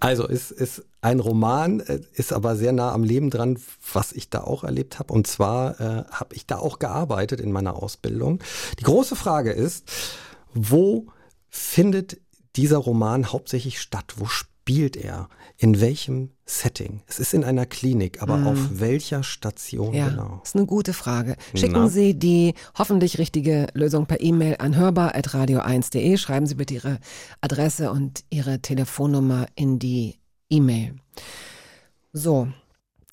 [0.00, 3.58] Also es ist ein Roman, äh, ist aber sehr nah am Leben dran,
[3.94, 5.14] was ich da auch erlebt habe.
[5.14, 8.42] Und zwar äh, habe ich da auch gearbeitet in meiner Ausbildung.
[8.78, 9.90] Die große Frage ist,
[10.52, 11.06] wo
[11.48, 12.20] findet
[12.54, 14.12] dieser Roman hauptsächlich statt?
[14.18, 14.53] Wo spielt
[14.96, 15.28] er?
[15.58, 17.02] In welchem Setting?
[17.06, 20.40] Es ist in einer Klinik, aber auf welcher Station Ja, genau?
[20.44, 21.36] ist eine gute Frage.
[21.54, 21.88] Schicken Na?
[21.88, 26.16] Sie die hoffentlich richtige Lösung per E-Mail an hörbar.radio1.de.
[26.16, 26.98] Schreiben Sie bitte Ihre
[27.40, 30.16] Adresse und Ihre Telefonnummer in die
[30.50, 30.96] E-Mail.
[32.12, 32.48] So,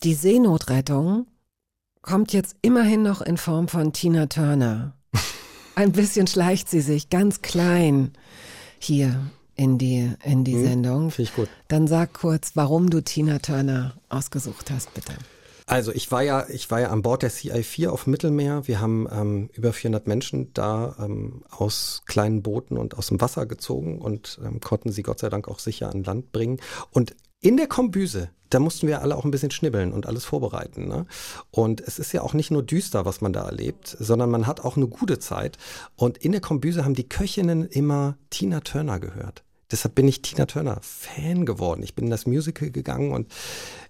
[0.04, 1.28] die Seenotrettung
[2.02, 4.98] kommt jetzt immerhin noch in Form von Tina Turner.
[5.76, 8.12] Ein bisschen schleicht sie sich ganz klein
[8.80, 11.12] hier in die, in die Sendung.
[11.12, 11.48] Finde ich gut.
[11.68, 15.14] Dann sag kurz, warum du Tina Turner ausgesucht hast, bitte.
[15.68, 18.68] Also ich war ja, ich war ja an Bord der CI4 auf Mittelmeer.
[18.68, 23.46] Wir haben ähm, über 400 Menschen da ähm, aus kleinen Booten und aus dem Wasser
[23.46, 26.60] gezogen und ähm, konnten sie Gott sei Dank auch sicher an Land bringen.
[26.90, 30.88] Und in der Kombüse, da mussten wir alle auch ein bisschen schnibbeln und alles vorbereiten.
[30.88, 31.06] Ne?
[31.52, 34.62] Und es ist ja auch nicht nur düster, was man da erlebt, sondern man hat
[34.62, 35.60] auch eine gute Zeit.
[35.96, 39.44] Und in der Kombüse haben die Köchinnen immer Tina Turner gehört.
[39.72, 41.84] Deshalb bin ich Tina Turner Fan geworden.
[41.84, 43.32] Ich bin in das Musical gegangen und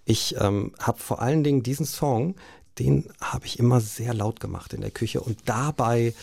[0.06, 2.36] ich ähm, habe vor allen Dingen diesen Song,
[2.80, 6.14] den habe ich immer sehr laut gemacht in der Küche und dabei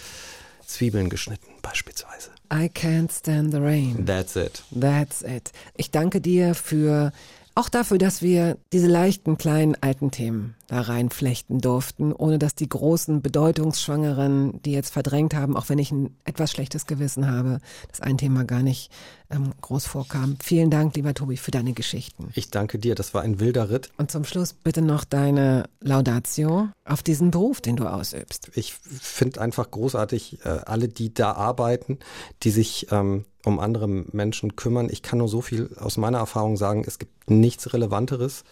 [0.66, 2.30] Zwiebeln geschnitten beispielsweise.
[2.52, 4.06] I can't stand the rain.
[4.06, 4.62] That's it.
[4.78, 5.52] That's it.
[5.76, 7.12] Ich danke dir für
[7.54, 12.68] auch dafür, dass wir diese leichten kleinen alten Themen da reinflechten durften, ohne dass die
[12.68, 18.00] großen, bedeutungsschwangeren, die jetzt verdrängt haben, auch wenn ich ein etwas schlechtes Gewissen habe, dass
[18.00, 18.92] ein Thema gar nicht
[19.30, 20.36] ähm, groß vorkam.
[20.42, 22.28] Vielen Dank, lieber Tobi, für deine Geschichten.
[22.34, 23.90] Ich danke dir, das war ein wilder Ritt.
[23.96, 28.50] Und zum Schluss bitte noch deine Laudatio auf diesen Beruf, den du ausübst.
[28.54, 31.98] Ich finde einfach großartig, äh, alle, die da arbeiten,
[32.42, 34.88] die sich ähm, um andere Menschen kümmern.
[34.90, 38.44] Ich kann nur so viel aus meiner Erfahrung sagen, es gibt nichts Relevanteres,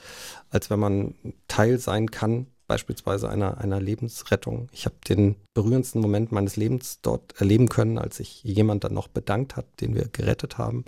[0.51, 1.15] als wenn man
[1.49, 4.69] Teil sein kann, beispielsweise einer, einer Lebensrettung.
[4.73, 9.09] Ich habe den berührendsten Moment meines Lebens dort erleben können, als sich jemand dann noch
[9.09, 10.85] bedankt hat, den wir gerettet haben,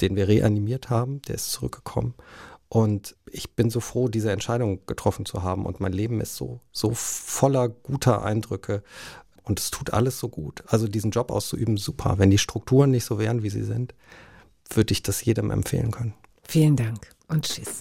[0.00, 2.14] den wir reanimiert haben, der ist zurückgekommen.
[2.68, 5.64] Und ich bin so froh, diese Entscheidung getroffen zu haben.
[5.64, 8.82] Und mein Leben ist so, so voller guter Eindrücke.
[9.42, 10.62] Und es tut alles so gut.
[10.66, 12.18] Also diesen Job auszuüben, super.
[12.18, 13.94] Wenn die Strukturen nicht so wären, wie sie sind,
[14.70, 16.12] würde ich das jedem empfehlen können.
[16.42, 17.80] Vielen Dank und tschüss.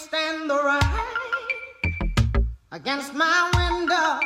[0.00, 4.20] Stand the rain against my window,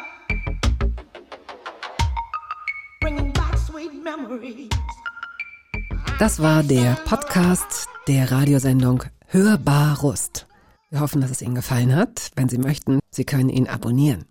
[3.01, 4.71] bringing back sweet memories.
[6.19, 10.47] Das war der Podcast der Radiosendung Hörbar Rust.
[10.91, 12.31] Wir hoffen, dass es Ihnen gefallen hat.
[12.37, 14.27] Wenn Sie möchten, Sie können ihn abonnieren.